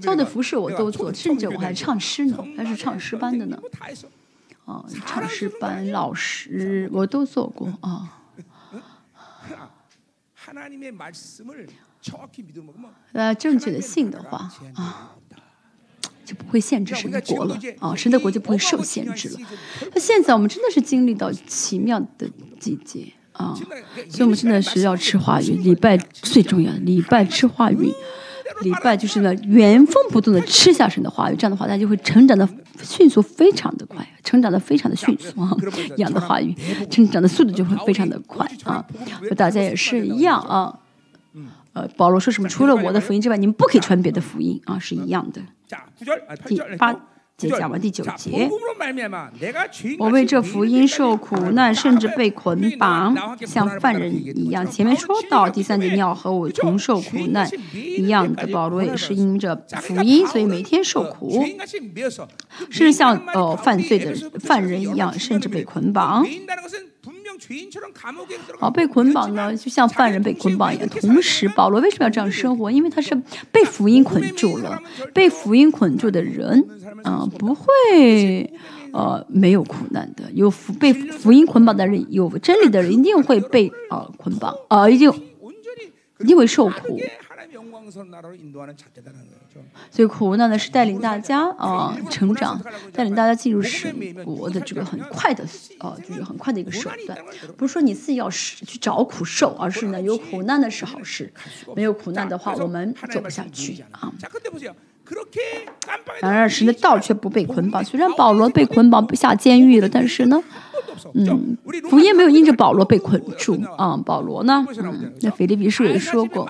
[0.00, 3.60] 教会的服饰我都做甚至我还唱诗呢还是唱诗班的呢。
[4.64, 8.22] 啊唱诗班老师我都做过啊
[13.12, 15.14] 那正确的信的话啊
[16.32, 19.38] 就不会限制神的国了啊，神的国就不会受限制了。
[19.94, 22.28] 那现在我们真的是经历到奇妙的
[22.58, 23.54] 季节啊，
[24.08, 27.92] 所以我们真的是要吃话语，礼拜最重要的，礼拜吃话语。
[28.62, 32.48] 礼拜就是呢，原封不动的吃下神的话语，这样的话，大家就会成长的
[32.82, 35.50] 迅速，非常的快，成长的非常的迅速啊。
[35.96, 36.54] 养的话语，
[36.88, 38.84] 成长的速度就会非常的快啊。
[39.36, 40.78] 大家也是一样啊。
[41.72, 42.48] 呃，保罗说什么？
[42.48, 45.40] 除了我的福音之外，你们不可以传别的福音啊，是一样的。
[46.46, 46.92] 第八
[47.38, 48.48] 节讲完，第九节。
[49.98, 53.16] 我为这福音受苦难，甚至被捆绑。
[53.44, 61.44] 像犯人一样，前面说到第三节，你要和我同受苦难一样的保罗也是因着福音，所以每天受苦，
[62.70, 66.24] 甚至像呃犯罪的犯人一样，甚至被捆绑。
[68.58, 70.88] 好，被捆绑呢，就像犯人被捆绑一样。
[70.88, 72.70] 同时，保罗为什么要这样生活？
[72.70, 73.14] 因为他是
[73.50, 74.80] 被福音捆住了，
[75.12, 76.64] 被福音捆住的人
[77.04, 78.52] 啊，不会
[78.92, 80.30] 呃没有苦难的。
[80.32, 85.10] 有福被福音捆绑的人，有真理的人一定会被呃捆绑啊，一定
[86.18, 86.98] 一定会受苦。
[89.90, 92.60] 所以苦难呢是带领大家啊、成长，
[92.92, 95.44] 带领大家进入神国的这个很快的
[95.80, 97.18] 呃，就是很快的一个手段。
[97.56, 101.32] 不是说你自己要去找苦受，而是呢有苦难的是好事，
[101.76, 104.12] 没有苦难的话我们走不下去啊。
[106.20, 110.42] 然而神的道却不被捆绑，虽然保罗被捆绑下监狱了，但是呢，
[111.12, 111.58] 嗯，
[111.90, 116.48] 福音没有因着保罗被捆住啊、保罗呢，嗯，那腓立比书也说过。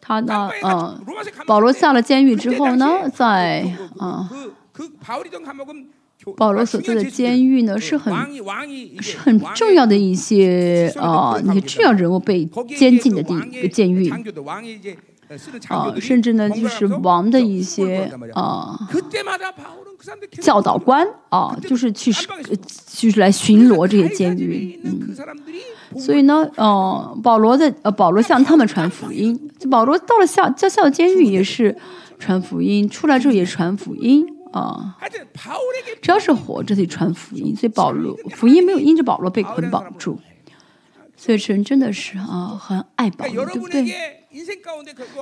[0.00, 1.00] 他呢，呃，
[1.46, 3.64] 保罗下了监狱之后呢，在
[3.98, 4.28] 啊，
[6.36, 8.12] 保罗所在的监狱呢，是很
[9.00, 12.44] 是很重要的一些啊，那些重要人物被
[12.76, 14.12] 监禁的地监狱。
[15.68, 18.78] 啊，甚至呢，就是王的一些啊。
[20.40, 22.12] 教导官啊，就是去
[22.86, 25.14] 就是来巡逻这些监狱，嗯，
[26.00, 31.76] 所以呢，呃，保罗在呃保罗向他们传福音，保罗到了下在下监狱也是
[32.18, 34.96] 传福音，出来之后也传福音啊，
[36.00, 40.18] 只要是活着就传福音，所以保罗福音没有因着保罗被捆绑住，
[41.18, 43.84] 所以神真的是啊很爱保罗，对不对？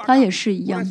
[0.06, 0.86] 他也是一样。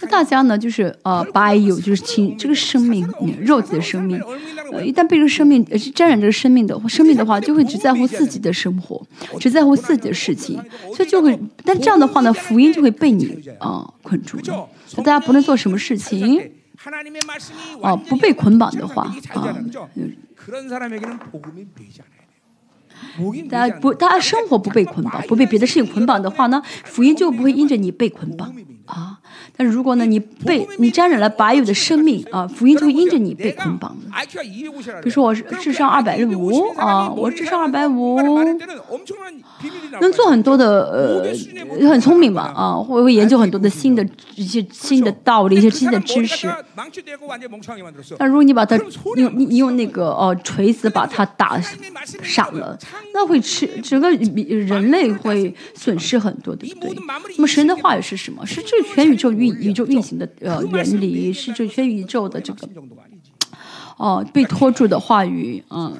[0.00, 3.08] 那大家呢，就是呃，bio 就是亲这个生命，
[3.40, 4.20] 肉体的生命，
[4.72, 9.06] 呃，一旦被这个生命呃沾染这个生命的生命的话，就会只在乎自己的生活，
[9.38, 10.60] 只在乎自己的事情，
[10.94, 14.68] 所以就会，但这样的话呢，福音就会被你啊捆住了。
[14.96, 16.50] 大家不论做什么事情，
[17.82, 19.14] 啊，不被捆绑的话啊。
[23.48, 28.54] 大家不，大家生活不被捆绑，不被别的事情捆绑的话呢，福音就不会因着你被捆绑
[28.88, 29.18] 啊。
[29.56, 33.96] 但是如果呢，你被你沾染了白有的生命啊，福音就会因着你被捆绑
[35.02, 38.20] 比如说我是智商二百五啊，我智商二百五，
[40.00, 41.24] 能做很多的
[41.80, 44.06] 呃，很聪明嘛啊，会会研究很多的新的
[44.36, 46.48] 一些新的道理，一些新的知识。
[48.16, 48.78] 但如果你把它
[49.16, 51.60] 用你用那个呃锤子把它打
[52.22, 52.78] 傻了，
[53.12, 56.96] 那会吃整个人类会损失很多，对不对？
[57.36, 58.46] 那么神的话语是什么？
[58.46, 59.48] 是这全宇宙运。
[59.58, 62.68] 宇宙运行的呃原理是这全宇宙的这个
[63.96, 65.92] 哦被拖住的话语嗯，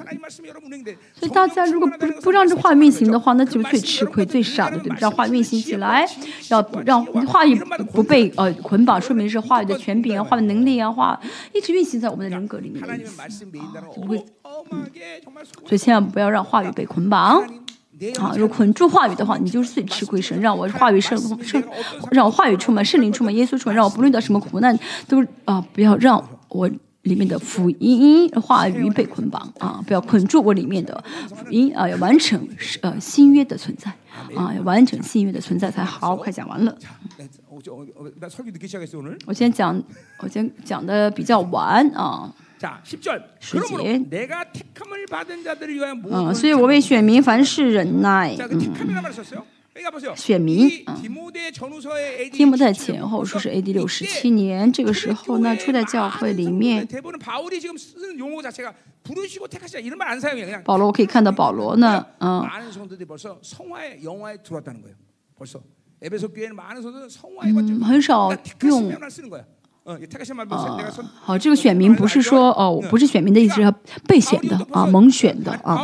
[1.13, 6.07] 所以大家如果不不让这话运行的话，那就最吃亏最傻的对让话运行起来，
[6.49, 7.59] 要让话语
[7.91, 11.19] 不被呃捆绑，说明是话语的权柄啊， 话语能力啊，话
[11.53, 14.23] 一直运行在我们的人格里面的意思啊，就不会
[14.71, 14.85] 嗯，
[15.65, 17.43] 所以千万不要让话语被捆绑。
[18.19, 20.21] 啊，如果捆住话语的话，你就是最吃亏。
[20.21, 21.61] 神让我话语圣圣，
[22.11, 24.77] 让我话语出门，圣灵出门，耶稣出门，让我不论到什么苦难，
[25.07, 26.69] 都啊不要让我
[27.03, 31.03] 里面的福音话语被捆绑啊，不要捆住我里面的
[31.33, 32.47] 福音啊，要完成
[32.81, 33.91] 呃新约的存在
[34.35, 36.15] 啊，要完成新约的存在才好。
[36.15, 36.77] 快讲完了。
[39.25, 39.81] 我先讲，
[40.19, 42.33] 我先讲的比较晚啊。
[43.41, 43.69] 十节，
[46.11, 48.59] 嗯，所以我为选民凡事忍耐，嗯，
[50.15, 50.67] 选民，
[52.31, 53.71] 提摩太前后说是 A.D.
[53.71, 56.85] 六十七年，这个时候呢，初代教会里面，
[60.65, 62.41] 保罗我可以看到保罗呢，嗯。
[62.41, 62.43] 嗯，
[67.81, 68.29] 很少
[68.63, 68.91] 用。
[71.21, 73.73] 好，这个选民不是说哦，不是选民的意思，是
[74.07, 75.81] 被选的啊，蒙选的啊，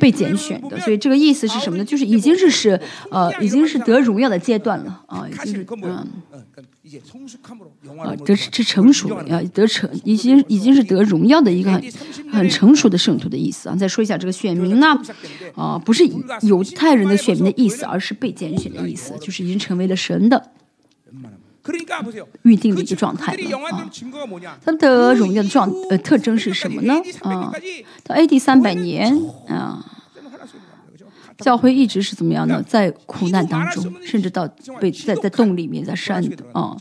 [0.00, 0.78] 被拣选的。
[0.80, 1.84] 所以这个意思是什么呢？
[1.84, 6.06] 就是已经是是呃，已经是得荣耀的阶段了啊，就是嗯。
[7.98, 11.82] 啊，得是成熟啊，得成已经已经是得荣耀的一个很
[12.30, 13.74] 很成熟的圣徒的意思啊。
[13.74, 14.96] 再说一下这个选民呢，
[15.56, 16.04] 啊，不是
[16.42, 20.50] 犹太人的选民的意思，而是被拣选的意思，就是已经成为了神的。
[22.42, 23.90] 预定的一个状态了啊！
[24.64, 26.94] 它的荣耀的状呃特征是什么呢？
[27.22, 27.52] 啊，
[28.02, 28.38] 到 A.D.
[28.38, 29.18] 三百年
[29.48, 29.84] 啊，
[31.38, 32.62] 教会一直是怎么样呢？
[32.62, 34.46] 在苦难当中，甚至到
[34.80, 36.22] 被在在洞里面，在山
[36.52, 36.76] 啊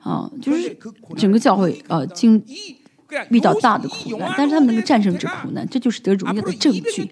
[0.00, 0.76] 啊，就是
[1.16, 2.44] 整个教会呃经。
[3.30, 7.10] 遇到大的苦难，但是他们能够战胜这苦难，这就是得荣耀的证据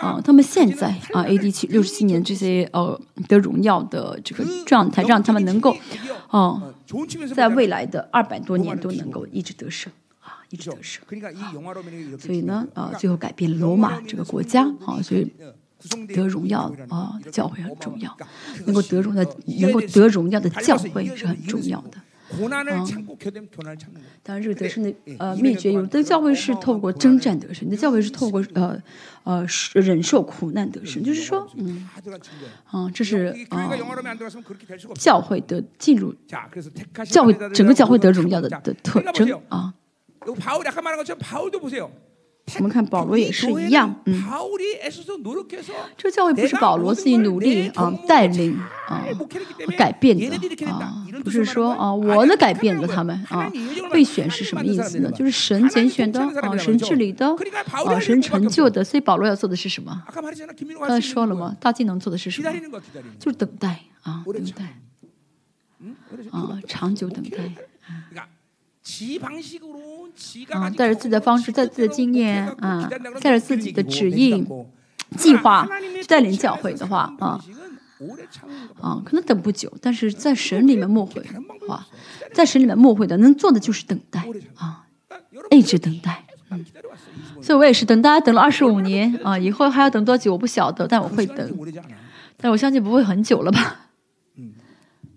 [0.00, 0.20] 啊！
[0.22, 1.50] 他们现在啊，A.D.
[1.50, 5.74] 七六十七年这些呃得荣耀的这个状态，让他们能够
[6.28, 6.74] 哦，
[7.34, 9.90] 在未来的二百多年都能够一直得胜
[10.20, 11.02] 啊，一直得胜。
[12.18, 15.32] 所以呢，啊，最后改变罗马这个国家啊，所以
[16.14, 18.14] 得荣耀啊，教会很重要，
[18.66, 19.24] 能够得荣耀，
[19.60, 21.96] 能够得荣耀的教会是很重要的。
[24.22, 28.80] 当然，这个得胜的呃秘诀有的教会是透过征战得胜，的教会是透过呃
[29.24, 31.02] 呃忍受苦难得胜。
[31.02, 31.88] 就是说，嗯，
[32.70, 33.68] 啊，这是啊、
[34.94, 36.14] 教会的进入
[37.04, 39.74] 教会整个教会得荣耀的的特征啊。
[42.56, 44.24] 我们看保罗也是一样嗯。
[45.96, 48.58] 这个教育不是保罗自己努力啊带领
[48.88, 49.04] 啊
[49.76, 53.50] 改变的啊不是说啊我的改变了他们啊
[53.92, 55.10] 备选是什么意思呢？
[55.12, 60.02] 就是神拣选的啊神治理的啊神成就的所以保罗要做的是什么？
[60.80, 62.80] 刚才说了嘛大技能做的是什么？
[63.18, 64.80] 就是等待啊等待
[66.30, 67.38] 啊长久等待
[67.86, 68.28] 啊。
[68.89, 72.87] 가진 带着自己的方式，带着自己的经验啊，
[73.21, 74.45] 带着自己的旨意、
[75.17, 75.67] 计划
[76.01, 77.41] 去带领教会的话啊。
[77.97, 78.81] 오래 참는 거.
[78.81, 81.87] 啊，可能等不久，但是在神里面默会的话，
[82.33, 84.19] 在神里面默会的，能做的就是等待
[84.55, 86.25] 啊， 그러니까 여러분 一直等待。
[86.51, 87.39] 기다려왔어.
[87.39, 87.43] 25년.
[87.43, 91.95] 所以我也是等大家等了二十五年啊，以后还要等多久我不晓得，但我会 시간이 等 좀 ， 오래지 않아.
[92.37, 93.87] 但我相信不会很久了吧？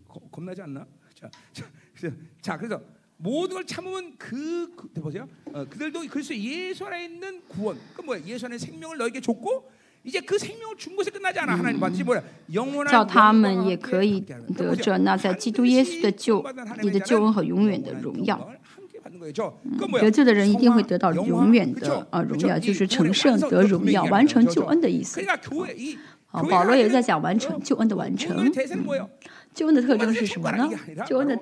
[0.09, 0.87] 겁- 겁나지 않나?
[1.21, 1.65] 자, 자,
[1.97, 2.81] 그래서- 자, 그래서
[3.23, 5.29] 모든 걸 참으면 그, 그 보세요.
[5.53, 7.77] 어, 그들도 그리스도 예수 안에 있는 구원.
[7.95, 8.21] 그 뭐야?
[8.27, 9.71] 예수 안에 생명을 너에게 줬고
[10.05, 11.59] 이제 그 생명을 준 것에 끝나지 않아.
[11.59, 12.23] 하나님 반드시 뭐야?
[12.55, 14.57] 영원한 叫他们 영광과 也 함께 可以 함께하는 거예요.
[14.57, 14.83] 得 보세요.
[14.85, 18.39] 着那在基督耶稣的救 반드시 你的 하나님의 救恩 자는 和永远的 영원한 荣耀。
[18.39, 19.33] 영광을 함께 받는 거예요.
[19.33, 20.03] 저, 그 뭐야?
[20.05, 22.07] 得救的人一定会得到 성화, 永远 영화, 的 그쵸?
[22.11, 22.49] 啊荣 그쵸?
[22.49, 24.71] 耀， 이 就是成 구원의 圣 완성, 得 그 荣耀， 분명히 完成 얘기하는 救 거죠.
[24.71, 25.21] 恩的意思。
[25.21, 25.99] 그러니까 교회 이
[26.31, 28.37] 啊， 교회 保罗也在 안에는 讲完成救恩的完成。
[28.37, 29.11] 구원의 대세는 뭐예요?
[29.54, 30.70] 救恩的特征是什么呢？
[31.08, 31.38] 救恩的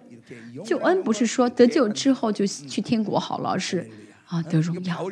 [0.66, 3.90] 救恩不是说得救之后就去天国好了而是
[4.26, 5.10] 啊得荣耀。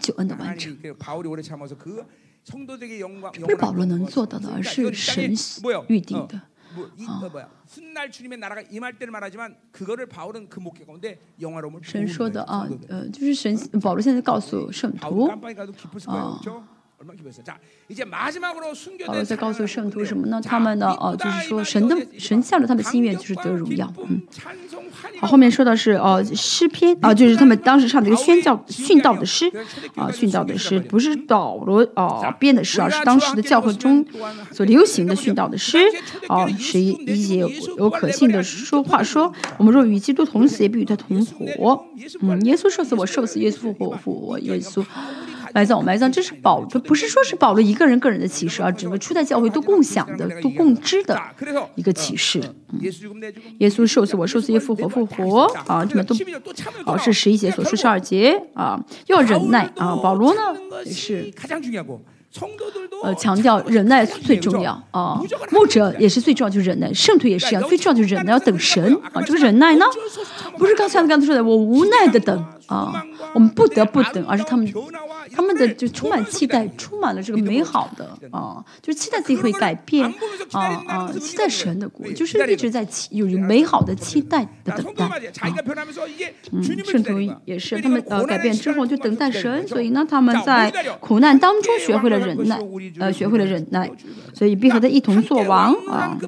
[0.00, 0.76] 救恩的完成。
[3.40, 4.50] 不是保罗能做到的？
[4.54, 5.34] 而是神
[5.88, 6.40] 预定的。
[11.82, 15.38] 神说的啊呃就是神保罗现在告诉圣徒啊。
[19.06, 20.40] 好罗在告诉圣徒什么呢？
[20.42, 20.88] 他们呢？
[20.98, 23.92] 哦，就是说神的神向着他们心愿就是得荣耀。
[23.98, 24.22] 嗯，
[25.20, 29.50] 好，后面说的是哦，诗篇啊，就是他们当时唱的一个宣教训道的诗
[29.94, 34.04] 啊，训道的诗不是保罗哦编的诗，而是当时的教会中
[34.50, 35.78] 所流行的训道的诗。
[36.28, 37.38] 哦，是一一些
[37.76, 41.84] 有可信的说话，说我们若与基督同死，也必与他同活。
[42.20, 44.84] 嗯，耶稣受死，我受死；耶稣复活，我复活；耶稣。
[45.54, 51.16] 埋葬，埋葬，这是保，这不是说是保罗一个人个人的启示啊，整个初代教会都共享的，都共知的
[51.76, 52.42] 一个启示。
[53.60, 56.12] 耶稣受死我，受死也复活，复活啊，这么都
[56.84, 60.40] 哦、啊，是十一节所说十二节啊，要忍耐啊，保罗呢
[60.84, 61.32] 也是。
[63.04, 65.20] 呃，强调忍耐最重要啊，
[65.52, 68.82] 牧者也是最重要，就忍耐；圣徒也是一样，最重要就是忍耐，要等神
[69.12, 69.22] 啊。
[69.22, 69.86] 这个忍耐呢，
[70.58, 73.04] 不是刚才刚才说的，我无奈的等，啊，
[73.34, 74.72] 我们不得不等，而是他们，
[75.34, 80.06] 他们的就充满期待，充满了这个美好的啊，就期待自己会改变
[80.52, 85.10] 啊啊，期待神的国，就是一直在期有美好的期待的等待啊。
[86.52, 90.70] 嗯，圣徒也是，他们呃改变之后就等待神，所以呢，他们在
[91.00, 92.58] 苦难当中学会了忍耐，
[92.98, 93.90] 呃，学会了忍耐，
[94.34, 96.18] 所以必和他一同作王啊。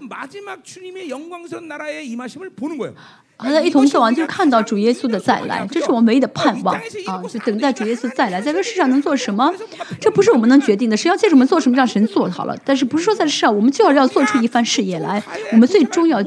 [3.39, 6.75] 好他，一同做完就看到主耶稣的再来，这是我们唯一的盼望
[7.07, 7.23] 啊！
[7.31, 9.53] 就等待主耶稣再来，在这世上能做什么？
[10.01, 12.57] 这不是我们能决定的，是要借什我们做什么，让神做好了。
[12.65, 15.23] 但是不是说在世上我们就要要做出一番事业来？
[15.53, 16.19] 我们最终要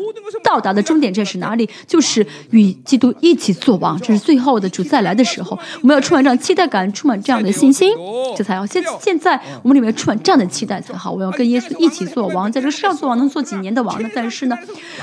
[0.44, 1.68] 到达的终点站是哪里？
[1.88, 7.92] 就是与基督一起做王，这是最后的主再来的时候，我们要充满这样期待感，充满这样的信心，
[8.38, 8.64] 这才好。
[8.68, 11.12] 现现在我们里面充满这样的期待才好。
[11.12, 14.08] 我要跟耶稣一起做王，在这世上做王能做几年的王呢？
[14.14, 14.56] 但是呢，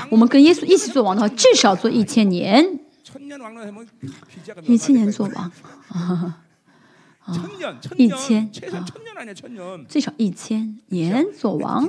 [0.09, 1.96] 我们跟耶稣一起做王的话，至少做一。
[1.97, 2.79] 一千年，
[4.63, 5.51] 一千年做王，
[5.89, 6.39] 啊，
[7.25, 7.49] 啊。
[7.97, 8.85] 一千，啊、
[9.89, 11.25] 最少一千年。
[11.33, 11.85] 做王，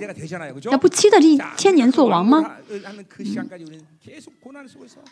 [0.70, 2.56] 那不期待这一千年做王吗？
[2.68, 2.82] 嗯、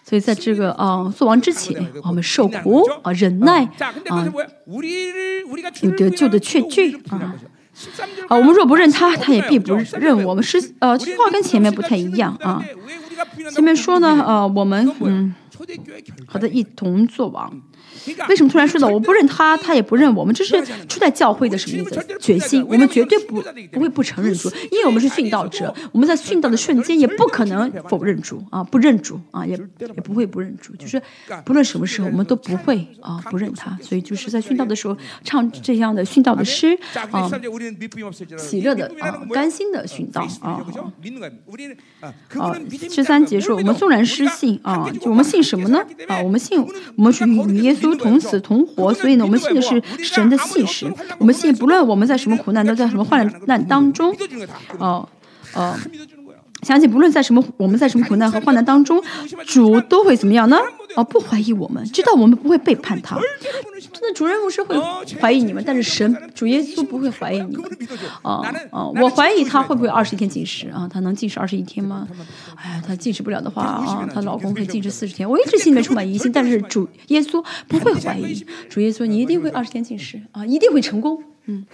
[0.02, 3.64] 所以在这个啊做王之前，我们受苦啊忍耐
[4.08, 4.26] 啊，
[5.82, 7.36] 有得救的确据啊。
[8.28, 10.24] 啊，我们若不认他，他也必不认。
[10.24, 12.64] 我们是呃，这话跟前面不太一样啊。
[13.52, 15.34] 前面说呢，呃，我们嗯，
[16.26, 17.52] 和他一同作王。
[18.28, 20.34] 为什么突然说到我不认他，他也不认我们？
[20.34, 22.04] 这是出在教会的什么意思？
[22.20, 23.42] 决心，我们绝对不
[23.72, 31.00] 不会不承认主，因为我们是殉道者，我们在殉道的瞬间也不可能否认主啊，不认主啊，也也不会不认主，就是
[31.44, 36.78] 不论什么时候我们都不会啊不认他，所以就是在殉道的时候唱这样的殉道的诗
[37.10, 37.30] 啊，
[38.36, 40.62] 喜乐的啊，甘心的殉道啊。
[42.38, 42.54] 啊，
[42.90, 45.78] 十三节说我们纵然失信啊，就我们信什么呢？
[46.08, 46.60] 啊，我们信
[46.96, 50.92] 我们是与耶稣同死同活，所以呢，我们信的是神的信实。
[51.18, 54.14] 我们信不论我们在什么苦难，都在什么患难当中，
[54.78, 55.08] 哦
[55.54, 55.76] 哦，
[56.62, 59.00] 相信不论在什么我们在什么苦难和患难当中，
[59.46, 60.56] 主都会怎么样呢？
[60.96, 63.16] 哦，不怀疑我们，知道我们不会背叛他。
[63.92, 64.74] 真的，主任牧师会
[65.20, 67.70] 怀疑你们，但是神主耶稣不会怀疑你们。
[68.22, 70.88] 哦哦，我怀疑他会不会二十天禁食啊？
[70.90, 72.08] 他能禁食二十一天吗？
[72.56, 75.28] 哎呀，他禁食不了的话啊，她老公可以禁食四十天。
[75.28, 78.34] 我一直心里面充满疑心，但是主耶稣不会怀疑。
[78.70, 81.22] 主耶稣，你一定会二十天禁食啊，一定会成功。
[81.44, 81.66] 嗯。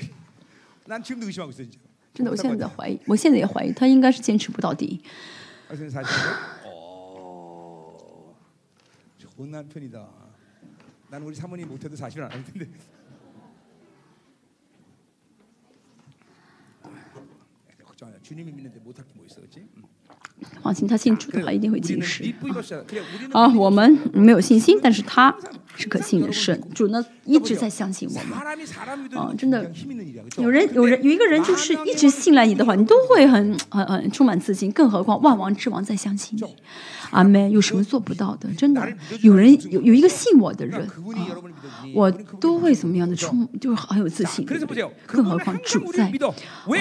[2.14, 5.02] 真的，我现在在怀疑，我现在也怀疑他应该是坚持不到底。
[9.18, 10.08] 좋은 남편이다.
[11.10, 12.68] 난 우리 사모님 못해도 사실 안 할 텐데.
[17.84, 19.68] 걱정하지 주님이 믿는데 못할 게 뭐 있어, 그렇지?
[20.62, 22.24] 放心，他信主的话一定会进食
[23.34, 23.48] 啊！
[23.56, 25.36] 我们没有信心，但是他
[25.77, 26.61] 是可信的神。
[26.75, 28.33] 主呢一直在相信我们
[29.19, 29.33] 啊！
[29.37, 29.71] 真的，
[30.39, 34.71] 有人有人有一个人就是一直信赖你的话，你都会很很很充满自信。
[34.73, 36.45] 更何况万王之王在相信你，
[37.11, 37.51] 阿门！
[37.51, 38.49] 有什么做不到的？
[38.55, 38.87] 真的，
[39.23, 40.89] 有人有有一个信我的人啊，
[41.95, 44.45] 我都会怎么样的充，就是很有自信。
[45.07, 46.13] 更何况主在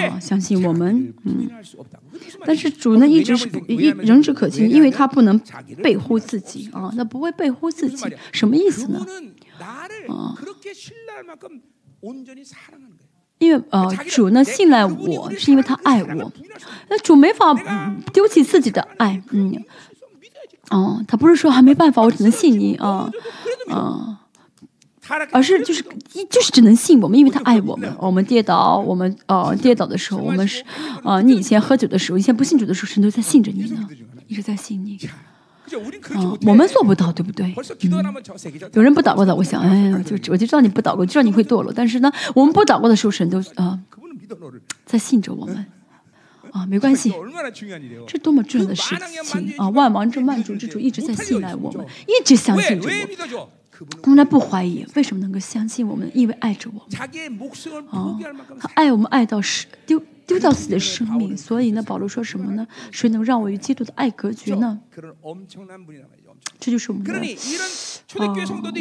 [0.08, 1.48] 啊，相信我们，嗯。
[2.44, 3.50] 但是主呢一直是。
[3.68, 5.38] 一人之可亲，因为他不能
[5.82, 9.06] 背乎自己啊，那不会背乎自己，什么意思呢？
[10.08, 10.34] 啊，
[13.38, 16.32] 因为呃，主呢信赖我是因为他爱我，
[16.88, 17.54] 那主没法
[18.12, 19.64] 丢弃自己的爱，嗯，
[20.70, 23.10] 哦，他不是说还没办法，我只能信你啊，
[23.68, 24.18] 啊。
[25.30, 25.84] 而是就是
[26.14, 27.92] 一就是只能信我们，因为他爱我们。
[27.98, 30.64] 我们跌倒，我们呃跌倒的时候，我们是
[31.02, 33.86] 啊，你以前喝酒的时候，以前不信主的时候，神都在信着你呢，
[34.26, 34.98] 一直在信你。
[36.14, 37.46] 啊，我们做不到，对不对？
[37.46, 41.72] 嗯，有人不祷告的，我想，哎呀，就我就知道你不祷告，知道你会堕落。
[41.74, 43.78] 但是呢，我们不祷告的时候，神都啊
[44.84, 45.66] 在信着我们。
[46.52, 47.10] 啊，没关系，
[48.06, 48.94] 这多么重要的事
[49.24, 49.70] 情啊！
[49.70, 52.90] 万王之万主之主一直在信赖我们，一直相信着
[53.38, 53.50] 我。
[54.02, 56.10] 从来不怀疑，为什么能够相信我们？
[56.12, 56.86] 因为爱着我们。
[57.90, 58.18] 啊，
[58.60, 62.66] 他爱我们爱到是丢丢掉自己的生命，所以呢，保罗说什么呢？
[62.90, 64.80] 谁能让我与基督的爱隔绝呢？
[66.58, 67.18] 这就是我们的啊，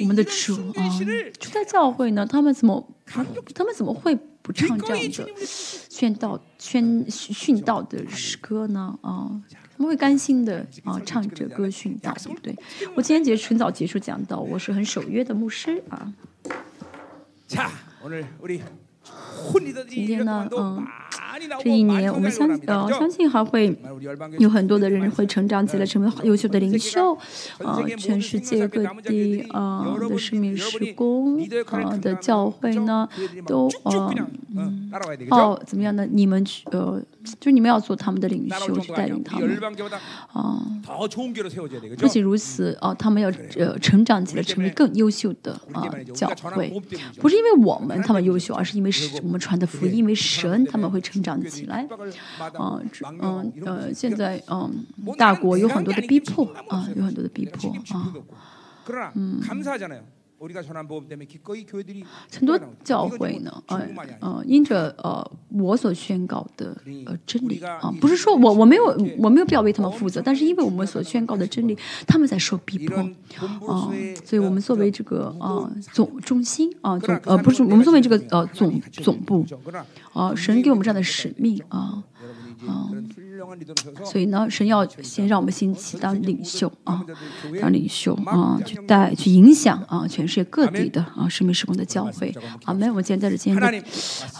[0.02, 0.90] 我们的主啊！
[1.40, 3.24] 初代教会呢，他们怎么他
[3.64, 8.98] 们怎么会不唱这样的宣道宣训道的诗歌呢？
[9.02, 9.30] 啊？
[9.50, 12.56] 他们会甘心的啊，唱着歌训道，对不对？
[12.96, 16.14] 我今天节晨早结束讲到，我是很守约的牧师啊。
[19.88, 20.86] 今天呢，嗯。
[21.64, 23.76] 这一年，我们相呃相信还会
[24.40, 27.18] 有很多的人会成长起来，成为优秀的领袖。
[27.60, 33.08] 呃，全世界各地啊的市民施工啊的教会呢，
[33.46, 34.14] 都呃
[34.56, 34.92] 嗯
[35.30, 36.06] 哦怎么样呢？
[36.12, 37.02] 你们去呃，
[37.40, 39.58] 就你们要做他们的领袖，去带领他们
[40.34, 40.60] 啊。
[41.98, 46.82] 不仅如此啊，他们要呃成长起来，成为更优秀的啊教会。
[47.20, 48.92] 不是因为我们他们优秀，而是因为
[49.24, 51.22] 我们传的福音，因为神他们会成。
[51.22, 51.86] 长起来，
[52.60, 52.80] 啊
[53.22, 54.86] 嗯呃，现在嗯，
[55.18, 58.14] 大国有很多的逼迫啊，有很多的逼迫啊，
[59.16, 59.40] 嗯。
[62.32, 63.88] 很多教会呢，呃
[64.20, 68.86] 呃，因着呃我所宣告的呃真理啊，不是说我我没有
[69.20, 71.78] 我没有必要为他们负责，但是因为我们所宣告的真理，
[72.08, 72.98] 他们在受逼迫
[73.68, 73.92] 啊，
[74.26, 79.46] 所以我们作为这个啊总中心啊总呃不是我们作为这个呃总总部
[80.14, 82.04] 啊，神给我们这样的使命啊
[82.68, 82.90] 啊。
[84.04, 87.04] 所以呢，神要先让我们兴起当领袖啊，
[87.60, 92.34] 当领袖啊，去带去影响啊，全世界各地的啊，生命时光的教会。
[92.66, 92.90] 阿门。
[92.90, 93.84] 我们今天在这今天的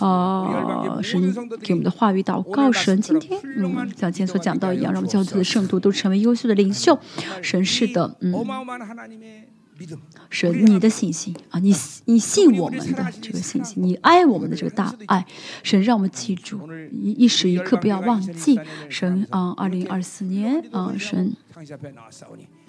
[0.06, 1.20] 啊，神
[1.62, 7.00] 给我们的话语祷告，神今天嗯，像今天所讲到一样，让我们教会的圣徒都成为优秀的领袖。
[7.42, 8.34] 神是的，嗯。
[10.30, 11.74] 神，你的信心啊，你
[12.06, 15.26] 你信我们的这个信心，你爱我们的这个大爱，
[15.64, 16.60] 神让我们记住，
[16.92, 18.60] 一一时一刻不要忘记
[18.90, 21.36] 神啊，二零二四年啊，神。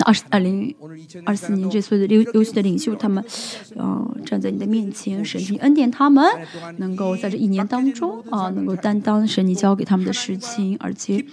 [0.02, 0.74] 二十二零
[1.24, 3.24] 二四年，这所有的优优秀的领袖，他们，
[3.76, 6.24] 呃，站在你的面前，神你恩典他们，
[6.78, 11.24] 能够在这一年当中啊，能够担当神你交给他们的事情，而且，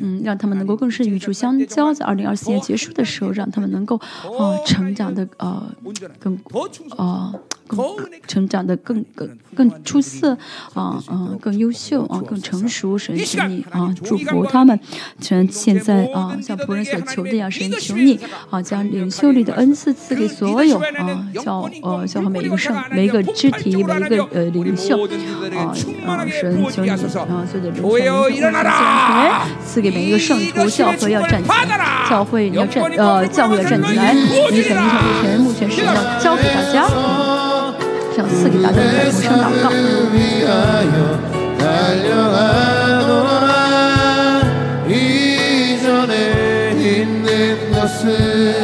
[0.00, 5.74] 嗯，让他们能够更是与主相交，在二零二四年结束的时候，让他们能够啊成长的啊
[6.18, 6.38] 更
[6.96, 7.34] 啊。
[8.26, 10.36] 成长的更更更出色
[10.74, 14.78] 啊啊更优秀啊更成熟神求你啊祝福他们
[15.20, 18.18] 神现在啊像仆人所求的样神求你
[18.50, 25.06] 啊将领袖力的恩赐赐给所有啊叫呃教会每一个圣每一个肢体每一个呃领袖
[25.56, 25.74] 啊
[26.06, 27.20] 啊神求你啊所
[27.60, 27.90] 有的领袖
[29.64, 37.39] 赐给每一个圣徒教会要站起来教会要站呃教会要站起来你选一场目前目前是要交给大家。
[38.20, 40.10] 제가 쓰기 나름대로 모션 아깝고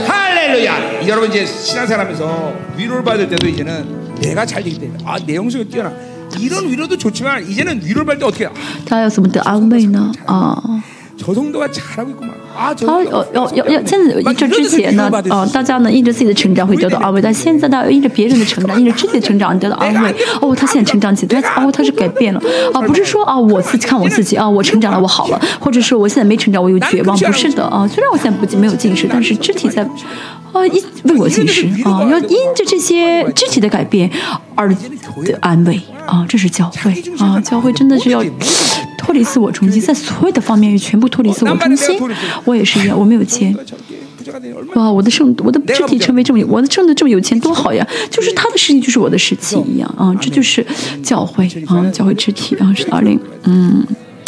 [0.06, 1.06] 할렐루야!
[1.08, 5.02] 여러분 이제 신앙생활하면서 위로를 받을 때도 이제는 내가 잘 되기 때문에.
[5.04, 5.92] 아내 영성이 뛰어나.
[6.38, 8.48] 이런 위로도 좋지만 이제는 위로를 받을 때 어떻게
[8.86, 10.12] 다이어스 아, 분들 아우메이나.
[11.18, 12.35] 저 정도가 잘하고 있구만.
[12.56, 20.14] 他要要要要，现在这之前呢，呃，大家呢因着自己的成长会得到安慰，但现在呢因着别人的成长，因着自己的成长得到安慰。
[20.40, 22.40] 哦，他现在成长起来，哦，他是改变了
[22.72, 27.86] 啊，不是说啊我自己看我自己啊，我成长了，我好了，或者是我现在没成长，我有绝望，不是的啊。
[27.86, 29.82] 虽然我现在不没有近视，但是肢体在
[30.52, 34.10] 啊因为我近视啊，要因着这些肢体的改变
[34.54, 34.68] 而
[35.24, 38.22] 的安慰啊，这是教会啊，教会真的是要。
[39.06, 41.96] 脱离自我中心，在所有的方面全部脱离自我中心。
[42.44, 43.56] 我也是一样， 我没有钱。
[44.74, 47.86] 哇，我的圣，我的肢体成为这么有，我的挣的这么有钱多好呀！
[48.10, 50.66] 就是他的事情就是我的事情一样啊，这就是
[51.04, 53.86] 教会啊，教会肢体啊，是二零嗯。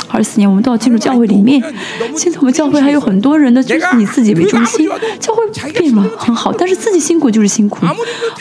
[0.08, 1.62] 二四年，我们都要进入教会里面。
[2.16, 4.88] 现在我们教会还有很多人呢，就是以自己为中心。
[5.20, 7.84] 教会变了，很好，但是自己辛苦就是辛苦。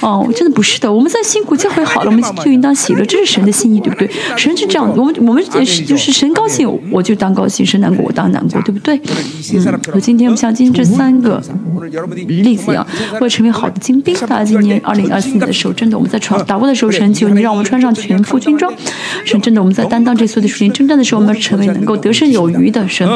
[0.01, 0.91] 哦，真的不是的。
[0.91, 4.09] 我们在辛苦，教会好了，我们就应当喜乐，这是神的心意，对不对？
[4.37, 8.95] 神是这样，我们我们也是，就是神高兴，我就当高兴；神难过，我当难过，对不对？
[8.95, 9.79] 嗯。
[9.93, 11.41] 我今天我们像今天这三个
[12.27, 18.71] 例子一样，为了成为好的精兵，大家今年二零二四年的时候，真的我们在传打过的时候，神求你让我们穿上全副军装。
[19.25, 21.56] 神真的我们在担当这所有的属灵征战的时候，我们成。
[21.57, 23.07] 为能够得胜有余的神，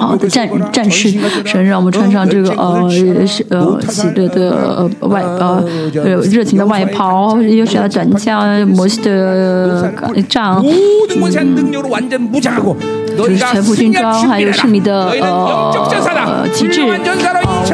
[0.00, 1.12] 好的战战士，
[1.44, 5.64] 神让我们穿上这个呃是呃喜乐的外呃
[6.30, 9.92] 热情的外袍，又是要短枪，摩西的
[10.28, 10.64] 杖，
[13.16, 16.88] 就是全副军装，还有圣米的呃旗帜，我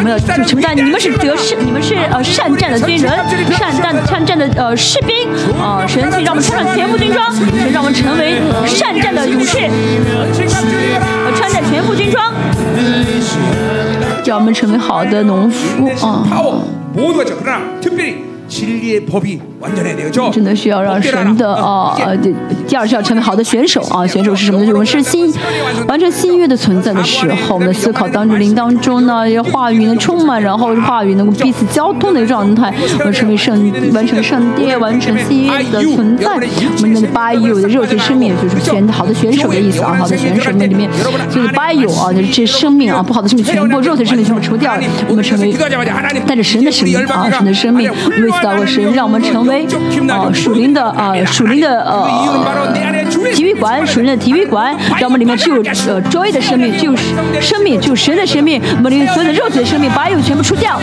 [0.02, 3.12] 们要就承担，你们是得胜，你们是呃善战的军人，
[3.52, 5.28] 善战善战的呃士兵，
[5.60, 7.32] 啊神请让我们穿上全副军装，
[7.72, 9.58] 让我们成为善战的勇士。
[11.34, 12.32] 穿着全副军装，
[14.24, 16.26] 叫我们成为好的农夫啊！
[20.32, 22.16] 真的需要让神的啊呃，
[22.66, 24.06] 第二是要成为好的选手啊！
[24.06, 24.72] 选手是什么呢？
[24.72, 25.32] 我们是新
[25.86, 36.26] 完成新约的存在的时候，我们的思考当中灵当中呢，话语呢充满，然后话语能够彼此交通的状态，我们成为圣完成圣殿，完成新约的存在。
[36.34, 39.94] 我们那个 bio 的肉体生命就是选好的选手的意思啊！
[39.98, 40.90] 好的选手那里面
[41.30, 45.52] 就是 bio 啊，就是这生命啊，不好的生命全部肉体生命全部除掉了，我们成为
[46.26, 47.90] 带着神的生命啊，神的生命，
[48.22, 49.20] 为此祷告神让我们。
[49.30, 49.64] 成为
[50.08, 52.08] 啊属灵的啊属灵的呃
[53.32, 56.96] 体育馆，属灵的体育馆，让我们里面只有呃 joy 的生命，只有
[57.40, 60.80] 生命，只有神的生命，我们里面所有的肉体的生命，把有全部除掉，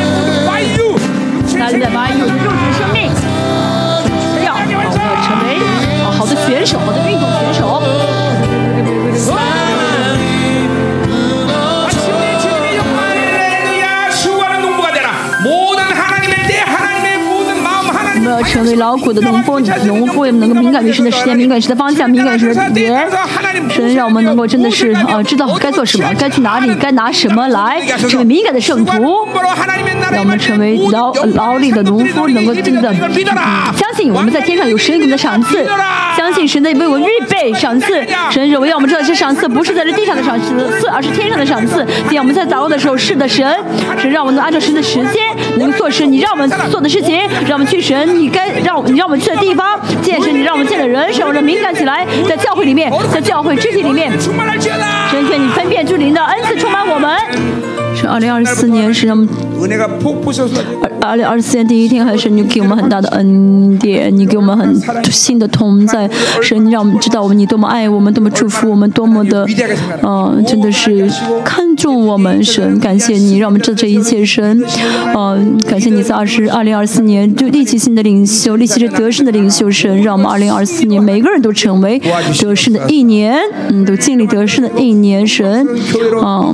[1.58, 2.87] 哪里的把有的肉体的生
[18.58, 23.08] 成为劳苦的农夫，农夫也能够敏感于神的时间，敏感于神的方向，敏感于神的语言。
[23.70, 27.80] 神让我们能够真的是啊，知道该做什么，该去哪里，该拿什么来，
[28.10, 29.28] 成为敏感的圣徒。
[30.10, 35.64] 让我们成为劳劳力的农夫，能够真的相信我们在天上有神给我们的赏赐，
[36.18, 38.04] 相信神的为我们预备赏赐。
[38.32, 41.86] 神认为我们知道这赏赐不是在这地上的赏赐，而是天上的赏赐。
[42.10, 43.56] 这样我们在祷告的时候，是的，神，
[44.02, 45.22] 神让我们能按照神的时间
[45.60, 48.28] 能做神你让我们做的事情，让我们去神你。
[48.30, 54.12] 该让你让我们去的地方见识你让我们见的人使我们敏感起来在教会里面在教会肢体里面。
[54.20, 57.18] 神天你分辨距离的恩赐充满我们。
[57.96, 59.30] 是二零二四年是让我们
[61.00, 64.76] 二零二四年第一天，还是你给我们很大的恩典，你给我们很
[65.10, 66.10] 新的同在，
[66.42, 69.46] 神你让我们知道我们你多么爱我们，多么祝福我们，多么的，
[70.04, 71.10] 嗯、真的是
[71.46, 74.62] 看重我们，神感谢你，让我们知道这一切，神，
[75.16, 82.02] 嗯、感谢你在二十二零二四年就立即性的领袖，立即是得胜的领袖，神让我们二零二四年每个人都成为
[82.42, 83.40] 得胜的一年，
[83.70, 85.66] 嗯，都经历得胜的一年，神，
[86.22, 86.54] 嗯，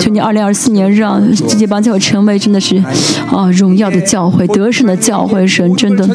[0.00, 2.76] 求你二零二四年让这帮教会成为真的是
[3.30, 6.08] 啊荣耀的教诲得胜的教诲神真的。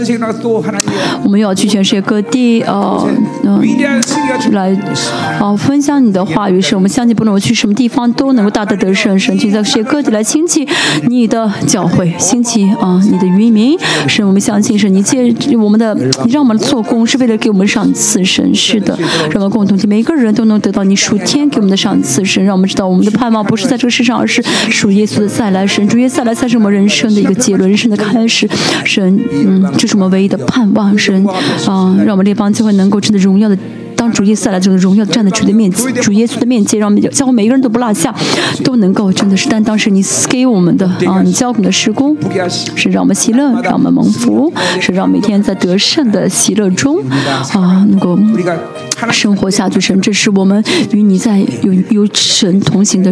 [1.24, 3.06] 我们要去全世界各地啊
[3.44, 3.62] 嗯
[4.52, 4.76] 来
[5.40, 9.18] 啊分享你的话语是我们相信不论我去什么地方都能够大得得胜。
[9.20, 10.68] 神请在世界各地来兴起
[11.08, 13.78] 你的教诲兴起啊你的渔民。
[14.08, 15.94] 是我们相信是你借我们的
[16.26, 18.98] 你让我们做工是为了给我们上赐神是的。
[19.30, 22.44] 让我们共同体每个人都能得到你属天给我们的上赐神。
[22.44, 25.88] 让我们知道我们的盼望不是在这个世上而是属耶稣的再来神。
[25.88, 28.48] 主耶稣再来才是我们人生的一个结论，人生的开始。
[28.86, 30.98] 神，嗯，这是我们唯一的盼望。
[30.98, 31.26] 神，
[31.68, 33.58] 啊，让我们这帮教会能够真的荣耀的。
[33.98, 35.94] 当主耶稣来，就能荣耀的站在主的面前。
[35.96, 38.14] 主耶稣的面前，让我们教会每一个人都不落下，
[38.64, 39.78] 都能够真的是担当。
[39.78, 42.16] 是，你赐给我们的啊，你教我们的施工，
[42.76, 46.98] 是让我们喜乐，让我们蒙福，是让每天在得胜的喜乐中
[47.54, 48.18] 啊，能够。
[49.12, 53.12] 生活下去神这是我们与你在有有神同行的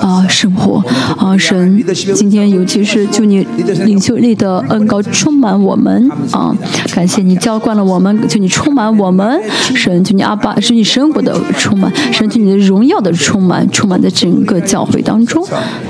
[0.00, 0.78] 啊生活。
[1.16, 1.84] 啊神
[2.14, 3.46] 今天尤其是就你
[3.84, 6.54] 领袖力的恩高充满我们啊
[6.94, 9.40] 感谢你浇灌了我们就你充满我们
[9.74, 15.44] 神就你阿爸是你生活的充满神就你的荣耀的充满充满在整个教会当中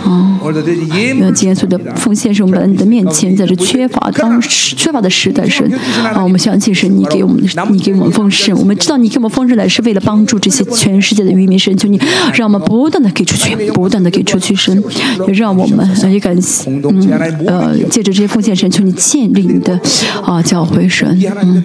[0.05, 0.39] 啊。
[0.43, 5.71] 那为今天所有的奉献是我们的面前在这缺乏当时缺乏的时代神
[6.03, 12.01] 啊我们相信神你给我们你给我们奉献我们知道你给我们丰盛来是为了帮助这些全世界的渔民，神求你
[12.35, 14.55] 让我们不断的给出去，不断的给出去。
[14.55, 14.83] 神
[15.27, 17.09] 也让我们也感谢，嗯，
[17.47, 19.79] 呃，借着这些奉献，神求你建立你的
[20.25, 20.89] 啊教会。
[20.89, 21.07] 神
[21.43, 21.63] 嗯，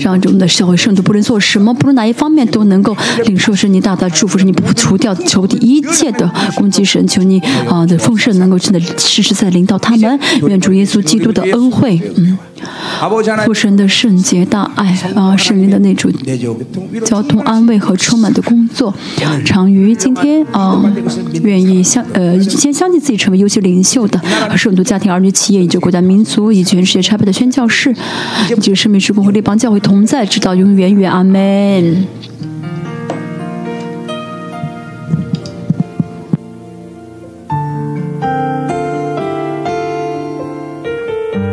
[0.00, 3.54] 让我们的社会圣都不能做什么，不论哪一方面都能够领受。
[3.54, 6.84] 神你大大祝福，神你不会除掉，求敌一切的攻击。
[6.84, 7.38] 神求你
[7.68, 10.18] 啊的丰盛能够真的实实在在领导他们。
[10.46, 12.38] 愿主耶稣基督的恩惠嗯。
[13.44, 16.10] 父神的圣洁大爱啊，圣灵的那种
[17.04, 18.94] 交通安慰和充满的工作，
[19.44, 20.82] 常于今天啊，
[21.42, 24.20] 愿意相呃先相信自己成为优秀领袖的，
[24.50, 27.94] 而是很多家庭、儿女、企业以及国家、民族以及全世界差别的宣教士，
[28.50, 32.06] 以及生命之光和列邦教会同在，直到永远远，阿 man